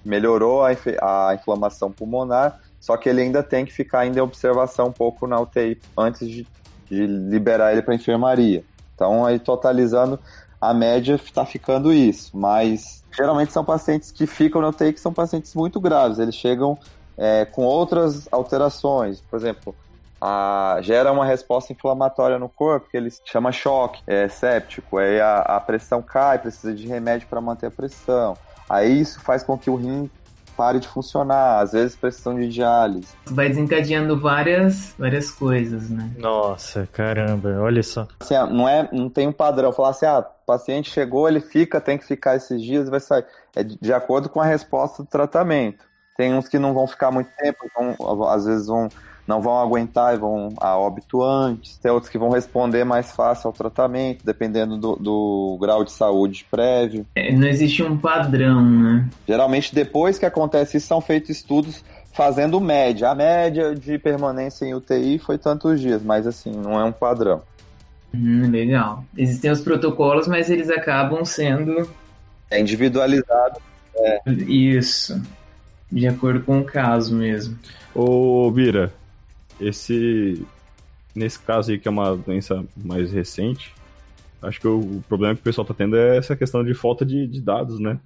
Melhorou 0.06 0.64
a, 0.64 0.70
a 0.70 1.34
inflamação 1.34 1.92
pulmonar, 1.92 2.62
só 2.86 2.96
que 2.96 3.10
ele 3.10 3.20
ainda 3.20 3.42
tem 3.42 3.66
que 3.66 3.74
ficar 3.74 4.02
ainda 4.02 4.20
em 4.20 4.22
observação 4.22 4.90
um 4.90 4.92
pouco 4.92 5.26
na 5.26 5.40
UTI 5.40 5.82
antes 5.98 6.30
de, 6.30 6.48
de 6.88 7.08
liberar 7.08 7.72
ele 7.72 7.82
para 7.82 7.96
enfermaria. 7.96 8.64
Então, 8.94 9.26
aí 9.26 9.40
totalizando, 9.40 10.20
a 10.62 10.72
média 10.72 11.16
está 11.16 11.44
ficando 11.48 11.92
isso. 11.92 12.38
Mas 12.38 13.04
geralmente 13.12 13.52
são 13.52 13.66
pacientes 13.66 14.12
que 14.12 14.28
ficam 14.28 14.62
na 14.62 14.68
UTI 14.68 14.94
que 14.94 15.00
são 15.00 15.12
pacientes 15.12 15.56
muito 15.56 15.80
graves. 15.80 16.20
Eles 16.20 16.36
chegam 16.36 16.78
é, 17.18 17.44
com 17.46 17.64
outras 17.64 18.32
alterações. 18.32 19.20
Por 19.20 19.38
exemplo, 19.38 19.76
a, 20.22 20.78
gera 20.82 21.12
uma 21.12 21.26
resposta 21.26 21.74
inflamatória 21.74 22.38
no 22.38 22.48
corpo, 22.48 22.88
que 22.92 22.98
ele 22.98 23.12
chama 23.26 23.52
choque 23.52 24.00
é, 24.06 24.30
séptico. 24.30 25.00
Aí 25.00 25.20
a, 25.20 25.40
a 25.40 25.60
pressão 25.60 26.04
cai, 26.04 26.38
precisa 26.38 26.72
de 26.72 26.86
remédio 26.86 27.28
para 27.28 27.42
manter 27.42 27.66
a 27.66 27.72
pressão. 27.72 28.38
Aí 28.70 29.02
isso 29.02 29.20
faz 29.22 29.42
com 29.42 29.58
que 29.58 29.72
o 29.72 29.76
rim 29.76 30.08
pare 30.56 30.80
de 30.80 30.88
funcionar, 30.88 31.62
às 31.62 31.74
vezes 31.74 31.96
precisam 31.96 32.36
de 32.36 32.48
diálise. 32.48 33.08
Vai 33.26 33.50
desencadeando 33.50 34.20
várias, 34.20 34.96
várias 34.98 35.30
coisas, 35.32 35.90
né? 35.90 36.12
Nossa, 36.18 36.88
caramba, 36.92 37.58
olha 37.60 37.84
só. 37.84 38.08
Assim, 38.20 38.36
ah, 38.36 38.46
não, 38.46 38.68
é, 38.68 38.90
não 38.92 39.10
tem 39.10 39.28
um 39.28 39.34
padrão, 39.34 39.72
falar 39.72 39.90
assim, 39.90 40.06
ah, 40.06 40.20
o 40.20 40.46
paciente 40.46 40.92
chegou, 40.92 41.28
ele 41.28 41.42
fica, 41.42 41.82
tem 41.82 41.98
que 41.98 42.06
ficar 42.06 42.36
esses 42.36 42.62
dias 42.62 42.90
vai 42.90 43.00
sair. 43.00 43.26
É 43.56 43.64
de, 43.64 43.94
acordo 43.94 44.30
com 44.30 44.40
a 44.40 44.46
resposta 44.46 45.04
do 45.04 45.10
tratamento. 45.10 45.86
Tem 46.18 46.34
uns 46.34 46.48
que 46.48 46.60
não 46.60 46.74
vão 46.74 46.88
ficar 46.88 47.12
muito 47.12 47.30
tempo, 47.38 47.70
vão, 47.76 48.28
às 48.30 48.46
vezes 48.46 48.68
vão 48.68 48.88
não 49.28 49.42
vão 49.42 49.60
aguentar 49.60 50.14
e 50.14 50.18
vão 50.18 50.54
a 50.58 50.78
óbito 50.78 51.24
antes. 51.24 51.78
Tem 51.78 51.92
outros 51.92 52.12
que 52.12 52.18
vão 52.18 52.30
responder 52.30 52.84
mais 52.84 53.12
fácil 53.12 53.48
ao 53.48 53.54
tratamento, 53.54 54.26
dependendo 54.26 54.78
do, 54.78 54.96
do 54.96 55.58
grau 55.60 55.84
de 55.84 55.92
saúde 55.92 56.46
prévio. 56.50 57.06
É, 57.16 57.32
não 57.32 57.48
existe 57.48 57.82
um 57.84 57.98
padrão, 57.98 58.62
né? 58.64 59.10
Geralmente, 59.28 59.74
depois 59.74 60.20
que 60.20 60.26
acontece 60.26 60.78
isso, 60.78 60.88
são 60.88 61.02
feitos 61.02 61.32
estudos 61.32 61.84
fazendo 62.14 62.62
média. 62.62 63.10
A 63.10 63.16
média 63.16 63.76
de 63.76 63.98
permanência 63.98 64.66
em 64.66 64.74
UTI 64.74 65.20
foi 65.20 65.38
tantos 65.38 65.82
dias, 65.82 66.04
mas 66.04 66.26
assim, 66.26 66.52
não 66.52 66.80
é 66.80 66.84
um 66.84 66.92
padrão. 66.92 67.42
Hum, 68.14 68.50
legal. 68.50 69.04
Existem 69.18 69.52
os 69.52 69.60
protocolos, 69.60 70.28
mas 70.28 70.50
eles 70.50 70.70
acabam 70.70 71.26
sendo. 71.26 71.90
É 72.50 72.60
individualizado. 72.60 73.60
É. 73.98 74.32
Isso. 74.32 75.22
De 75.92 76.08
acordo 76.08 76.42
com 76.42 76.60
o 76.60 76.64
caso 76.64 77.16
mesmo. 77.16 77.58
Ô, 77.94 78.50
Bira, 78.52 78.94
esse 79.60 80.46
nesse 81.16 81.40
caso 81.40 81.72
aí, 81.72 81.80
que 81.80 81.88
é 81.88 81.92
uma 81.92 82.16
doença 82.16 82.64
mais 82.76 83.12
recente, 83.12 83.74
acho 84.42 84.60
que 84.60 84.68
o, 84.68 85.02
problema 85.08 85.34
que 85.34 85.42
o 85.42 85.44
pessoal 85.44 85.66
tá 85.66 85.74
tendo 85.74 85.96
é 85.96 86.18
essa 86.18 86.36
questão 86.36 86.64
de 86.64 86.74
falta 86.74 87.06
de, 87.06 87.26
de 87.26 87.42
dados, 87.42 87.80
né? 87.80 87.98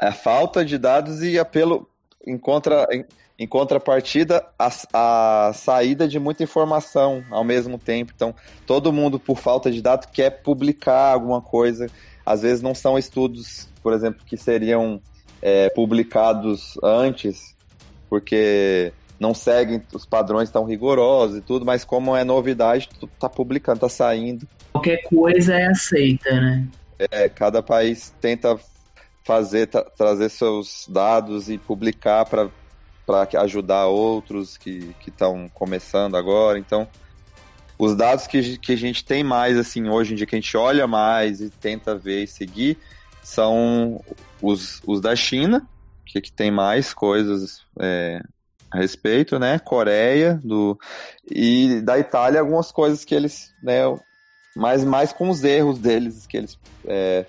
É 0.00 0.12
falta 0.12 0.64
de 0.64 0.78
dados 0.78 1.22
e 1.22 1.38
apelo 1.38 1.88
em, 2.24 2.38
contra, 2.38 2.86
em, 2.92 3.04
em 3.38 3.46
contrapartida 3.46 4.46
a, 4.58 4.70
a 4.92 5.52
saída 5.52 6.06
de 6.06 6.18
muita 6.18 6.44
informação 6.44 7.24
ao 7.30 7.44
mesmo 7.44 7.78
tempo. 7.78 8.12
Então, 8.14 8.34
todo 8.66 8.92
mundo, 8.92 9.18
por 9.18 9.38
falta 9.38 9.70
de 9.70 9.82
dados, 9.82 10.08
quer 10.12 10.42
publicar 10.42 11.12
alguma 11.12 11.40
coisa. 11.40 11.88
Às 12.24 12.42
vezes 12.42 12.62
não 12.62 12.74
são 12.74 12.96
estudos, 12.96 13.68
por 13.82 13.92
exemplo, 13.92 14.24
que 14.24 14.36
seriam 14.36 15.00
é, 15.42 15.68
publicados 15.70 16.78
antes, 16.82 17.54
porque 18.08 18.92
não 19.18 19.32
seguem 19.32 19.82
os 19.92 20.04
padrões 20.04 20.50
tão 20.50 20.64
rigorosos 20.64 21.38
e 21.38 21.40
tudo, 21.40 21.64
mas 21.64 21.84
como 21.84 22.16
é 22.16 22.24
novidade, 22.24 22.88
tu 22.98 23.06
tá 23.06 23.28
publicando, 23.28 23.80
tá 23.80 23.88
saindo. 23.88 24.46
Qualquer 24.72 25.02
coisa 25.04 25.54
é 25.54 25.66
aceita, 25.66 26.40
né? 26.40 26.68
É, 26.98 27.28
cada 27.28 27.62
país 27.62 28.14
tenta 28.20 28.58
fazer, 29.24 29.66
tra 29.66 29.82
trazer 29.82 30.28
seus 30.28 30.86
dados 30.88 31.48
e 31.48 31.58
publicar 31.58 32.24
para 32.26 32.50
ajudar 33.40 33.86
outros 33.86 34.56
que 34.56 34.94
estão 35.06 35.48
começando 35.52 36.16
agora. 36.16 36.58
Então, 36.58 36.88
os 37.78 37.96
dados 37.96 38.26
que, 38.26 38.58
que 38.58 38.72
a 38.72 38.76
gente 38.76 39.04
tem 39.04 39.24
mais, 39.24 39.56
assim, 39.56 39.88
hoje 39.88 40.12
em 40.12 40.16
dia, 40.16 40.26
que 40.26 40.34
a 40.34 40.40
gente 40.40 40.56
olha 40.56 40.86
mais 40.86 41.40
e 41.40 41.50
tenta 41.50 41.96
ver 41.96 42.24
e 42.24 42.26
seguir, 42.26 42.78
são 43.22 44.02
os, 44.40 44.80
os 44.86 45.00
da 45.00 45.16
China, 45.16 45.66
que, 46.04 46.20
que 46.20 46.32
tem 46.32 46.50
mais 46.50 46.94
coisas 46.94 47.62
é, 47.80 48.22
a 48.74 48.78
respeito, 48.78 49.38
né? 49.38 49.60
Coreia, 49.60 50.40
do, 50.42 50.76
e 51.30 51.80
da 51.80 51.96
Itália, 51.96 52.40
algumas 52.40 52.72
coisas 52.72 53.04
que 53.04 53.14
eles, 53.14 53.54
né, 53.62 53.82
mais, 54.56 54.84
mais 54.84 55.12
com 55.12 55.30
os 55.30 55.44
erros 55.44 55.78
deles 55.78 56.26
que 56.26 56.36
eles 56.36 56.58
é, 56.84 57.24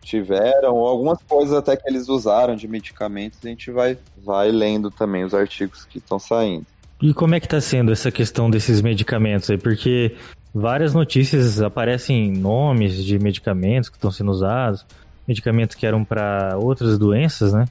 tiveram, 0.00 0.74
ou 0.74 0.86
algumas 0.86 1.20
coisas 1.24 1.52
até 1.52 1.76
que 1.76 1.88
eles 1.88 2.08
usaram 2.08 2.54
de 2.54 2.68
medicamentos, 2.68 3.40
a 3.44 3.48
gente 3.48 3.70
vai, 3.72 3.98
vai 4.24 4.52
lendo 4.52 4.88
também 4.88 5.24
os 5.24 5.34
artigos 5.34 5.84
que 5.84 5.98
estão 5.98 6.20
saindo. 6.20 6.64
E 7.02 7.12
como 7.12 7.34
é 7.34 7.40
que 7.40 7.46
está 7.46 7.60
sendo 7.60 7.90
essa 7.90 8.10
questão 8.12 8.48
desses 8.48 8.80
medicamentos 8.80 9.50
aí? 9.50 9.58
Porque 9.58 10.14
várias 10.54 10.94
notícias 10.94 11.60
aparecem 11.60 12.30
nomes 12.30 13.04
de 13.04 13.18
medicamentos 13.18 13.88
que 13.88 13.96
estão 13.96 14.10
sendo 14.12 14.30
usados, 14.30 14.86
medicamentos 15.26 15.74
que 15.74 15.84
eram 15.84 16.04
para 16.04 16.56
outras 16.56 16.96
doenças, 16.96 17.52
né? 17.52 17.66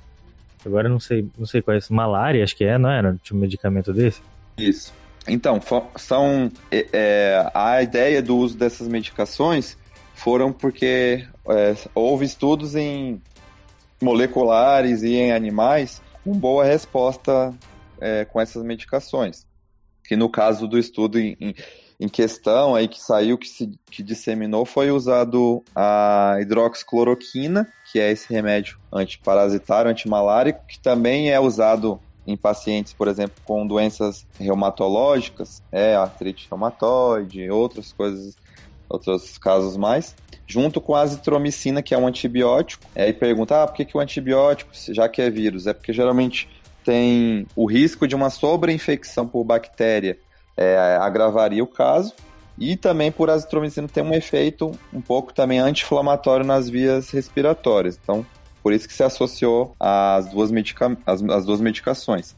Agora 0.65 0.89
não 0.89 0.99
sei, 0.99 1.27
não 1.37 1.45
sei 1.45 1.61
quais, 1.61 1.89
malária 1.89 2.43
acho 2.43 2.55
que 2.55 2.63
é, 2.63 2.77
não 2.77 2.89
era? 2.89 3.17
Tinha 3.21 3.37
um 3.37 3.41
medicamento 3.41 3.93
desse? 3.93 4.21
Isso. 4.57 4.93
Então, 5.27 5.59
são 5.95 6.51
é, 6.71 6.87
é, 6.93 7.51
a 7.53 7.81
ideia 7.81 8.21
do 8.21 8.37
uso 8.37 8.57
dessas 8.57 8.87
medicações 8.87 9.77
foram 10.13 10.51
porque 10.53 11.25
é, 11.49 11.75
houve 11.93 12.25
estudos 12.25 12.75
em 12.75 13.21
moleculares 14.01 15.03
e 15.03 15.15
em 15.15 15.31
animais 15.31 16.01
com 16.23 16.33
boa 16.33 16.63
resposta 16.63 17.53
é, 17.99 18.25
com 18.25 18.39
essas 18.39 18.63
medicações. 18.63 19.45
Que 20.03 20.15
no 20.15 20.29
caso 20.29 20.67
do 20.67 20.77
estudo 20.77 21.19
em, 21.19 21.35
em, 21.39 21.55
em 21.99 22.07
questão 22.07 22.75
aí 22.75 22.87
que 22.87 23.01
saiu, 23.01 23.37
que 23.37 23.47
se 23.47 23.71
que 23.89 24.03
disseminou, 24.03 24.65
foi 24.65 24.91
usado 24.91 25.63
a 25.75 26.37
hidroxicloroquina, 26.41 27.67
que 27.91 27.99
é 27.99 28.11
esse 28.11 28.31
remédio 28.31 28.77
antiparasitário, 28.91 29.89
antimalárico, 29.89 30.65
que 30.67 30.79
também 30.79 31.31
é 31.31 31.39
usado 31.39 31.99
em 32.27 32.35
pacientes, 32.35 32.91
por 32.91 33.07
exemplo, 33.07 33.35
com 33.45 33.65
doenças 33.65 34.25
reumatológicas, 34.39 35.61
é 35.71 35.95
artrite 35.95 36.47
reumatoide, 36.49 37.49
outras 37.49 37.93
coisas 37.93 38.35
outros 38.89 39.37
casos 39.37 39.75
mais, 39.75 40.15
junto 40.45 40.79
com 40.79 40.95
a 40.95 41.01
azitromicina, 41.01 41.81
que 41.81 41.93
é 41.93 41.97
um 41.97 42.07
antibiótico. 42.07 42.85
Aí 42.95 43.11
pergunta, 43.13 43.63
ah, 43.63 43.67
por 43.67 43.75
que, 43.75 43.85
que 43.85 43.97
o 43.97 43.99
antibiótico, 43.99 44.71
já 44.89 45.09
que 45.09 45.21
é 45.21 45.29
vírus? 45.29 45.67
É 45.67 45.73
porque 45.73 45.91
geralmente 45.91 46.47
tem 46.83 47.47
o 47.55 47.65
risco 47.65 48.07
de 48.07 48.15
uma 48.15 48.29
sobreinfecção 48.29 49.27
por 49.27 49.43
bactéria 49.43 50.19
é, 50.57 50.97
agravaria 50.99 51.63
o 51.63 51.67
caso. 51.67 52.13
E 52.57 52.77
também 52.77 53.11
por 53.11 53.29
azitromicina 53.29 53.87
tem 53.87 54.03
um 54.03 54.13
efeito 54.13 54.71
um 54.93 55.01
pouco 55.01 55.33
também 55.33 55.59
anti-inflamatório 55.59 56.45
nas 56.45 56.69
vias 56.69 57.09
respiratórias. 57.09 57.99
Então, 58.01 58.25
por 58.63 58.71
isso 58.71 58.87
que 58.87 58.93
se 58.93 59.03
associou 59.03 59.75
as 59.79 60.29
duas, 60.29 60.51
medica 60.51 60.97
as, 61.05 61.21
as 61.21 61.45
duas 61.45 61.59
medicações. 61.59 62.35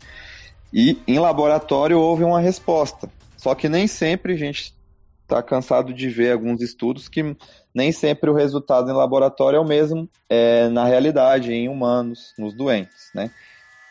E 0.74 1.00
em 1.08 1.20
laboratório 1.20 2.00
houve 2.00 2.24
uma 2.24 2.40
resposta. 2.40 3.10
Só 3.38 3.54
que 3.54 3.70
nem 3.70 3.88
sempre 3.88 4.34
a 4.34 4.38
gente 4.38 4.74
está 5.22 5.44
cansado 5.44 5.94
de 5.94 6.10
ver 6.10 6.32
alguns 6.32 6.62
estudos 6.62 7.08
que 7.08 7.36
nem 7.74 7.92
sempre 7.92 8.30
o 8.30 8.34
resultado 8.34 8.90
em 8.90 8.94
laboratório 8.94 9.58
é 9.58 9.60
o 9.60 9.66
mesmo 9.66 10.10
é, 10.28 10.68
na 10.70 10.86
realidade, 10.86 11.54
em 11.54 11.70
humanos, 11.70 12.34
nos 12.38 12.54
doentes, 12.54 13.12
né? 13.14 13.30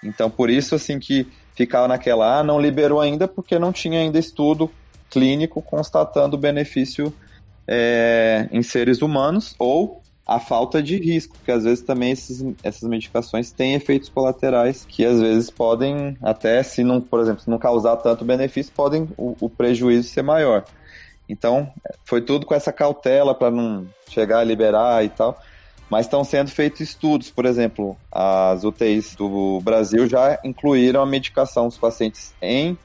Então, 0.03 0.29
por 0.31 0.51
isso, 0.51 0.75
assim, 0.75 0.99
que 0.99 1.27
ficava 1.57 1.89
naquela, 1.89 2.39
ah, 2.39 2.45
não 2.45 2.61
liberou 2.61 3.01
ainda 3.01 3.27
porque 3.27 3.59
não 3.59 3.73
tinha 3.73 3.99
ainda 4.01 4.19
estudo 4.19 4.71
clínico 5.11 5.63
constatando 5.63 6.37
benefício 6.37 7.13
é, 7.67 8.49
em 8.53 8.63
seres 8.63 9.03
humanos 9.03 9.55
ou 9.59 10.03
a 10.27 10.41
falta 10.41 10.83
de 10.83 10.97
risco, 10.97 11.37
porque 11.37 11.53
às 11.53 11.63
vezes 11.63 11.85
também 11.85 12.11
esses, 12.11 12.45
essas 12.63 12.89
medicações 12.89 13.53
têm 13.53 13.75
efeitos 13.75 14.09
colaterais 14.09 14.85
que 14.85 15.05
às 15.05 15.21
vezes 15.21 15.51
podem, 15.51 16.17
até 16.21 16.63
se 16.65 16.83
não, 16.83 17.01
por 17.01 17.21
exemplo, 17.21 17.45
não 17.47 17.59
causar 17.59 17.97
tanto 17.99 18.25
benefício, 18.25 18.73
podem 18.75 19.09
o, 19.17 19.37
o 19.41 19.49
prejuízo 19.49 20.09
ser 20.09 20.23
maior. 20.23 20.65
Então, 21.29 21.73
foi 22.05 22.21
tudo 22.21 22.45
com 22.45 22.55
essa 22.55 22.73
cautela 22.73 23.35
para 23.35 23.51
não 23.51 23.87
chegar 24.09 24.41
a 24.41 24.45
liberar 24.45 25.05
e 25.05 25.09
tal. 25.09 25.41
Mas 25.89 26.07
estão 26.07 26.25
sendo 26.25 26.51
feitos 26.51 26.81
estudos, 26.81 27.31
por 27.31 27.45
exemplo, 27.47 27.97
as 28.11 28.65
UTIs 28.65 29.15
do 29.15 29.61
Brasil 29.61 30.09
já 30.09 30.39
incluíram 30.43 31.01
a 31.01 31.07
medicação 31.07 31.69
dos 31.69 31.79
pacientes 31.79 32.35
em 32.43 32.77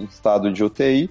estado 0.00 0.52
de 0.52 0.64
UTI 0.64 1.08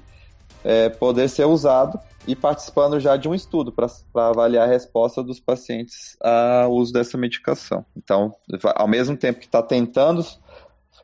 é, 0.63 0.89
poder 0.89 1.29
ser 1.29 1.45
usado 1.45 1.99
e 2.25 2.36
participando 2.36 2.99
já 2.99 3.17
de 3.17 3.27
um 3.27 3.36
estudo 3.36 3.71
para 3.71 3.89
avaliar 4.29 4.67
a 4.67 4.71
resposta 4.71 5.21
dos 5.21 5.39
pacientes 5.39 6.17
ao 6.21 6.71
uso 6.71 6.93
dessa 6.93 7.17
medicação. 7.17 7.86
Então, 7.95 8.33
ao 8.75 8.88
mesmo 8.88 9.17
tempo 9.17 9.39
que 9.39 9.45
está 9.45 9.62
tentando 9.62 10.25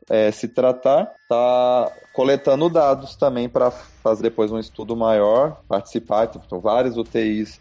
é, 0.08 0.30
se 0.30 0.48
tratar, 0.48 1.12
está 1.22 1.92
coletando 2.14 2.70
dados 2.70 3.16
também 3.16 3.48
para 3.48 3.70
fazer 3.70 4.22
depois 4.22 4.50
um 4.50 4.58
estudo 4.58 4.96
maior, 4.96 5.60
participar. 5.68 6.30
Então, 6.34 6.58
várias 6.58 6.96
UTIs 6.96 7.60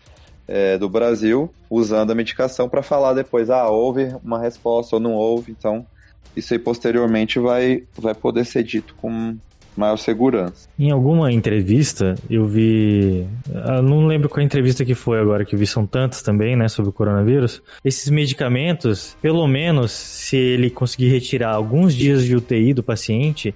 é, 0.49 0.79
do 0.79 0.89
Brasil 0.89 1.53
usando 1.69 2.09
a 2.09 2.15
medicação 2.15 2.67
para 2.67 2.81
falar 2.81 3.13
depois, 3.13 3.51
ah, 3.51 3.69
houve 3.69 4.15
uma 4.23 4.39
resposta 4.39 4.95
ou 4.95 4.99
não 4.99 5.13
houve. 5.13 5.51
Então, 5.51 5.85
isso 6.35 6.53
aí 6.53 6.59
posteriormente 6.59 7.37
vai, 7.37 7.83
vai 7.95 8.15
poder 8.15 8.45
ser 8.45 8.63
dito 8.63 8.95
com 8.95 9.37
maior 9.77 9.97
segurança. 9.97 10.67
Em 10.77 10.89
alguma 10.89 11.31
entrevista, 11.31 12.15
eu 12.27 12.45
vi. 12.45 13.27
Eu 13.53 13.83
não 13.83 14.07
lembro 14.07 14.27
qual 14.27 14.43
entrevista 14.43 14.83
que 14.83 14.95
foi 14.95 15.19
agora, 15.19 15.45
que 15.45 15.55
vi 15.55 15.67
são 15.67 15.85
tantas 15.85 16.23
também, 16.23 16.55
né, 16.55 16.67
sobre 16.67 16.89
o 16.89 16.93
coronavírus. 16.93 17.61
Esses 17.85 18.09
medicamentos, 18.09 19.15
pelo 19.21 19.47
menos, 19.47 19.91
se 19.91 20.35
ele 20.35 20.71
conseguir 20.71 21.09
retirar 21.09 21.53
alguns 21.53 21.93
dias 21.93 22.25
de 22.25 22.35
UTI 22.35 22.73
do 22.73 22.83
paciente, 22.83 23.53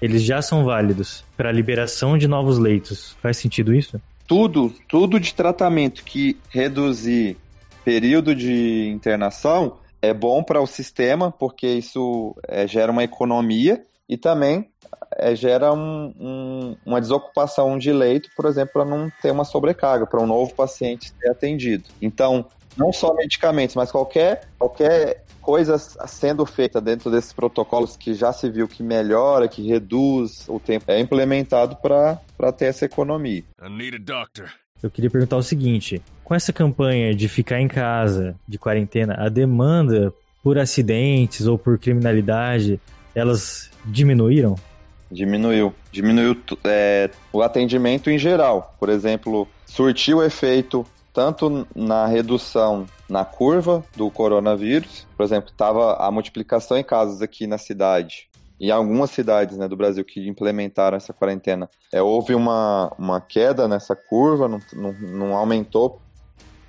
eles 0.00 0.22
já 0.22 0.40
são 0.40 0.64
válidos 0.64 1.24
para 1.36 1.50
liberação 1.50 2.16
de 2.16 2.28
novos 2.28 2.56
leitos. 2.56 3.16
Faz 3.20 3.36
sentido 3.36 3.74
isso? 3.74 4.00
Tudo, 4.26 4.72
tudo 4.88 5.20
de 5.20 5.34
tratamento 5.34 6.04
que 6.04 6.38
reduzir 6.48 7.36
período 7.84 8.34
de 8.34 8.88
internação 8.88 9.78
é 10.02 10.12
bom 10.12 10.42
para 10.42 10.60
o 10.60 10.66
sistema, 10.66 11.30
porque 11.30 11.66
isso 11.66 12.34
é, 12.46 12.66
gera 12.66 12.90
uma 12.90 13.04
economia 13.04 13.84
e 14.08 14.16
também 14.16 14.68
é, 15.16 15.34
gera 15.34 15.72
um, 15.72 16.12
um, 16.18 16.76
uma 16.84 17.00
desocupação 17.00 17.78
de 17.78 17.92
leito, 17.92 18.28
por 18.36 18.46
exemplo, 18.46 18.72
para 18.72 18.84
não 18.84 19.10
ter 19.22 19.30
uma 19.30 19.44
sobrecarga, 19.44 20.06
para 20.06 20.20
um 20.20 20.26
novo 20.26 20.54
paciente 20.54 21.12
ser 21.18 21.30
atendido. 21.30 21.84
Então, 22.00 22.46
não 22.76 22.92
só 22.92 23.14
medicamentos, 23.14 23.74
mas 23.74 23.90
qualquer, 23.90 24.48
qualquer 24.58 25.24
coisa 25.40 25.78
sendo 25.78 26.44
feita 26.44 26.80
dentro 26.80 27.10
desses 27.10 27.32
protocolos 27.32 27.96
que 27.96 28.14
já 28.14 28.32
se 28.32 28.50
viu 28.50 28.66
que 28.66 28.82
melhora, 28.82 29.46
que 29.46 29.66
reduz 29.66 30.44
o 30.48 30.58
tempo, 30.58 30.90
é 30.90 31.00
implementado 31.00 31.76
para 31.76 32.52
ter 32.52 32.66
essa 32.66 32.84
economia. 32.84 33.44
Eu 34.82 34.90
queria 34.90 35.08
perguntar 35.08 35.36
o 35.36 35.42
seguinte: 35.42 36.02
com 36.24 36.34
essa 36.34 36.52
campanha 36.52 37.14
de 37.14 37.28
ficar 37.28 37.60
em 37.60 37.68
casa, 37.68 38.34
de 38.46 38.58
quarentena, 38.58 39.14
a 39.18 39.28
demanda 39.28 40.12
por 40.42 40.58
acidentes 40.58 41.46
ou 41.46 41.56
por 41.56 41.78
criminalidade, 41.78 42.80
elas 43.14 43.70
diminuíram? 43.84 44.56
Diminuiu. 45.10 45.72
Diminuiu 45.92 46.36
é, 46.64 47.10
o 47.32 47.42
atendimento 47.42 48.10
em 48.10 48.18
geral. 48.18 48.74
Por 48.78 48.88
exemplo, 48.88 49.48
surtiu 49.64 50.22
efeito 50.22 50.84
tanto 51.16 51.66
na 51.74 52.06
redução 52.06 52.84
na 53.08 53.24
curva 53.24 53.82
do 53.96 54.10
coronavírus, 54.10 55.06
por 55.16 55.24
exemplo, 55.24 55.50
estava 55.50 55.94
a 55.94 56.10
multiplicação 56.10 56.76
em 56.76 56.84
casos 56.84 57.22
aqui 57.22 57.46
na 57.46 57.56
cidade 57.56 58.28
em 58.60 58.70
algumas 58.70 59.10
cidades 59.10 59.56
né, 59.56 59.66
do 59.66 59.76
Brasil 59.76 60.04
que 60.04 60.28
implementaram 60.28 60.96
essa 60.96 61.12
quarentena, 61.12 61.68
é, 61.92 62.02
houve 62.02 62.34
uma, 62.34 62.92
uma 62.98 63.20
queda 63.20 63.68
nessa 63.68 63.94
curva, 63.94 64.48
não, 64.48 64.60
não, 64.72 64.92
não 64.92 65.36
aumentou 65.36 66.00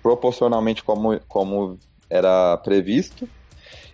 proporcionalmente 0.04 0.84
como, 0.84 1.20
como 1.28 1.78
era 2.10 2.58
previsto. 2.58 3.28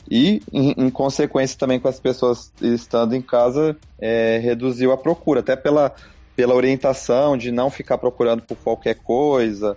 E, 0.10 0.41
em, 0.51 0.74
em, 0.76 0.89
consequência, 0.89 1.58
também 1.58 1.80
com 1.80 1.88
as 1.88 1.99
pessoas 1.99 2.51
estando 2.62 3.16
em 3.16 3.22
casa, 3.22 3.78
é, 3.99 4.38
reduziu 4.39 4.91
a 4.91 4.97
procura, 4.97 5.39
até 5.39 5.56
pela, 5.56 5.93
pela 6.36 6.54
orientação 6.54 7.38
de 7.38 7.51
não 7.51 7.70
ficar 7.70 7.97
procurando 7.97 8.41
por 8.41 8.58
qualquer 8.58 8.95
coisa, 8.95 9.76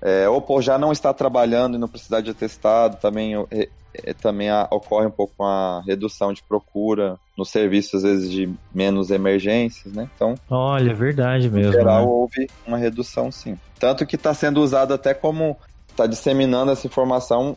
é, 0.00 0.28
ou 0.28 0.40
por 0.40 0.62
já 0.62 0.78
não 0.78 0.92
estar 0.92 1.14
trabalhando 1.14 1.76
e 1.76 1.78
não 1.78 1.88
precisar 1.88 2.20
de 2.20 2.30
atestado, 2.30 2.98
também, 3.00 3.34
é, 3.50 3.68
é, 3.94 4.12
também 4.12 4.50
a, 4.50 4.68
ocorre 4.70 5.06
um 5.06 5.10
pouco 5.10 5.34
uma 5.38 5.82
redução 5.86 6.32
de 6.32 6.42
procura 6.42 7.18
nos 7.36 7.50
serviços, 7.50 7.94
às 7.94 8.02
vezes, 8.02 8.30
de 8.30 8.52
menos 8.74 9.10
emergências, 9.10 9.92
né? 9.92 10.08
Então, 10.14 10.34
olha, 10.50 10.90
é 10.90 10.94
verdade 10.94 11.50
mesmo. 11.50 11.70
Em 11.70 11.72
geral, 11.72 12.02
né? 12.02 12.08
houve 12.08 12.50
uma 12.66 12.78
redução, 12.78 13.30
sim. 13.30 13.58
Tanto 13.78 14.06
que 14.06 14.16
está 14.16 14.32
sendo 14.32 14.62
usado 14.62 14.94
até 14.94 15.12
como. 15.14 15.56
está 15.88 16.06
disseminando 16.06 16.72
essa 16.72 16.86
informação 16.86 17.56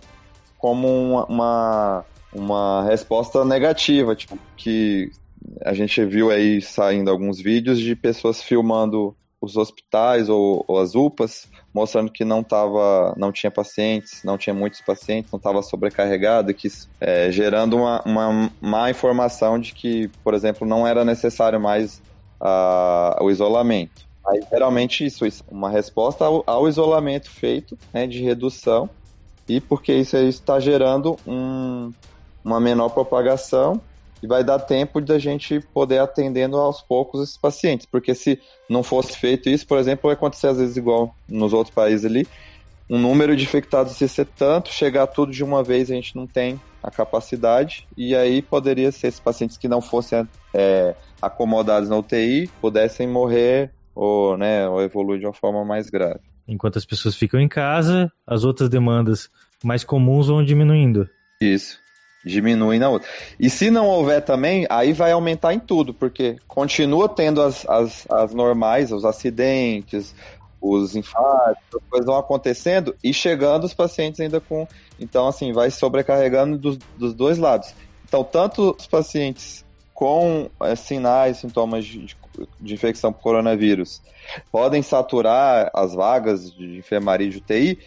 como 0.58 0.88
uma, 0.88 1.26
uma, 1.26 2.06
uma 2.34 2.84
resposta 2.84 3.46
negativa, 3.46 4.16
tipo, 4.16 4.38
que 4.58 5.12
a 5.64 5.74
gente 5.74 6.04
viu 6.06 6.30
aí 6.30 6.62
saindo 6.62 7.10
alguns 7.10 7.40
vídeos 7.40 7.80
de 7.80 7.96
pessoas 7.96 8.42
filmando 8.44 9.16
os 9.42 9.56
hospitais 9.56 10.28
ou, 10.30 10.64
ou, 10.68 10.80
as 10.80 10.96
UPAs, 10.96 11.48
mostrando 11.74 12.12
que 12.12 12.26
não 12.26 12.44
tava, 12.44 13.14
não 13.18 13.32
tinha 13.32 13.52
pacientes, 13.52 14.24
não 14.24 14.38
tinha 14.38 14.54
muitos 14.54 14.82
pacientes, 14.82 15.32
não 15.32 15.38
estava 15.38 15.62
sobrecarregado, 15.62 16.54
que 16.54 16.68
é, 17.00 17.32
gerando 17.32 17.78
uma, 17.78 18.02
uma 18.04 18.52
má 18.60 18.90
informação 18.90 19.60
de 19.60 19.74
que, 19.74 20.10
por 20.24 20.34
exemplo, 20.34 20.68
não 20.68 20.88
era 20.88 21.06
necessário 21.06 21.60
mais 21.60 22.02
uh, 22.42 23.24
o 23.24 23.30
isolamento. 23.30 24.08
Aí, 24.28 24.42
geralmente 24.52 25.06
isso, 25.06 25.26
isso 25.26 25.44
uma 25.50 25.70
resposta 25.70 26.26
ao, 26.26 26.44
ao 26.46 26.68
isolamento 26.68 27.30
feito, 27.30 27.78
né, 27.94 28.06
de 28.06 28.22
redução, 28.22 28.90
e 29.48 29.60
porque 29.60 29.94
isso 29.94 30.18
está 30.18 30.60
gerando 30.60 31.18
um, 31.26 31.92
uma 32.44 32.60
menor 32.60 32.90
propagação 32.90 33.82
e 34.22 34.28
vai 34.28 34.44
dar 34.44 34.60
tempo 34.60 35.02
de 35.02 35.12
a 35.12 35.20
gente 35.20 35.60
poder 35.74 36.00
atendendo 36.00 36.58
aos 36.58 36.82
poucos 36.82 37.22
esses 37.22 37.38
pacientes, 37.38 37.86
porque 37.86 38.14
se 38.14 38.40
não 38.70 38.84
fosse 38.84 39.18
feito 39.18 39.50
isso, 39.50 39.66
por 39.66 39.78
exemplo, 39.78 40.08
vai 40.08 40.14
acontecer 40.14 40.48
às 40.48 40.58
vezes 40.58 40.78
igual 40.78 41.16
nos 41.28 41.54
outros 41.54 41.74
países 41.74 42.06
ali, 42.06 42.28
um 42.90 42.98
número 42.98 43.36
de 43.36 43.44
infectados 43.44 44.00
ia 44.02 44.08
ser 44.08 44.26
tanto, 44.26 44.74
chegar 44.74 45.08
tudo 45.08 45.32
de 45.32 45.44
uma 45.44 45.64
vez 45.64 45.92
a 45.92 45.94
gente 45.94 46.16
não 46.16 46.26
tem 46.26 46.60
a 46.82 46.90
capacidade, 46.90 47.88
e 47.96 48.16
aí 48.16 48.42
poderia 48.42 48.92
ser 48.92 49.08
esses 49.08 49.20
pacientes 49.20 49.58
que 49.58 49.68
não 49.68 49.82
fossem 49.82 50.28
é, 50.54 50.96
acomodados 51.22 51.90
na 51.90 51.98
UTI, 51.98 52.50
pudessem 52.60 53.08
morrer 53.08 53.72
ou, 53.94 54.38
né, 54.38 54.68
ou 54.68 54.82
evoluir 54.82 55.20
de 55.20 55.26
uma 55.26 55.34
forma 55.34 55.64
mais 55.64 55.90
grave. 55.90 56.22
Enquanto 56.48 56.78
as 56.78 56.86
pessoas 56.86 57.16
ficam 57.16 57.40
em 57.40 57.48
casa, 57.48 58.12
as 58.26 58.44
outras 58.44 58.70
demandas 58.70 59.30
mais 59.64 59.84
comuns 59.84 60.28
vão 60.28 60.44
diminuindo. 60.44 61.08
Isso. 61.42 61.80
Diminui 62.26 62.80
na 62.80 62.90
outra. 62.90 63.08
E 63.40 63.50
se 63.50 63.72
não 63.72 63.88
houver 63.88 64.22
também, 64.22 64.66
aí 64.70 64.92
vai 64.92 65.12
aumentar 65.12 65.54
em 65.54 65.60
tudo, 65.60 65.94
porque 65.94 66.36
continua 66.48 67.08
tendo 67.08 67.42
as, 67.42 67.68
as, 67.68 68.06
as 68.10 68.34
normais, 68.34 68.92
os 68.92 69.06
acidentes, 69.06 70.14
os 70.62 70.96
infartos, 70.96 71.64
as 71.74 71.90
coisas 71.90 72.06
vão 72.06 72.18
acontecendo 72.18 72.94
e 73.04 73.14
chegando 73.14 73.64
os 73.64 73.74
pacientes 73.74 74.20
ainda 74.20 74.42
com. 74.42 74.68
Então, 75.00 75.28
assim, 75.28 75.54
vai 75.54 75.72
sobrecarregando 75.72 76.58
dos, 76.58 76.78
dos 76.98 77.14
dois 77.14 77.38
lados. 77.38 77.74
Então, 78.06 78.24
tanto 78.24 78.76
os 78.78 78.88
pacientes 78.88 79.64
com 79.94 80.50
é, 80.62 80.76
sinais, 80.76 81.38
sintomas 81.38 81.86
de, 81.86 82.16
de, 82.60 82.74
infecção 82.74 83.12
por 83.12 83.22
coronavírus 83.22 84.02
podem 84.52 84.82
saturar 84.82 85.70
as 85.74 85.94
vagas 85.94 86.52
de 86.54 86.78
enfermaria 86.78 87.30
de 87.30 87.38
UTI, 87.38 87.80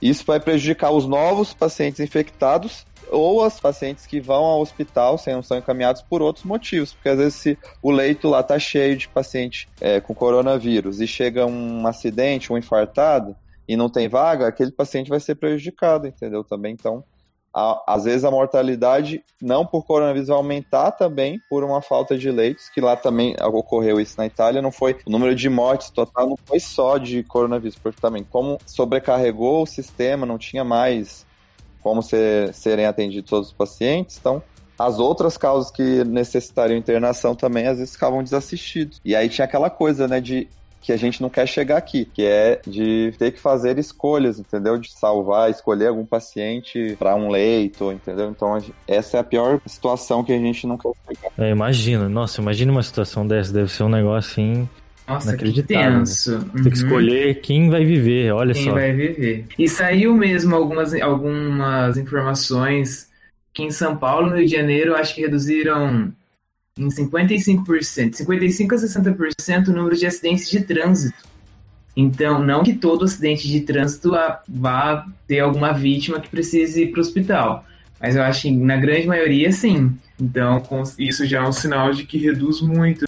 isso 0.00 0.24
vai 0.24 0.40
prejudicar 0.40 0.90
os 0.92 1.06
novos 1.06 1.52
pacientes 1.52 2.00
infectados 2.00 2.86
ou 3.10 3.44
os 3.44 3.58
pacientes 3.60 4.06
que 4.06 4.20
vão 4.20 4.44
ao 4.44 4.60
hospital 4.60 5.18
sem 5.18 5.34
não 5.34 5.42
são 5.42 5.58
encaminhados 5.58 6.02
por 6.02 6.22
outros 6.22 6.44
motivos, 6.44 6.92
porque 6.92 7.08
às 7.08 7.18
vezes 7.18 7.34
se 7.34 7.58
o 7.82 7.90
leito 7.90 8.28
lá 8.28 8.42
tá 8.42 8.58
cheio 8.58 8.96
de 8.96 9.08
paciente 9.08 9.68
é, 9.80 10.00
com 10.00 10.14
coronavírus 10.14 11.00
e 11.00 11.06
chega 11.06 11.46
um 11.46 11.86
acidente, 11.86 12.52
um 12.52 12.58
infartado 12.58 13.36
e 13.66 13.76
não 13.76 13.88
tem 13.88 14.08
vaga, 14.08 14.46
aquele 14.46 14.72
paciente 14.72 15.10
vai 15.10 15.20
ser 15.20 15.34
prejudicado, 15.34 16.06
entendeu? 16.06 16.42
Também 16.42 16.72
então 16.72 17.04
a, 17.54 17.94
às 17.94 18.04
vezes 18.04 18.24
a 18.24 18.30
mortalidade, 18.30 19.22
não 19.40 19.64
por 19.66 19.84
coronavírus, 19.84 20.28
vai 20.28 20.36
aumentar 20.36 20.92
também 20.92 21.40
por 21.48 21.64
uma 21.64 21.82
falta 21.82 22.16
de 22.16 22.30
leitos, 22.30 22.68
que 22.68 22.80
lá 22.80 22.96
também 22.96 23.34
ocorreu 23.42 24.00
isso 24.00 24.14
na 24.18 24.26
Itália, 24.26 24.62
não 24.62 24.70
foi, 24.70 24.96
o 25.06 25.10
número 25.10 25.34
de 25.34 25.48
mortes 25.48 25.90
total 25.90 26.28
não 26.28 26.36
foi 26.44 26.60
só 26.60 26.98
de 26.98 27.22
coronavírus, 27.24 27.78
porque 27.78 28.00
também 28.00 28.24
como 28.24 28.58
sobrecarregou 28.66 29.62
o 29.62 29.66
sistema, 29.66 30.26
não 30.26 30.38
tinha 30.38 30.64
mais 30.64 31.26
como 31.88 32.02
ser, 32.02 32.52
serem 32.52 32.86
atendidos 32.86 33.30
todos 33.30 33.48
os 33.48 33.54
pacientes, 33.54 34.18
então 34.18 34.42
as 34.78 34.98
outras 34.98 35.36
causas 35.36 35.70
que 35.70 36.04
necessitariam 36.04 36.78
internação 36.78 37.34
também 37.34 37.66
às 37.66 37.78
vezes 37.78 37.94
ficavam 37.94 38.22
desassistidos. 38.22 39.00
E 39.04 39.16
aí 39.16 39.28
tinha 39.28 39.44
aquela 39.44 39.68
coisa, 39.68 40.06
né, 40.06 40.20
de 40.20 40.46
que 40.80 40.92
a 40.92 40.96
gente 40.96 41.20
não 41.20 41.28
quer 41.28 41.46
chegar 41.46 41.76
aqui, 41.76 42.04
que 42.04 42.24
é 42.24 42.60
de 42.64 43.12
ter 43.18 43.32
que 43.32 43.40
fazer 43.40 43.78
escolhas, 43.78 44.38
entendeu? 44.38 44.78
De 44.78 44.92
salvar, 44.92 45.50
escolher 45.50 45.88
algum 45.88 46.06
paciente 46.06 46.94
para 46.98 47.16
um 47.16 47.28
leito, 47.28 47.90
entendeu? 47.90 48.30
Então 48.30 48.56
essa 48.86 49.16
é 49.16 49.20
a 49.20 49.24
pior 49.24 49.60
situação 49.66 50.22
que 50.22 50.32
a 50.32 50.38
gente 50.38 50.66
não 50.66 50.78
quer 50.78 50.92
chegar. 51.08 51.32
É, 51.36 51.50
imagina, 51.50 52.08
nossa, 52.08 52.40
imagina 52.40 52.70
uma 52.70 52.82
situação 52.82 53.26
dessa, 53.26 53.52
deve 53.52 53.72
ser 53.72 53.82
um 53.82 53.88
negócio 53.88 54.30
assim 54.30 54.68
nossa, 55.08 55.36
que 55.36 55.62
tenso. 55.62 56.34
Uhum. 56.34 56.62
Tem 56.62 56.70
que 56.70 56.76
escolher 56.76 57.40
quem 57.40 57.70
vai 57.70 57.84
viver, 57.84 58.30
olha 58.32 58.52
quem 58.52 58.64
só. 58.64 58.74
Quem 58.74 58.80
vai 58.80 58.92
viver. 58.92 59.46
E 59.58 59.68
saiu 59.68 60.14
mesmo 60.14 60.54
algumas, 60.54 60.92
algumas 60.94 61.96
informações 61.96 63.08
que 63.54 63.62
em 63.62 63.70
São 63.70 63.96
Paulo, 63.96 64.28
no 64.28 64.36
Rio 64.36 64.46
de 64.46 64.52
Janeiro, 64.52 64.94
acho 64.94 65.14
que 65.14 65.22
reduziram 65.22 66.12
em 66.76 66.88
55%, 66.88 68.14
55 68.14 68.74
a 68.74 68.78
60% 68.78 69.68
o 69.68 69.72
número 69.72 69.96
de 69.96 70.06
acidentes 70.06 70.50
de 70.50 70.60
trânsito. 70.60 71.26
Então, 71.96 72.40
não 72.40 72.62
que 72.62 72.74
todo 72.74 73.04
acidente 73.04 73.48
de 73.48 73.62
trânsito 73.62 74.12
vá 74.46 75.06
ter 75.26 75.40
alguma 75.40 75.72
vítima 75.72 76.20
que 76.20 76.28
precise 76.28 76.84
ir 76.84 76.92
para 76.92 76.98
o 76.98 77.00
hospital, 77.00 77.64
mas 78.00 78.14
eu 78.14 78.22
acho 78.22 78.42
que 78.42 78.50
na 78.52 78.76
grande 78.76 79.08
maioria 79.08 79.50
sim. 79.50 79.96
Então, 80.20 80.62
isso 80.98 81.26
já 81.26 81.38
é 81.38 81.48
um 81.48 81.52
sinal 81.52 81.92
de 81.92 82.04
que 82.04 82.18
reduz 82.18 82.60
muito 82.60 83.07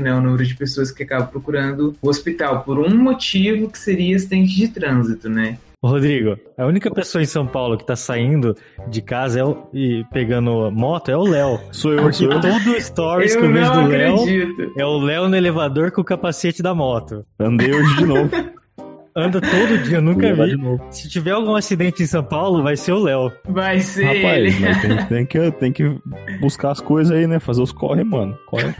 né, 0.00 0.12
o 0.14 0.20
número 0.20 0.44
de 0.44 0.54
pessoas 0.54 0.90
que 0.90 1.02
acabam 1.02 1.28
procurando 1.28 1.94
o 2.00 2.08
hospital 2.08 2.62
por 2.62 2.78
um 2.78 2.96
motivo 2.96 3.70
que 3.70 3.78
seria 3.78 4.16
acidente 4.16 4.54
de 4.54 4.68
trânsito, 4.68 5.28
né? 5.28 5.58
Rodrigo, 5.84 6.38
a 6.56 6.64
única 6.64 6.88
pessoa 6.92 7.20
em 7.20 7.26
São 7.26 7.44
Paulo 7.44 7.76
que 7.76 7.84
tá 7.84 7.96
saindo 7.96 8.56
de 8.86 9.02
casa 9.02 9.40
é 9.40 9.44
o, 9.44 9.66
e 9.74 10.04
pegando 10.12 10.70
moto 10.70 11.10
é 11.10 11.16
o 11.16 11.24
Léo. 11.24 11.58
Sou 11.72 11.92
eu, 11.92 12.12
sou 12.12 12.30
eu. 12.30 12.40
Todo 12.40 12.80
stories 12.80 13.34
eu 13.34 13.40
que 13.40 13.46
eu 13.48 13.52
vejo 13.52 13.72
do 13.72 13.86
Léo 13.88 14.16
é 14.78 14.86
o 14.86 14.98
Léo 14.98 15.28
no 15.28 15.36
elevador 15.36 15.90
com 15.90 16.00
o 16.00 16.04
capacete 16.04 16.62
da 16.62 16.72
moto. 16.72 17.26
Andei 17.36 17.74
hoje 17.74 17.96
de 17.96 18.06
novo. 18.06 18.30
Anda 19.14 19.40
todo 19.40 19.78
dia, 19.78 20.00
nunca 20.00 20.32
vi. 20.32 20.56
Se 20.90 21.08
tiver 21.08 21.32
algum 21.32 21.54
acidente 21.54 22.02
em 22.02 22.06
São 22.06 22.24
Paulo, 22.24 22.62
vai 22.62 22.76
ser 22.76 22.92
o 22.92 22.98
Léo. 22.98 23.30
Vai 23.48 23.80
ser 23.80 24.04
Rapaz, 24.04 24.54
ele. 24.54 24.58
Mas 24.60 24.80
tem, 24.80 24.96
tem, 25.06 25.26
que, 25.26 25.50
tem 25.52 25.72
que 25.72 26.00
buscar 26.40 26.70
as 26.70 26.80
coisas 26.80 27.14
aí, 27.14 27.26
né? 27.26 27.38
Fazer 27.38 27.60
os 27.60 27.72
corre, 27.72 28.04
mano. 28.04 28.38
Corre. 28.46 28.74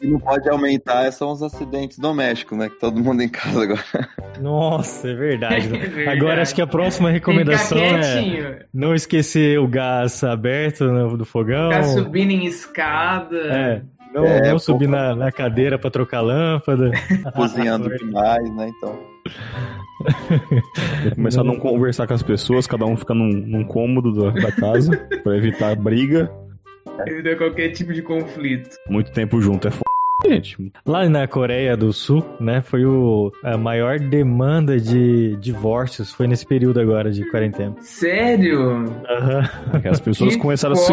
E 0.00 0.06
não 0.06 0.18
pode 0.18 0.48
aumentar 0.48 1.10
são 1.12 1.32
os 1.32 1.42
acidentes 1.42 1.98
domésticos, 1.98 2.56
né? 2.56 2.68
Que 2.68 2.78
todo 2.78 3.02
mundo 3.02 3.22
em 3.22 3.28
casa 3.28 3.62
agora. 3.62 4.08
Nossa, 4.40 5.08
é 5.08 5.14
verdade. 5.14 5.66
é 5.74 5.78
verdade. 5.78 6.18
Agora 6.18 6.42
acho 6.42 6.54
que 6.54 6.62
a 6.62 6.66
próxima 6.66 7.10
recomendação 7.10 7.78
é 7.78 8.66
não 8.72 8.94
esquecer 8.94 9.58
o 9.58 9.68
gás 9.68 10.24
aberto 10.24 10.84
no, 10.84 11.16
do 11.16 11.24
fogão. 11.24 11.70
Ficar 11.70 11.84
subindo 11.84 12.30
em 12.30 12.46
escada. 12.46 13.36
É. 13.36 13.82
Não, 14.12 14.24
é, 14.26 14.50
não 14.50 14.58
subir 14.58 14.88
na, 14.88 15.14
na, 15.14 15.30
cadeira 15.30 15.78
para 15.78 15.90
trocar 15.90 16.20
lâmpada. 16.20 16.90
Cozinhando 17.34 17.88
demais, 17.96 18.54
né? 18.54 18.72
Então. 18.76 18.98
começar 21.14 21.42
a 21.42 21.44
não 21.44 21.56
conversar 21.56 22.06
com 22.06 22.14
as 22.14 22.22
pessoas, 22.22 22.66
cada 22.66 22.84
um 22.86 22.96
fica 22.96 23.14
num, 23.14 23.28
num 23.28 23.64
cômodo 23.64 24.12
da, 24.12 24.30
da 24.30 24.52
casa, 24.52 24.96
para 25.22 25.36
evitar 25.36 25.76
briga. 25.76 26.30
Evitar 27.06 27.36
qualquer 27.36 27.70
tipo 27.70 27.92
de 27.92 28.02
conflito. 28.02 28.70
Muito 28.88 29.12
tempo 29.12 29.40
junto 29.40 29.68
é 29.68 29.70
f... 29.70 29.80
Gente. 30.26 30.70
Lá 30.84 31.08
na 31.08 31.26
Coreia 31.26 31.74
do 31.76 31.94
Sul, 31.94 32.22
né, 32.38 32.60
foi 32.60 32.84
o, 32.84 33.32
a 33.42 33.56
maior 33.56 33.98
demanda 33.98 34.78
de 34.78 35.34
divórcios, 35.36 36.12
foi 36.12 36.26
nesse 36.26 36.44
período 36.44 36.78
agora 36.78 37.10
de 37.10 37.24
quarentena. 37.30 37.74
Sério? 37.80 38.60
Uhum. 38.60 38.84
As 39.90 39.98
pessoas 39.98 40.34
que 40.34 40.42
começaram 40.42 40.74
a 40.74 40.76
se... 40.76 40.92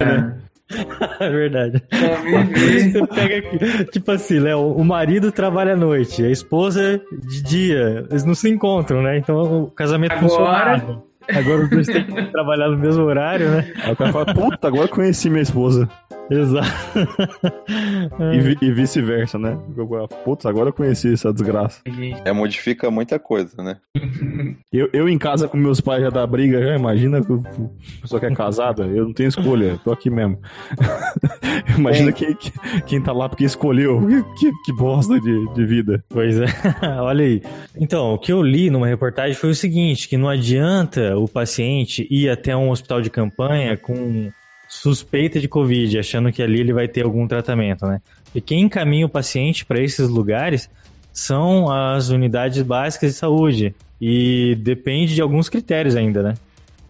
Né? 0.00 0.38
É 1.20 1.30
verdade. 1.30 1.82
Você 1.90 3.06
pega 3.06 3.38
aqui, 3.38 3.84
tipo 3.90 4.10
assim, 4.10 4.40
né? 4.40 4.54
O 4.54 4.84
marido 4.84 5.32
trabalha 5.32 5.72
à 5.72 5.76
noite, 5.76 6.24
a 6.24 6.30
esposa 6.30 7.00
de 7.26 7.42
dia. 7.42 8.06
Eles 8.10 8.24
não 8.24 8.34
se 8.34 8.48
encontram, 8.48 9.02
né? 9.02 9.18
Então 9.18 9.64
o 9.64 9.70
casamento 9.70 10.12
agora... 10.12 10.78
funciona. 10.78 11.02
Agora 11.34 11.62
os 11.64 11.70
dois 11.70 11.86
têm 11.86 12.04
que 12.04 12.32
trabalhar 12.32 12.68
no 12.68 12.78
mesmo 12.78 13.04
horário, 13.04 13.50
né? 13.50 13.72
Aí 13.82 13.92
o 13.92 13.96
cara 13.96 14.12
fala, 14.12 14.26
puta, 14.32 14.68
agora 14.68 14.88
conheci 14.88 15.28
minha 15.28 15.42
esposa. 15.42 15.88
Exato. 16.30 16.68
E, 18.34 18.40
vi- 18.40 18.58
e 18.60 18.72
vice-versa, 18.72 19.38
né? 19.38 19.58
Eu- 19.76 19.88
Putz, 20.24 20.44
agora 20.46 20.68
eu 20.68 20.72
conheci 20.72 21.12
essa 21.12 21.32
desgraça. 21.32 21.80
É, 22.24 22.32
modifica 22.32 22.90
muita 22.90 23.18
coisa, 23.18 23.62
né? 23.62 23.76
Eu, 24.70 24.88
eu 24.92 25.08
em 25.08 25.16
casa 25.16 25.48
com 25.48 25.56
meus 25.56 25.80
pais 25.80 26.02
já 26.02 26.10
dá 26.10 26.26
briga, 26.26 26.60
já 26.62 26.76
imagina 26.76 27.22
que 27.24 27.32
a 27.32 28.00
pessoa 28.02 28.20
que 28.20 28.26
é 28.26 28.34
casada, 28.34 28.84
eu 28.84 29.04
não 29.06 29.12
tenho 29.14 29.28
escolha, 29.28 29.78
tô 29.82 29.90
aqui 29.90 30.10
mesmo. 30.10 30.38
imagina 31.76 32.12
quem, 32.12 32.36
quem 32.86 33.02
tá 33.02 33.12
lá 33.12 33.28
porque 33.28 33.44
escolheu. 33.44 34.00
Que, 34.38 34.52
que 34.64 34.72
bosta 34.74 35.18
de, 35.20 35.54
de 35.54 35.64
vida. 35.64 36.04
Pois 36.08 36.38
é, 36.38 36.46
olha 37.00 37.24
aí. 37.24 37.42
Então, 37.76 38.12
o 38.14 38.18
que 38.18 38.30
eu 38.32 38.42
li 38.42 38.70
numa 38.70 38.86
reportagem 38.86 39.34
foi 39.34 39.50
o 39.50 39.54
seguinte, 39.54 40.08
que 40.08 40.16
não 40.16 40.28
adianta 40.28 41.16
o 41.16 41.26
paciente 41.26 42.06
ir 42.10 42.28
até 42.28 42.54
um 42.56 42.70
hospital 42.70 43.00
de 43.00 43.10
campanha 43.10 43.76
com 43.76 44.30
suspeita 44.68 45.40
de 45.40 45.48
Covid, 45.48 45.98
achando 45.98 46.30
que 46.30 46.42
ali 46.42 46.60
ele 46.60 46.72
vai 46.72 46.86
ter 46.86 47.04
algum 47.04 47.26
tratamento, 47.26 47.86
né? 47.86 48.00
E 48.34 48.40
quem 48.40 48.62
encaminha 48.62 49.06
o 49.06 49.08
paciente 49.08 49.64
para 49.64 49.82
esses 49.82 50.08
lugares 50.08 50.68
são 51.12 51.70
as 51.72 52.10
unidades 52.10 52.62
básicas 52.62 53.12
de 53.12 53.18
saúde. 53.18 53.74
E 54.00 54.54
depende 54.60 55.14
de 55.14 55.22
alguns 55.22 55.48
critérios 55.48 55.96
ainda, 55.96 56.22
né? 56.22 56.34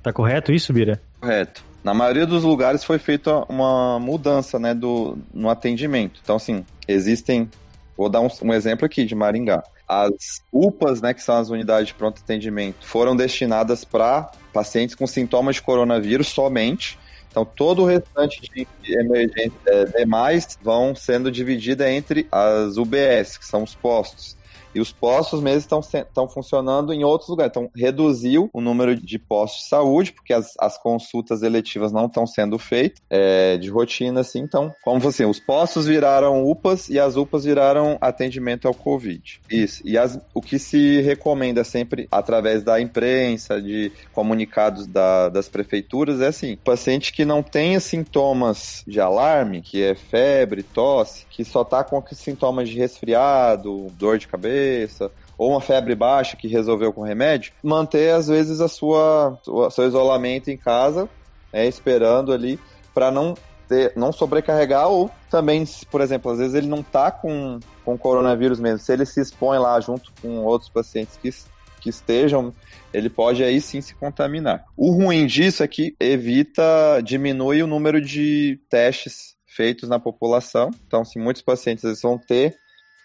Tá 0.03 0.12
correto 0.12 0.53
isso, 0.53 0.72
Bira? 0.72 1.01
Correto. 1.20 1.64
Na 1.83 1.95
maioria 1.95 2.26
dos 2.26 2.43
lugares 2.43 2.85
foi 2.85 2.99
feita 2.99 3.45
uma 3.49 3.99
mudança 3.99 4.59
né, 4.59 4.74
do, 4.74 5.16
no 5.33 5.49
atendimento. 5.49 6.20
Então, 6.22 6.37
assim, 6.37 6.64
existem. 6.87 7.49
Vou 7.97 8.09
dar 8.09 8.20
um, 8.20 8.29
um 8.43 8.53
exemplo 8.53 8.85
aqui 8.85 9.05
de 9.05 9.14
Maringá. 9.14 9.62
As 9.89 10.43
UPAs, 10.53 11.01
né, 11.01 11.14
que 11.14 11.22
são 11.22 11.39
as 11.39 11.49
unidades 11.49 11.89
de 11.89 11.95
pronto 11.95 12.20
atendimento, 12.22 12.87
foram 12.87 13.16
destinadas 13.16 13.85
para 13.85 14.31
pacientes 14.53 14.95
com 14.95 15.07
sintomas 15.07 15.57
de 15.57 15.62
coronavírus 15.62 16.29
somente. 16.29 16.99
Então, 17.31 17.45
todo 17.45 17.83
o 17.83 17.87
restante 17.87 18.41
de 18.41 18.66
emergência 18.87 19.53
é, 19.66 19.85
demais 19.85 20.59
vão 20.62 20.95
sendo 20.95 21.31
dividida 21.31 21.91
entre 21.91 22.26
as 22.33 22.76
UBS, 22.76 23.37
que 23.37 23.47
são 23.47 23.62
os 23.62 23.74
postos. 23.74 24.38
E 24.79 24.81
os 24.81 24.93
postos 24.93 25.41
mesmo 25.41 25.81
estão, 25.81 26.29
funcionando 26.29 26.93
em 26.93 27.03
outros 27.03 27.29
lugares. 27.29 27.51
Então, 27.51 27.68
reduziu 27.74 28.49
o 28.53 28.61
número 28.61 28.95
de 28.95 29.18
postos 29.18 29.64
de 29.64 29.68
saúde, 29.68 30.12
porque 30.12 30.33
as, 30.33 30.55
as 30.57 30.79
consultas 30.81 31.43
eletivas 31.43 31.91
não 31.91 32.07
estão 32.07 32.24
sendo 32.29 32.57
feitas 32.61 33.03
é, 33.11 33.57
de 33.57 33.68
rotina, 33.70 34.20
assim. 34.20 34.39
Então, 34.39 34.72
como 34.85 35.09
assim, 35.09 35.24
os 35.24 35.41
postos 35.41 35.87
viraram 35.87 36.49
UPAs 36.49 36.89
e 36.89 36.97
as 36.97 37.16
UPAs 37.16 37.43
viraram 37.43 37.99
atendimento 38.01 38.68
ao 38.68 38.74
Covid. 38.74 39.41
Isso. 39.51 39.83
E 39.85 39.99
as, 39.99 40.16
o 40.33 40.41
que 40.41 40.61
se 40.61 41.01
recomenda 41.01 41.64
sempre, 41.64 42.07
através 42.09 42.62
da 42.62 42.81
imprensa, 42.81 43.61
de 43.61 43.91
comunicados 44.12 44.87
da, 44.87 45.29
das 45.29 45.49
prefeituras, 45.49 46.20
é 46.20 46.29
assim: 46.29 46.57
paciente 46.62 47.12
que 47.12 47.24
não 47.24 47.43
tenha 47.43 47.81
sintomas 47.81 48.85
de 48.87 49.01
alarme, 49.01 49.61
que 49.61 49.83
é 49.83 49.97
febre, 49.97 50.62
tosse, 50.62 51.26
que 51.29 51.45
só 51.45 51.62
está 51.62 51.83
com 51.83 52.01
sintomas 52.12 52.68
de 52.68 52.79
resfriado, 52.79 53.89
dor 53.99 54.18
de 54.18 54.29
cabeça, 54.29 54.68
cabeça, 54.69 55.11
ou 55.37 55.51
uma 55.51 55.61
febre 55.61 55.95
baixa 55.95 56.37
que 56.37 56.49
resolveu 56.49 56.93
com 56.93 57.03
remédio, 57.03 57.53
manter 57.62 58.12
às 58.12 58.29
vezes 58.29 58.61
a 58.61 58.69
sua 58.69 59.39
seu 59.71 59.87
isolamento 59.87 60.51
em 60.51 60.57
casa, 60.57 61.09
é, 61.53 61.66
esperando 61.66 62.33
ali 62.33 62.59
para 62.93 63.11
não 63.11 63.35
ter, 63.69 63.93
não 63.97 64.12
sobrecarregar 64.12 64.89
ou 64.89 65.11
também, 65.31 65.64
por 65.91 66.01
exemplo, 66.01 66.31
às 66.33 66.39
vezes 66.39 66.55
ele 66.55 66.66
não 66.66 66.83
tá 66.83 67.11
com, 67.11 67.59
com 67.85 67.97
coronavírus 67.97 68.61
mesmo, 68.61 68.79
se 68.79 68.93
ele 68.93 69.07
se 69.07 69.21
expõe 69.21 69.59
lá 69.59 69.81
junto 69.81 70.12
com 70.21 70.45
outros 70.45 70.71
pacientes 70.71 71.16
que 71.16 71.33
que 71.81 71.91
estejam, 71.91 72.53
ele 72.93 73.09
pode 73.09 73.45
aí 73.45 73.61
sim 73.61 73.81
se 73.81 73.95
contaminar. 73.95 74.64
O 74.77 74.91
ruim 74.91 75.29
disso 75.29 75.62
é 75.62 75.69
que 75.69 75.95
evita, 76.01 77.01
diminui 77.05 77.62
o 77.62 77.69
número 77.69 78.01
de 78.01 78.59
testes 78.69 79.37
feitos 79.47 79.89
na 79.89 80.01
população. 80.01 80.73
Então, 80.89 81.05
se 81.05 81.21
muitos 81.21 81.41
pacientes 81.41 81.85
eles 81.85 82.03
vão 82.03 82.19
ter 82.19 82.59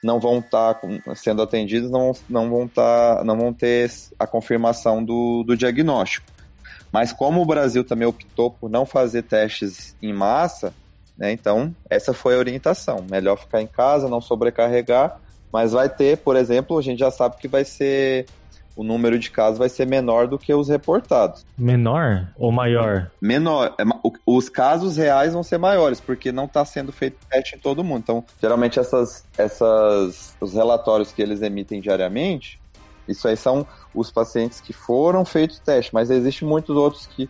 não 0.04 0.20
vão 0.20 0.40
estar 0.40 0.76
tá 0.76 0.88
sendo 1.16 1.42
atendidos, 1.42 1.90
não, 1.90 2.12
não, 2.30 2.50
vão 2.50 2.68
tá, 2.68 3.24
não 3.26 3.38
vão 3.38 3.54
ter 3.54 3.90
a 4.20 4.28
confirmação 4.28 5.04
do, 5.04 5.44
do 5.44 5.56
diagnóstico. 5.56 6.28
Mas 6.92 7.12
como 7.12 7.42
o 7.42 7.46
Brasil 7.46 7.84
também 7.84 8.08
optou 8.08 8.52
por 8.52 8.70
não 8.70 8.86
fazer 8.86 9.24
testes 9.24 9.96
em 10.02 10.14
massa, 10.14 10.74
né, 11.18 11.32
então 11.32 11.74
essa 11.90 12.14
foi 12.14 12.36
a 12.36 12.38
orientação. 12.38 13.06
Melhor 13.10 13.38
ficar 13.38 13.62
em 13.62 13.68
casa, 13.68 14.10
não 14.10 14.22
sobrecarregar, 14.22 15.20
mas 15.52 15.72
vai 15.72 15.90
ter, 15.90 16.18
por 16.18 16.36
exemplo, 16.36 16.78
a 16.78 16.82
gente 16.82 17.00
já 17.00 17.10
sabe 17.10 17.38
que 17.38 17.48
vai 17.48 17.64
ser 17.64 18.26
o 18.76 18.84
número 18.84 19.20
de 19.20 19.30
casos 19.30 19.58
vai 19.58 19.70
ser 19.70 19.86
menor 19.88 20.28
do 20.28 20.38
que 20.38 20.54
os 20.54 20.70
reportados. 20.70 21.46
Menor 21.58 22.28
ou 22.38 22.52
maior? 22.52 23.12
Menor. 23.22 23.76
É 23.78 23.84
os 24.26 24.50
casos 24.50 24.98
reais 24.98 25.34
vão 25.34 25.44
ser 25.44 25.58
maiores, 25.58 26.00
porque 26.00 26.32
não 26.32 26.46
está 26.46 26.66
sendo 26.66 26.92
feito 26.92 27.18
teste 27.30 27.56
em 27.56 27.60
todo 27.60 27.84
mundo. 27.84 28.02
Então, 28.04 28.24
geralmente, 28.42 28.80
essas, 28.80 29.26
essas, 29.38 30.36
os 30.40 30.54
relatórios 30.54 31.12
que 31.12 31.22
eles 31.22 31.42
emitem 31.42 31.80
diariamente, 31.80 32.60
isso 33.08 33.28
aí 33.28 33.38
são 33.38 33.66
os 33.94 34.10
pacientes 34.10 34.60
que 34.60 34.74
foram 34.74 35.26
feitos 35.26 35.60
teste, 35.60 35.94
mas 35.94 36.10
existem 36.10 36.48
muitos 36.48 36.76
outros 36.76 37.06
que 37.06 37.30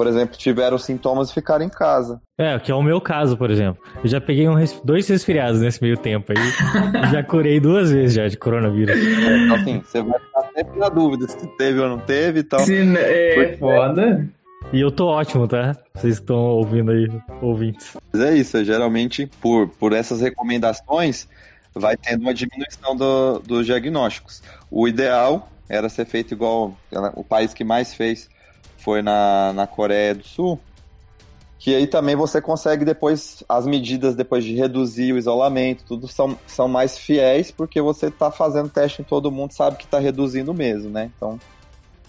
por 0.00 0.06
exemplo, 0.06 0.34
tiveram 0.34 0.78
sintomas 0.78 1.28
e 1.28 1.34
ficaram 1.34 1.62
em 1.62 1.68
casa. 1.68 2.22
É, 2.38 2.58
que 2.58 2.72
é 2.72 2.74
o 2.74 2.82
meu 2.82 3.02
caso, 3.02 3.36
por 3.36 3.50
exemplo. 3.50 3.82
Eu 4.02 4.08
já 4.08 4.18
peguei 4.18 4.48
um 4.48 4.54
res... 4.54 4.80
dois 4.82 5.06
resfriados 5.06 5.60
nesse 5.60 5.82
meio 5.82 5.98
tempo 5.98 6.32
aí. 6.32 6.38
já 7.12 7.22
curei 7.22 7.60
duas 7.60 7.92
vezes 7.92 8.14
já 8.14 8.26
de 8.26 8.38
coronavírus. 8.38 8.96
É, 8.96 9.36
então, 9.44 9.56
assim, 9.56 9.82
você 9.84 10.02
vai 10.02 10.18
ficar 10.18 10.39
sempre 10.60 10.78
na 10.78 10.88
dúvida 10.88 11.26
se 11.26 11.46
teve 11.56 11.80
ou 11.80 11.88
não 11.88 11.98
teve 11.98 12.40
e 12.40 12.42
tal. 12.42 12.60
Sim, 12.60 12.94
é 12.96 13.56
foda. 13.58 14.28
E 14.72 14.80
eu 14.80 14.90
tô 14.90 15.06
ótimo, 15.06 15.48
tá? 15.48 15.76
Vocês 15.94 16.14
estão 16.14 16.36
ouvindo 16.36 16.92
aí, 16.92 17.08
ouvintes. 17.40 17.96
Mas 18.12 18.22
é 18.22 18.36
isso, 18.36 18.62
geralmente, 18.62 19.26
por, 19.40 19.68
por 19.68 19.92
essas 19.92 20.20
recomendações, 20.20 21.26
vai 21.74 21.96
tendo 21.96 22.22
uma 22.22 22.34
diminuição 22.34 22.94
do, 22.94 23.38
dos 23.40 23.66
diagnósticos. 23.66 24.42
O 24.70 24.86
ideal 24.86 25.50
era 25.68 25.88
ser 25.88 26.04
feito 26.04 26.34
igual 26.34 26.76
o 27.14 27.24
país 27.24 27.54
que 27.54 27.64
mais 27.64 27.94
fez 27.94 28.28
foi 28.78 29.02
na, 29.02 29.52
na 29.54 29.66
Coreia 29.66 30.14
do 30.14 30.24
Sul, 30.24 30.60
que 31.60 31.74
aí 31.74 31.86
também 31.86 32.16
você 32.16 32.40
consegue 32.40 32.86
depois, 32.86 33.44
as 33.46 33.66
medidas 33.66 34.16
depois 34.16 34.42
de 34.42 34.54
reduzir 34.54 35.12
o 35.12 35.18
isolamento, 35.18 35.84
tudo 35.86 36.08
são, 36.08 36.36
são 36.46 36.66
mais 36.66 36.96
fiéis, 36.96 37.50
porque 37.50 37.82
você 37.82 38.06
está 38.06 38.30
fazendo 38.30 38.70
teste 38.70 39.02
em 39.02 39.04
todo 39.04 39.30
mundo, 39.30 39.52
sabe 39.52 39.76
que 39.76 39.84
está 39.84 39.98
reduzindo 39.98 40.54
mesmo, 40.54 40.88
né? 40.88 41.10
Então, 41.14 41.38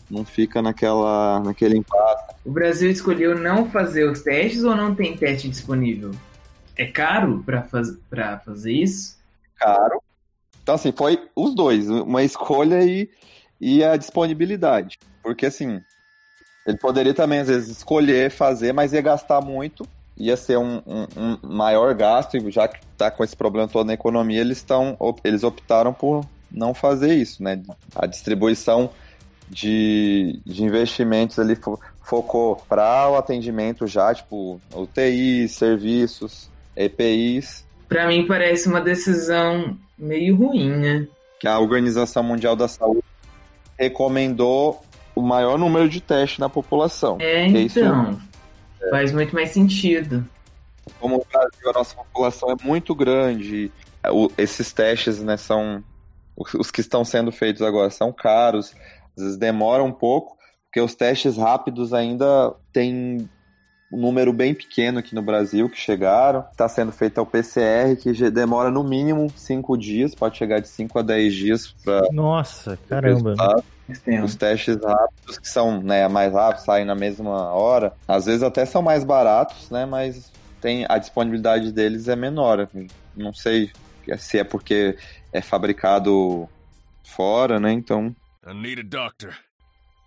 não 0.10 0.24
fica 0.24 0.62
naquela, 0.62 1.41
naquele 1.41 1.78
impasse. 1.78 2.34
O 2.45 2.52
Brasil 2.52 2.89
escolheu 2.89 3.38
não 3.38 3.70
fazer 3.70 4.10
os 4.10 4.22
testes 4.22 4.64
ou 4.64 4.74
não 4.74 4.95
tem 4.95 5.18
teste 5.18 5.49
disponível? 5.49 6.12
É 6.78 6.86
caro 6.86 7.43
para 7.45 7.62
faz, 7.64 7.89
fazer 8.45 8.72
isso? 8.72 9.18
Caro. 9.58 10.02
Então, 10.64 10.76
assim, 10.76 10.93
foi 10.93 11.28
os 11.36 11.54
dois, 11.54 11.89
uma 11.89 12.24
escolha 12.24 12.86
e, 12.86 13.10
e 13.60 13.84
a 13.84 13.97
disponibilidade. 13.97 14.97
Porque, 15.22 15.45
assim, 15.45 15.82
ele 16.66 16.78
poderia 16.78 17.14
também, 17.14 17.39
às 17.39 17.47
vezes, 17.47 17.70
escolher 17.78 18.30
fazer, 18.32 18.74
mas 18.74 18.93
ia 18.93 19.01
gastar 19.01 19.41
muito, 19.41 19.88
ia 20.18 20.38
ser 20.38 20.57
um, 20.57 20.82
um, 20.86 21.07
um 21.18 21.38
maior 21.43 21.93
gasto, 21.93 22.38
e 22.38 22.51
já 22.51 22.68
que 22.68 22.80
está 22.91 23.09
com 23.09 23.24
esse 23.24 23.36
problema 23.36 23.68
todo 23.68 23.88
na 23.88 23.93
economia, 23.93 24.41
eles, 24.41 24.57
estão, 24.57 24.97
eles 25.24 25.43
optaram 25.43 25.93
por 25.93 26.26
não 26.51 26.74
fazer 26.74 27.16
isso, 27.16 27.41
né? 27.41 27.62
A 27.95 28.05
distribuição 28.05 28.91
de, 29.49 30.39
de 30.45 30.64
investimentos 30.64 31.39
ali 31.39 31.55
fo, 31.55 31.80
focou 32.03 32.55
para 32.70 33.09
o 33.09 33.16
atendimento 33.16 33.88
já, 33.88 34.14
tipo, 34.14 34.59
UTI, 34.74 35.47
serviços, 35.49 36.49
EPIs. 36.76 37.66
Para 37.89 38.07
mim 38.07 38.26
parece 38.28 38.68
uma 38.68 38.82
decisão 38.82 39.78
meio 39.97 40.36
ruim, 40.36 40.70
né? 40.70 41.07
Que 41.39 41.47
a 41.47 41.59
Organização 41.59 42.22
Mundial 42.22 42.55
da 42.55 42.68
Saúde 42.68 43.03
recomendou 43.78 44.82
o 45.22 45.28
maior 45.28 45.58
número 45.58 45.88
de 45.88 46.02
testes 46.02 46.40
na 46.40 46.50
população. 46.50 47.18
É, 47.20 47.46
então. 47.48 48.12
Isso, 48.12 48.22
é, 48.82 48.90
faz 48.90 49.12
muito 49.12 49.34
mais 49.36 49.52
sentido. 49.52 50.26
Como 51.00 51.18
o 51.18 51.26
Brasil, 51.32 51.70
a 51.70 51.74
nossa 51.74 51.96
população 51.96 52.52
é 52.52 52.56
muito 52.64 52.96
grande, 52.96 53.72
o, 54.10 54.30
esses 54.38 54.74
testes, 54.74 55.22
né, 55.22 55.38
são. 55.38 55.84
Os, 56.36 56.54
os 56.56 56.72
que 56.72 56.82
estão 56.82 57.06
sendo 57.06 57.32
feitos 57.32 57.62
agora 57.62 57.90
são 57.90 58.12
caros, 58.12 58.74
às 59.16 59.24
vezes 59.24 59.38
demoram 59.38 59.88
um 59.88 59.92
pouco, 59.92 60.38
porque 60.66 60.82
os 60.82 60.96
testes 60.96 61.38
rápidos 61.38 61.94
ainda 61.94 62.54
tem 62.74 63.30
um 63.92 64.00
número 64.00 64.32
bem 64.32 64.56
pequeno 64.56 65.00
aqui 65.00 65.14
no 65.14 65.22
Brasil 65.22 65.70
que 65.70 65.78
chegaram. 65.78 66.46
Está 66.50 66.68
sendo 66.70 66.92
feito 66.92 67.20
o 67.20 67.26
PCR, 67.26 67.96
que 68.02 68.32
demora 68.32 68.72
no 68.72 68.84
mínimo 68.84 69.30
5 69.36 69.78
dias, 69.78 70.16
pode 70.16 70.38
chegar 70.38 70.62
de 70.62 70.70
5 70.70 70.98
a 70.98 71.02
10 71.02 71.34
dias 71.34 71.76
para. 71.84 72.08
Nossa, 72.12 72.80
caramba. 72.88 73.36
Os 74.24 74.36
testes 74.36 74.78
rápidos, 74.82 75.38
que 75.38 75.48
são 75.48 75.82
né, 75.82 76.08
mais 76.08 76.34
rápidos, 76.34 76.66
saem 76.66 76.86
na 76.86 76.96
mesma 76.96 77.52
hora, 77.52 77.94
às 78.08 78.26
vezes 78.26 78.44
até 78.44 78.66
são 78.66 78.82
mais 78.82 79.04
baratos, 79.04 79.70
né? 79.70 79.86
Mas 79.86 80.32
tem, 80.60 80.86
a 80.88 80.98
disponibilidade 80.98 81.72
deles 81.72 82.08
é 82.08 82.16
menor. 82.16 82.70
Não 83.16 83.34
sei 83.34 83.72
se 84.18 84.39
é 84.39 84.44
porque 84.44 84.98
é 85.34 85.42
fabricado 85.42 86.48
fora, 87.04 87.60
né? 87.60 87.72
Então. 87.72 88.16
I 88.48 88.54
need 88.54 88.82
a 88.82 88.84
doctor. 88.84 89.34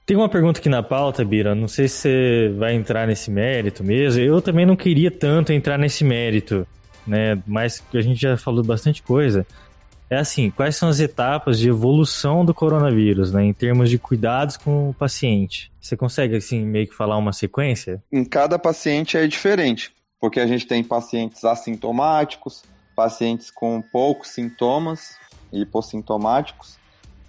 Tem 0.07 0.17
uma 0.17 0.29
pergunta 0.29 0.61
aqui 0.61 0.69
na 0.69 0.83
pauta, 0.83 1.25
Bira. 1.25 1.55
Não 1.55 1.67
sei 1.67 1.89
se 1.89 1.97
você 1.97 2.55
vai 2.59 2.75
entrar 2.75 3.07
nesse 3.07 3.31
mérito 3.31 3.83
mesmo. 3.83 4.21
Eu 4.21 4.43
também 4.43 4.67
não 4.67 4.77
queria 4.77 5.11
tanto 5.11 5.53
entrar 5.53 5.79
nesse 5.79 6.05
mérito, 6.05 6.67
né? 7.07 7.43
Mas 7.47 7.83
a 7.93 8.01
gente 8.03 8.21
já 8.21 8.37
falou 8.37 8.63
bastante 8.63 9.03
coisa. 9.03 9.47
É 10.11 10.17
assim, 10.17 10.51
quais 10.51 10.77
são 10.77 10.89
as 10.89 11.01
etapas 11.01 11.59
de 11.59 11.69
evolução 11.69 12.45
do 12.45 12.53
coronavírus, 12.53 13.33
né? 13.33 13.45
Em 13.45 13.53
termos 13.53 13.89
de 13.89 13.99
cuidados 13.99 14.57
com 14.57 14.91
o 14.91 14.95
paciente. 14.95 15.73
Você 15.81 15.97
consegue, 15.97 16.37
assim, 16.37 16.65
meio 16.65 16.87
que 16.87 16.95
falar 16.95 17.17
uma 17.17 17.33
sequência? 17.33 18.03
Em 18.13 18.25
cada 18.25 18.59
paciente 18.59 19.17
é 19.17 19.27
diferente, 19.27 19.93
porque 20.21 20.41
a 20.41 20.47
gente 20.47 20.67
tem 20.67 20.85
pacientes 20.85 21.45
assintomáticos, 21.45 22.63
pacientes 22.95 23.51
com 23.51 23.83
poucos 23.83 24.29
sintomas, 24.29 25.17
hipossintomáticos, 25.53 26.77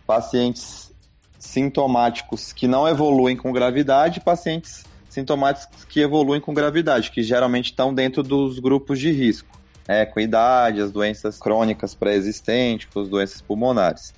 pacientes 0.06 0.94
sintomáticos 1.40 2.52
que 2.52 2.68
não 2.68 2.88
evoluem 2.88 3.36
com 3.36 3.52
gravidade 3.52 4.20
e 4.20 4.24
pacientes 4.24 4.84
sintomáticos 5.10 5.86
que 5.86 6.02
evoluem 6.02 6.42
com 6.42 6.54
gravidade, 6.54 7.12
que 7.12 7.24
geralmente 7.24 7.68
estão 7.68 7.94
dentro 7.94 8.22
dos 8.22 8.60
grupos 8.60 9.00
de 9.00 9.12
risco, 9.12 9.58
é, 9.88 10.06
com 10.06 10.20
idade, 10.20 10.82
as 10.82 10.92
doenças 10.92 11.38
crônicas 11.40 11.94
pré-existentes, 11.94 12.88
as 12.96 13.08
doenças 13.08 13.42
pulmonares. 13.42 14.14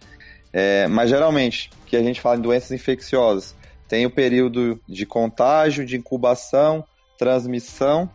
É, 0.53 0.87
mas 0.87 1.09
geralmente, 1.09 1.69
que 1.85 1.95
a 1.95 2.03
gente 2.03 2.21
fala 2.21 2.37
em 2.37 2.41
doenças 2.41 2.71
infecciosas, 2.71 3.55
tem 3.87 4.05
o 4.05 4.09
período 4.09 4.79
de 4.87 5.05
contágio, 5.05 5.85
de 5.85 5.95
incubação, 5.95 6.83
transmissão 7.17 8.09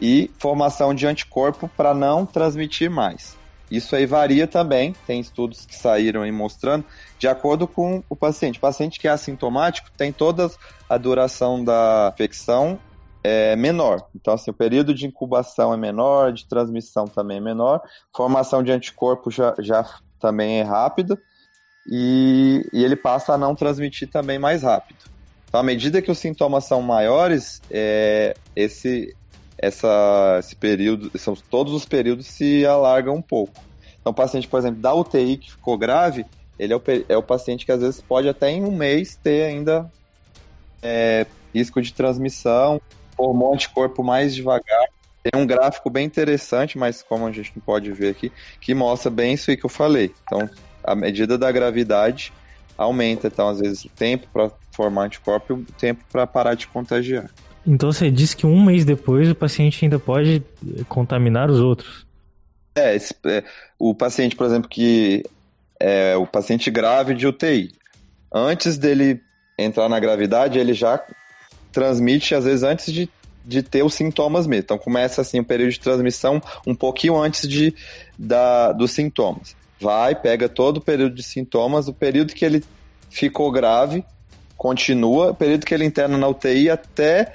e 0.00 0.30
formação 0.38 0.94
de 0.94 1.06
anticorpo 1.06 1.68
para 1.76 1.92
não 1.92 2.24
transmitir 2.24 2.90
mais. 2.90 3.36
Isso 3.70 3.94
aí 3.94 4.06
varia 4.06 4.46
também, 4.46 4.94
tem 5.06 5.20
estudos 5.20 5.66
que 5.66 5.76
saíram 5.76 6.22
aí 6.22 6.32
mostrando, 6.32 6.84
de 7.18 7.28
acordo 7.28 7.68
com 7.68 8.02
o 8.08 8.16
paciente. 8.16 8.58
O 8.58 8.60
paciente 8.60 8.98
que 8.98 9.06
é 9.06 9.10
assintomático 9.10 9.90
tem 9.96 10.10
toda 10.10 10.50
a 10.88 10.96
duração 10.96 11.62
da 11.62 12.10
infecção 12.14 12.78
é 13.22 13.56
menor. 13.56 14.06
Então, 14.14 14.34
assim, 14.34 14.50
o 14.50 14.54
período 14.54 14.94
de 14.94 15.06
incubação 15.06 15.72
é 15.72 15.76
menor, 15.76 16.32
de 16.32 16.46
transmissão 16.46 17.06
também 17.06 17.38
é 17.38 17.40
menor, 17.40 17.80
formação 18.14 18.62
de 18.62 18.72
anticorpo 18.72 19.30
já, 19.30 19.54
já 19.58 19.84
também 20.18 20.60
é 20.60 20.62
rápida 20.62 21.18
e, 21.90 22.68
e 22.72 22.84
ele 22.84 22.96
passa 22.96 23.34
a 23.34 23.38
não 23.38 23.54
transmitir 23.54 24.08
também 24.10 24.38
mais 24.38 24.62
rápido. 24.62 24.98
Então, 25.48 25.60
à 25.60 25.62
medida 25.62 26.02
que 26.02 26.10
os 26.10 26.18
sintomas 26.18 26.64
são 26.64 26.82
maiores, 26.82 27.62
é, 27.70 28.34
esse, 28.54 29.16
essa, 29.56 30.36
esse 30.38 30.54
período, 30.54 31.10
são, 31.18 31.34
todos 31.34 31.72
os 31.72 31.86
períodos 31.86 32.26
se 32.26 32.66
alargam 32.66 33.14
um 33.14 33.22
pouco. 33.22 33.54
Então, 34.00 34.12
o 34.12 34.14
paciente, 34.14 34.46
por 34.46 34.58
exemplo, 34.58 34.80
da 34.80 34.94
UTI 34.94 35.38
que 35.38 35.50
ficou 35.50 35.78
grave, 35.78 36.26
ele 36.58 36.72
é 36.72 36.76
o, 36.76 36.82
é 37.08 37.16
o 37.16 37.22
paciente 37.22 37.64
que 37.64 37.72
às 37.72 37.80
vezes 37.80 38.00
pode 38.00 38.28
até 38.28 38.50
em 38.50 38.64
um 38.64 38.76
mês 38.76 39.16
ter 39.16 39.44
ainda 39.44 39.90
é, 40.82 41.26
risco 41.54 41.80
de 41.80 41.94
transmissão, 41.94 42.80
formou 43.18 43.52
anticorpo 43.52 44.04
mais 44.04 44.32
devagar. 44.32 44.86
Tem 45.22 45.42
um 45.42 45.44
gráfico 45.44 45.90
bem 45.90 46.06
interessante, 46.06 46.78
mas 46.78 47.02
como 47.02 47.26
a 47.26 47.32
gente 47.32 47.52
não 47.54 47.62
pode 47.62 47.92
ver 47.92 48.10
aqui, 48.10 48.32
que 48.60 48.72
mostra 48.72 49.10
bem 49.10 49.34
isso 49.34 49.50
aí 49.50 49.56
que 49.56 49.66
eu 49.66 49.70
falei. 49.70 50.14
Então, 50.22 50.48
a 50.84 50.94
medida 50.94 51.36
da 51.36 51.50
gravidade 51.50 52.32
aumenta, 52.78 53.26
então, 53.26 53.48
às 53.48 53.58
vezes, 53.58 53.84
o 53.84 53.88
tempo 53.88 54.28
para 54.32 54.50
formar 54.70 55.02
anticorpo 55.02 55.52
e 55.52 55.56
o 55.56 55.66
tempo 55.76 56.04
para 56.10 56.24
parar 56.24 56.54
de 56.54 56.68
contagiar. 56.68 57.28
Então 57.66 57.92
você 57.92 58.10
disse 58.10 58.36
que 58.36 58.46
um 58.46 58.64
mês 58.64 58.84
depois 58.84 59.28
o 59.28 59.34
paciente 59.34 59.84
ainda 59.84 59.98
pode 59.98 60.42
contaminar 60.88 61.50
os 61.50 61.60
outros. 61.60 62.06
É, 62.74 62.94
esse, 62.94 63.12
é 63.26 63.42
o 63.78 63.94
paciente, 63.94 64.36
por 64.36 64.46
exemplo, 64.46 64.68
que 64.70 65.22
é 65.80 66.16
o 66.16 66.26
paciente 66.26 66.70
grave 66.70 67.12
de 67.12 67.26
UTI. 67.26 67.72
Antes 68.32 68.78
dele 68.78 69.20
entrar 69.58 69.88
na 69.88 69.98
gravidade, 69.98 70.58
ele 70.58 70.72
já 70.72 71.04
transmite, 71.72 72.34
às 72.34 72.44
vezes, 72.44 72.62
antes 72.62 72.92
de, 72.92 73.08
de 73.44 73.62
ter 73.62 73.82
os 73.82 73.94
sintomas 73.94 74.46
mesmo. 74.46 74.64
Então 74.64 74.78
começa 74.78 75.20
assim 75.20 75.40
o 75.40 75.44
período 75.44 75.70
de 75.70 75.80
transmissão 75.80 76.40
um 76.66 76.74
pouquinho 76.74 77.20
antes 77.20 77.48
de, 77.48 77.74
da, 78.18 78.72
dos 78.72 78.92
sintomas. 78.92 79.56
Vai, 79.80 80.14
pega 80.14 80.48
todo 80.48 80.78
o 80.78 80.80
período 80.80 81.14
de 81.14 81.22
sintomas, 81.22 81.88
o 81.88 81.92
período 81.92 82.34
que 82.34 82.44
ele 82.44 82.64
ficou 83.10 83.50
grave, 83.50 84.04
continua, 84.56 85.30
o 85.30 85.34
período 85.34 85.64
que 85.64 85.72
ele 85.72 85.84
interna 85.84 86.18
na 86.18 86.28
UTI 86.28 86.68
até 86.68 87.32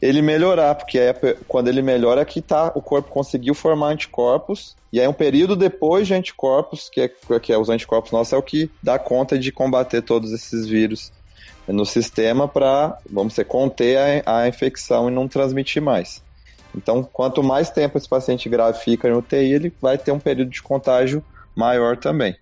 ele 0.00 0.22
melhorar, 0.22 0.74
porque 0.74 0.98
é 0.98 1.12
quando 1.48 1.68
ele 1.68 1.82
melhora 1.82 2.24
que 2.24 2.40
tá, 2.40 2.70
o 2.74 2.82
corpo 2.82 3.10
conseguiu 3.10 3.54
formar 3.54 3.88
anticorpos, 3.88 4.76
e 4.92 5.00
aí 5.00 5.08
um 5.08 5.12
período 5.12 5.56
depois 5.56 6.06
de 6.06 6.14
anticorpos, 6.14 6.88
que 6.88 7.00
é, 7.00 7.10
que 7.40 7.52
é 7.52 7.58
os 7.58 7.68
anticorpos 7.68 8.12
nossos, 8.12 8.32
é 8.32 8.36
o 8.36 8.42
que 8.42 8.70
dá 8.82 8.98
conta 8.98 9.38
de 9.38 9.50
combater 9.50 10.02
todos 10.02 10.32
esses 10.32 10.66
vírus 10.66 11.10
no 11.68 11.84
sistema 11.84 12.46
para, 12.46 12.98
vamos 13.10 13.32
dizer, 13.32 13.44
conter 13.44 14.22
a, 14.26 14.40
a 14.40 14.48
infecção 14.48 15.08
e 15.08 15.12
não 15.12 15.28
transmitir 15.28 15.82
mais. 15.82 16.22
Então, 16.74 17.02
quanto 17.02 17.42
mais 17.42 17.70
tempo 17.70 17.96
esse 17.96 18.08
paciente 18.08 18.48
grave 18.48 18.78
fica 18.80 19.08
no 19.08 19.18
UTI, 19.18 19.52
ele 19.52 19.72
vai 19.80 19.96
ter 19.96 20.12
um 20.12 20.18
período 20.18 20.50
de 20.50 20.62
contágio 20.62 21.24
maior 21.54 21.96
também. 21.96 22.36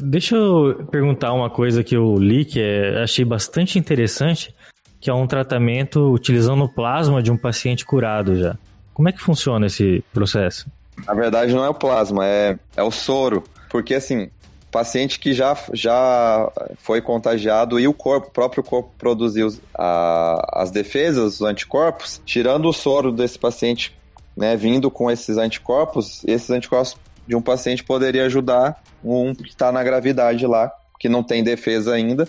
Deixa 0.00 0.36
eu 0.36 0.86
perguntar 0.90 1.32
uma 1.32 1.50
coisa 1.50 1.82
que 1.82 1.96
eu 1.96 2.16
li 2.16 2.44
que 2.44 2.60
é, 2.60 3.02
achei 3.02 3.24
bastante 3.24 3.78
interessante 3.78 4.54
que 5.02 5.10
é 5.10 5.14
um 5.14 5.26
tratamento 5.26 6.12
utilizando 6.12 6.62
o 6.62 6.68
plasma 6.68 7.20
de 7.20 7.32
um 7.32 7.36
paciente 7.36 7.84
curado 7.84 8.36
já. 8.36 8.56
Como 8.94 9.08
é 9.08 9.12
que 9.12 9.20
funciona 9.20 9.66
esse 9.66 10.04
processo? 10.12 10.70
Na 11.04 11.12
verdade, 11.12 11.52
não 11.52 11.64
é 11.64 11.68
o 11.68 11.74
plasma, 11.74 12.24
é, 12.24 12.56
é 12.76 12.82
o 12.84 12.90
soro. 12.92 13.42
Porque, 13.68 13.94
assim, 13.94 14.30
paciente 14.72 15.20
que 15.20 15.34
já, 15.34 15.56
já 15.74 16.50
foi 16.78 17.02
contagiado 17.02 17.78
e 17.78 17.86
o 17.86 17.92
corpo, 17.92 18.28
o 18.28 18.30
próprio 18.30 18.64
corpo 18.64 18.90
produziu 18.98 19.54
a, 19.74 20.62
as 20.62 20.70
defesas, 20.70 21.34
os 21.34 21.42
anticorpos, 21.42 22.20
tirando 22.24 22.66
o 22.66 22.72
soro 22.72 23.12
desse 23.12 23.38
paciente, 23.38 23.94
né, 24.34 24.56
vindo 24.56 24.90
com 24.90 25.10
esses 25.10 25.36
anticorpos, 25.36 26.24
esses 26.24 26.50
anticorpos 26.50 26.96
de 27.28 27.36
um 27.36 27.42
paciente 27.42 27.84
poderia 27.84 28.24
ajudar 28.24 28.82
um 29.04 29.34
que 29.34 29.50
está 29.50 29.70
na 29.70 29.84
gravidade 29.84 30.46
lá, 30.46 30.72
que 30.98 31.08
não 31.08 31.22
tem 31.22 31.44
defesa 31.44 31.92
ainda, 31.92 32.26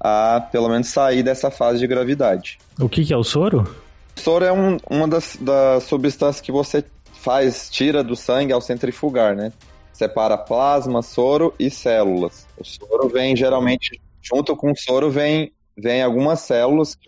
a 0.00 0.40
pelo 0.52 0.68
menos 0.68 0.88
sair 0.88 1.22
dessa 1.22 1.50
fase 1.50 1.78
de 1.78 1.86
gravidade. 1.86 2.58
O 2.80 2.88
que, 2.88 3.04
que 3.04 3.12
é 3.12 3.16
o 3.16 3.24
soro? 3.24 3.62
O 4.16 4.20
soro 4.20 4.44
é 4.44 4.52
um, 4.52 4.76
uma 4.90 5.06
das, 5.06 5.38
das 5.40 5.84
substâncias 5.84 6.40
que 6.40 6.50
você 6.50 6.84
faz, 7.20 7.70
tira 7.70 8.02
do 8.02 8.16
sangue 8.16 8.52
ao 8.52 8.60
centrifugar, 8.60 9.36
né? 9.36 9.52
Separa 9.96 10.36
plasma, 10.36 11.00
soro 11.00 11.54
e 11.58 11.70
células. 11.70 12.46
O 12.58 12.64
soro 12.64 13.08
vem 13.08 13.34
geralmente, 13.34 13.98
junto 14.20 14.54
com 14.54 14.70
o 14.70 14.76
soro 14.76 15.10
vem 15.10 15.52
vem 15.78 16.02
algumas 16.02 16.40
células, 16.40 16.98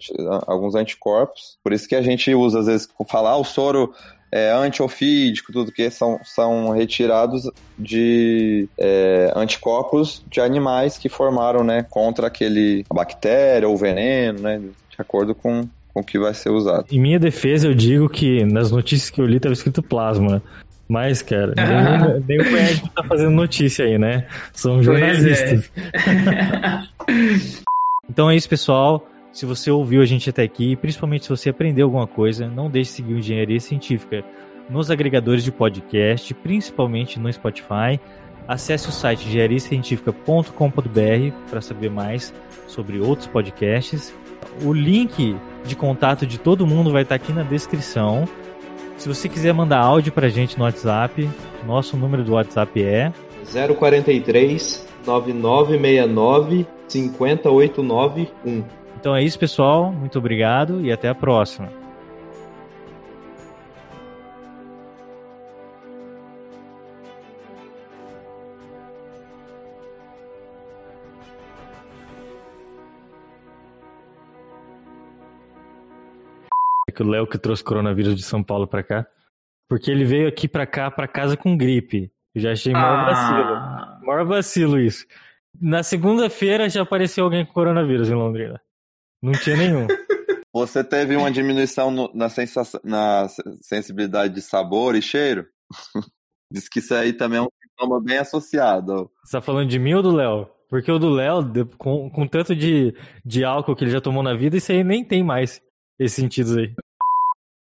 alguns 0.47 0.75
anticorpos. 0.75 1.59
Por 1.63 1.73
isso 1.73 1.89
que 1.89 1.95
a 1.95 2.03
gente 2.03 2.35
usa, 2.35 2.61
às 2.61 2.67
vezes, 2.67 2.89
falar 3.09 3.31
ah, 3.31 3.37
o 3.37 3.45
soro 3.45 3.93
é, 4.31 4.51
antiofídico, 4.53 5.53
tudo 5.53 5.73
que 5.73 5.91
são, 5.91 6.19
são 6.23 6.71
retirados 6.71 7.51
de 7.79 8.69
é, 8.79 9.33
anticorpos 9.35 10.23
de 10.31 10.41
animais 10.41 10.99
que 10.99 11.09
formaram, 11.09 11.65
né, 11.65 11.85
contra 11.89 12.27
aquele 12.27 12.85
bactéria 12.93 13.69
ou 13.69 13.77
veneno, 13.77 14.41
né, 14.41 14.59
de 14.59 14.97
acordo 14.99 15.35
com, 15.35 15.67
com 15.93 16.01
o 16.01 16.05
que 16.05 16.19
vai 16.19 16.35
ser 16.35 16.51
usado. 16.51 16.87
Em 16.91 17.01
minha 17.01 17.19
defesa, 17.19 17.69
eu 17.69 17.75
digo 17.75 18.09
que 18.09 18.45
nas 18.45 18.71
notícias 18.71 19.11
que 19.11 19.21
eu 19.21 19.27
li 19.27 19.37
estava 19.37 19.55
escrito 19.55 19.83
plasma. 19.83 20.43
Mas, 20.89 21.21
cara, 21.21 21.53
nem, 21.55 22.23
nem 22.39 22.49
o 22.49 22.53
médico 22.53 22.89
tá 22.89 23.05
fazendo 23.05 23.31
notícia 23.31 23.85
aí, 23.85 23.99
né? 23.99 24.27
São 24.53 24.83
jornalistas. 24.83 25.71
É. 25.77 26.89
então 28.09 28.31
é 28.31 28.37
isso, 28.37 28.49
pessoal. 28.49 29.07
Se 29.31 29.45
você 29.45 29.71
ouviu 29.71 30.01
a 30.01 30.07
gente 30.07 30.31
até 30.31 30.43
aqui, 30.43 30.75
principalmente 30.75 31.25
se 31.25 31.31
você 31.31 31.51
aprendeu 31.51 31.87
alguma 31.87 32.07
coisa, 32.07 32.49
não 32.49 32.71
deixe 32.71 32.91
de 32.91 32.97
seguir 32.97 33.15
o 33.15 33.19
Engenharia 33.19 33.61
Científica 33.61 34.25
nos 34.69 34.91
agregadores 34.91 35.45
de 35.45 35.53
podcast, 35.53 36.35
principalmente 36.35 37.21
no 37.21 37.33
Spotify. 37.33 38.01
Acesse 38.47 38.89
o 38.89 38.93
site 38.93 39.29
engenhariacientifica.com.br 39.29 41.51
para 41.51 41.61
saber 41.61 41.91
mais 41.91 42.33
sobre 42.67 42.99
outros 42.99 43.29
podcasts. 43.29 44.15
O 44.63 44.73
link 44.73 45.37
de 45.65 45.77
contato 45.77 46.27
de 46.27 46.39
todo 46.39 46.67
mundo 46.67 46.91
vai 46.91 47.03
estar 47.03 47.15
aqui 47.15 47.33
na 47.33 47.43
descrição. 47.43 48.27
Se 48.99 49.09
você 49.09 49.29
quiser 49.29 49.55
mandar 49.55 49.79
áudio 49.79 50.13
para 50.13 50.27
a 50.27 50.31
gente 50.31 50.59
no 50.59 50.65
WhatsApp, 50.65 51.29
nosso 51.65 51.97
número 51.97 52.25
do 52.25 52.33
WhatsApp 52.33 52.83
é 52.83 53.13
043 53.79 54.87
9969 55.07 56.67
50891. 56.89 58.65
Então 59.01 59.15
é 59.15 59.23
isso, 59.23 59.39
pessoal. 59.39 59.93
Muito 59.93 60.19
obrigado 60.19 60.85
e 60.85 60.91
até 60.91 61.09
a 61.09 61.15
próxima. 61.15 61.69
Que 76.99 77.03
o 77.05 77.07
Léo 77.07 77.29
que 77.29 77.39
trouxe 77.39 77.63
coronavírus 77.63 78.17
de 78.17 78.23
São 78.25 78.43
Paulo 78.43 78.67
para 78.67 78.83
cá. 78.83 79.07
Porque 79.69 79.89
ele 79.89 80.05
veio 80.05 80.27
aqui 80.27 80.49
para 80.49 80.67
cá, 80.67 80.91
para 80.91 81.07
casa 81.07 81.37
com 81.37 81.57
gripe. 81.57 82.11
Eu 82.35 82.43
já 82.43 82.51
achei 82.51 82.73
maior 82.73 82.99
ah. 82.99 83.05
vacilo. 83.05 84.07
Maior 84.07 84.25
vacilo 84.27 84.81
isso. 84.81 85.07
Na 85.61 85.85
segunda-feira 85.85 86.69
já 86.69 86.83
apareceu 86.83 87.25
alguém 87.25 87.47
com 87.47 87.53
coronavírus 87.53 88.11
em 88.11 88.15
Londrina. 88.15 88.61
Não 89.23 89.33
tinha 89.33 89.57
nenhum. 89.57 89.87
Você 90.53 90.83
teve 90.83 91.15
uma 91.15 91.31
diminuição 91.31 91.91
no, 91.91 92.11
na, 92.13 92.29
sensação, 92.29 92.81
na 92.83 93.29
sensibilidade 93.63 94.35
de 94.35 94.43
sabor 94.43 94.97
e 94.97 95.03
cheiro? 95.03 95.47
Diz 96.53 96.69
que 96.69 96.81
isso 96.81 96.95
aí 96.95 97.13
também 97.13 97.39
é 97.39 97.43
um 97.43 97.49
sintoma 97.63 98.03
bem 98.03 98.19
associado. 98.19 99.09
Você 99.25 99.37
tá 99.37 99.41
falando 99.41 99.69
de 99.69 99.79
mim 99.79 99.95
ou 99.95 100.03
do 100.03 100.17
Léo? 100.17 100.49
Porque 100.69 100.91
o 100.91 100.99
do 100.99 101.11
Léo, 101.11 101.45
com, 101.77 102.11
com 102.11 102.27
tanto 102.27 102.57
de, 102.57 102.93
de 103.25 103.45
álcool 103.45 103.77
que 103.77 103.85
ele 103.85 103.93
já 103.93 104.01
tomou 104.01 104.23
na 104.23 104.35
vida, 104.35 104.57
isso 104.57 104.73
aí 104.73 104.83
nem 104.83 105.05
tem 105.05 105.23
mais 105.23 105.63
esses 105.99 106.17
sentidos 106.17 106.57
aí. 106.57 106.75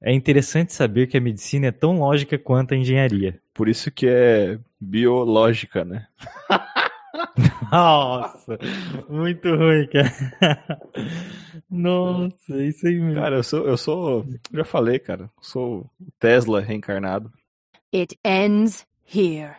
É 0.06 0.12
interessante 0.12 0.74
saber 0.74 1.06
que 1.06 1.16
a 1.16 1.20
medicina 1.20 1.68
é 1.68 1.72
tão 1.72 1.98
lógica 1.98 2.38
quanto 2.38 2.74
a 2.74 2.76
engenharia. 2.76 3.40
Por 3.54 3.70
isso 3.70 3.90
que 3.90 4.06
é 4.06 4.58
biológica, 4.78 5.82
né? 5.82 6.06
Nossa, 7.72 8.58
muito 9.08 9.48
ruim, 9.56 9.88
cara. 9.88 10.80
Nossa, 11.70 12.62
isso 12.62 12.86
aí 12.86 13.00
mesmo. 13.00 13.14
Cara, 13.14 13.36
eu 13.36 13.42
sou, 13.42 13.66
eu 13.66 13.78
sou, 13.78 14.26
já 14.52 14.64
falei, 14.64 14.98
cara, 14.98 15.30
sou 15.40 15.90
Tesla 16.18 16.60
reencarnado. 16.60 17.32
It 17.90 18.18
ends 18.22 18.86
here. 19.06 19.56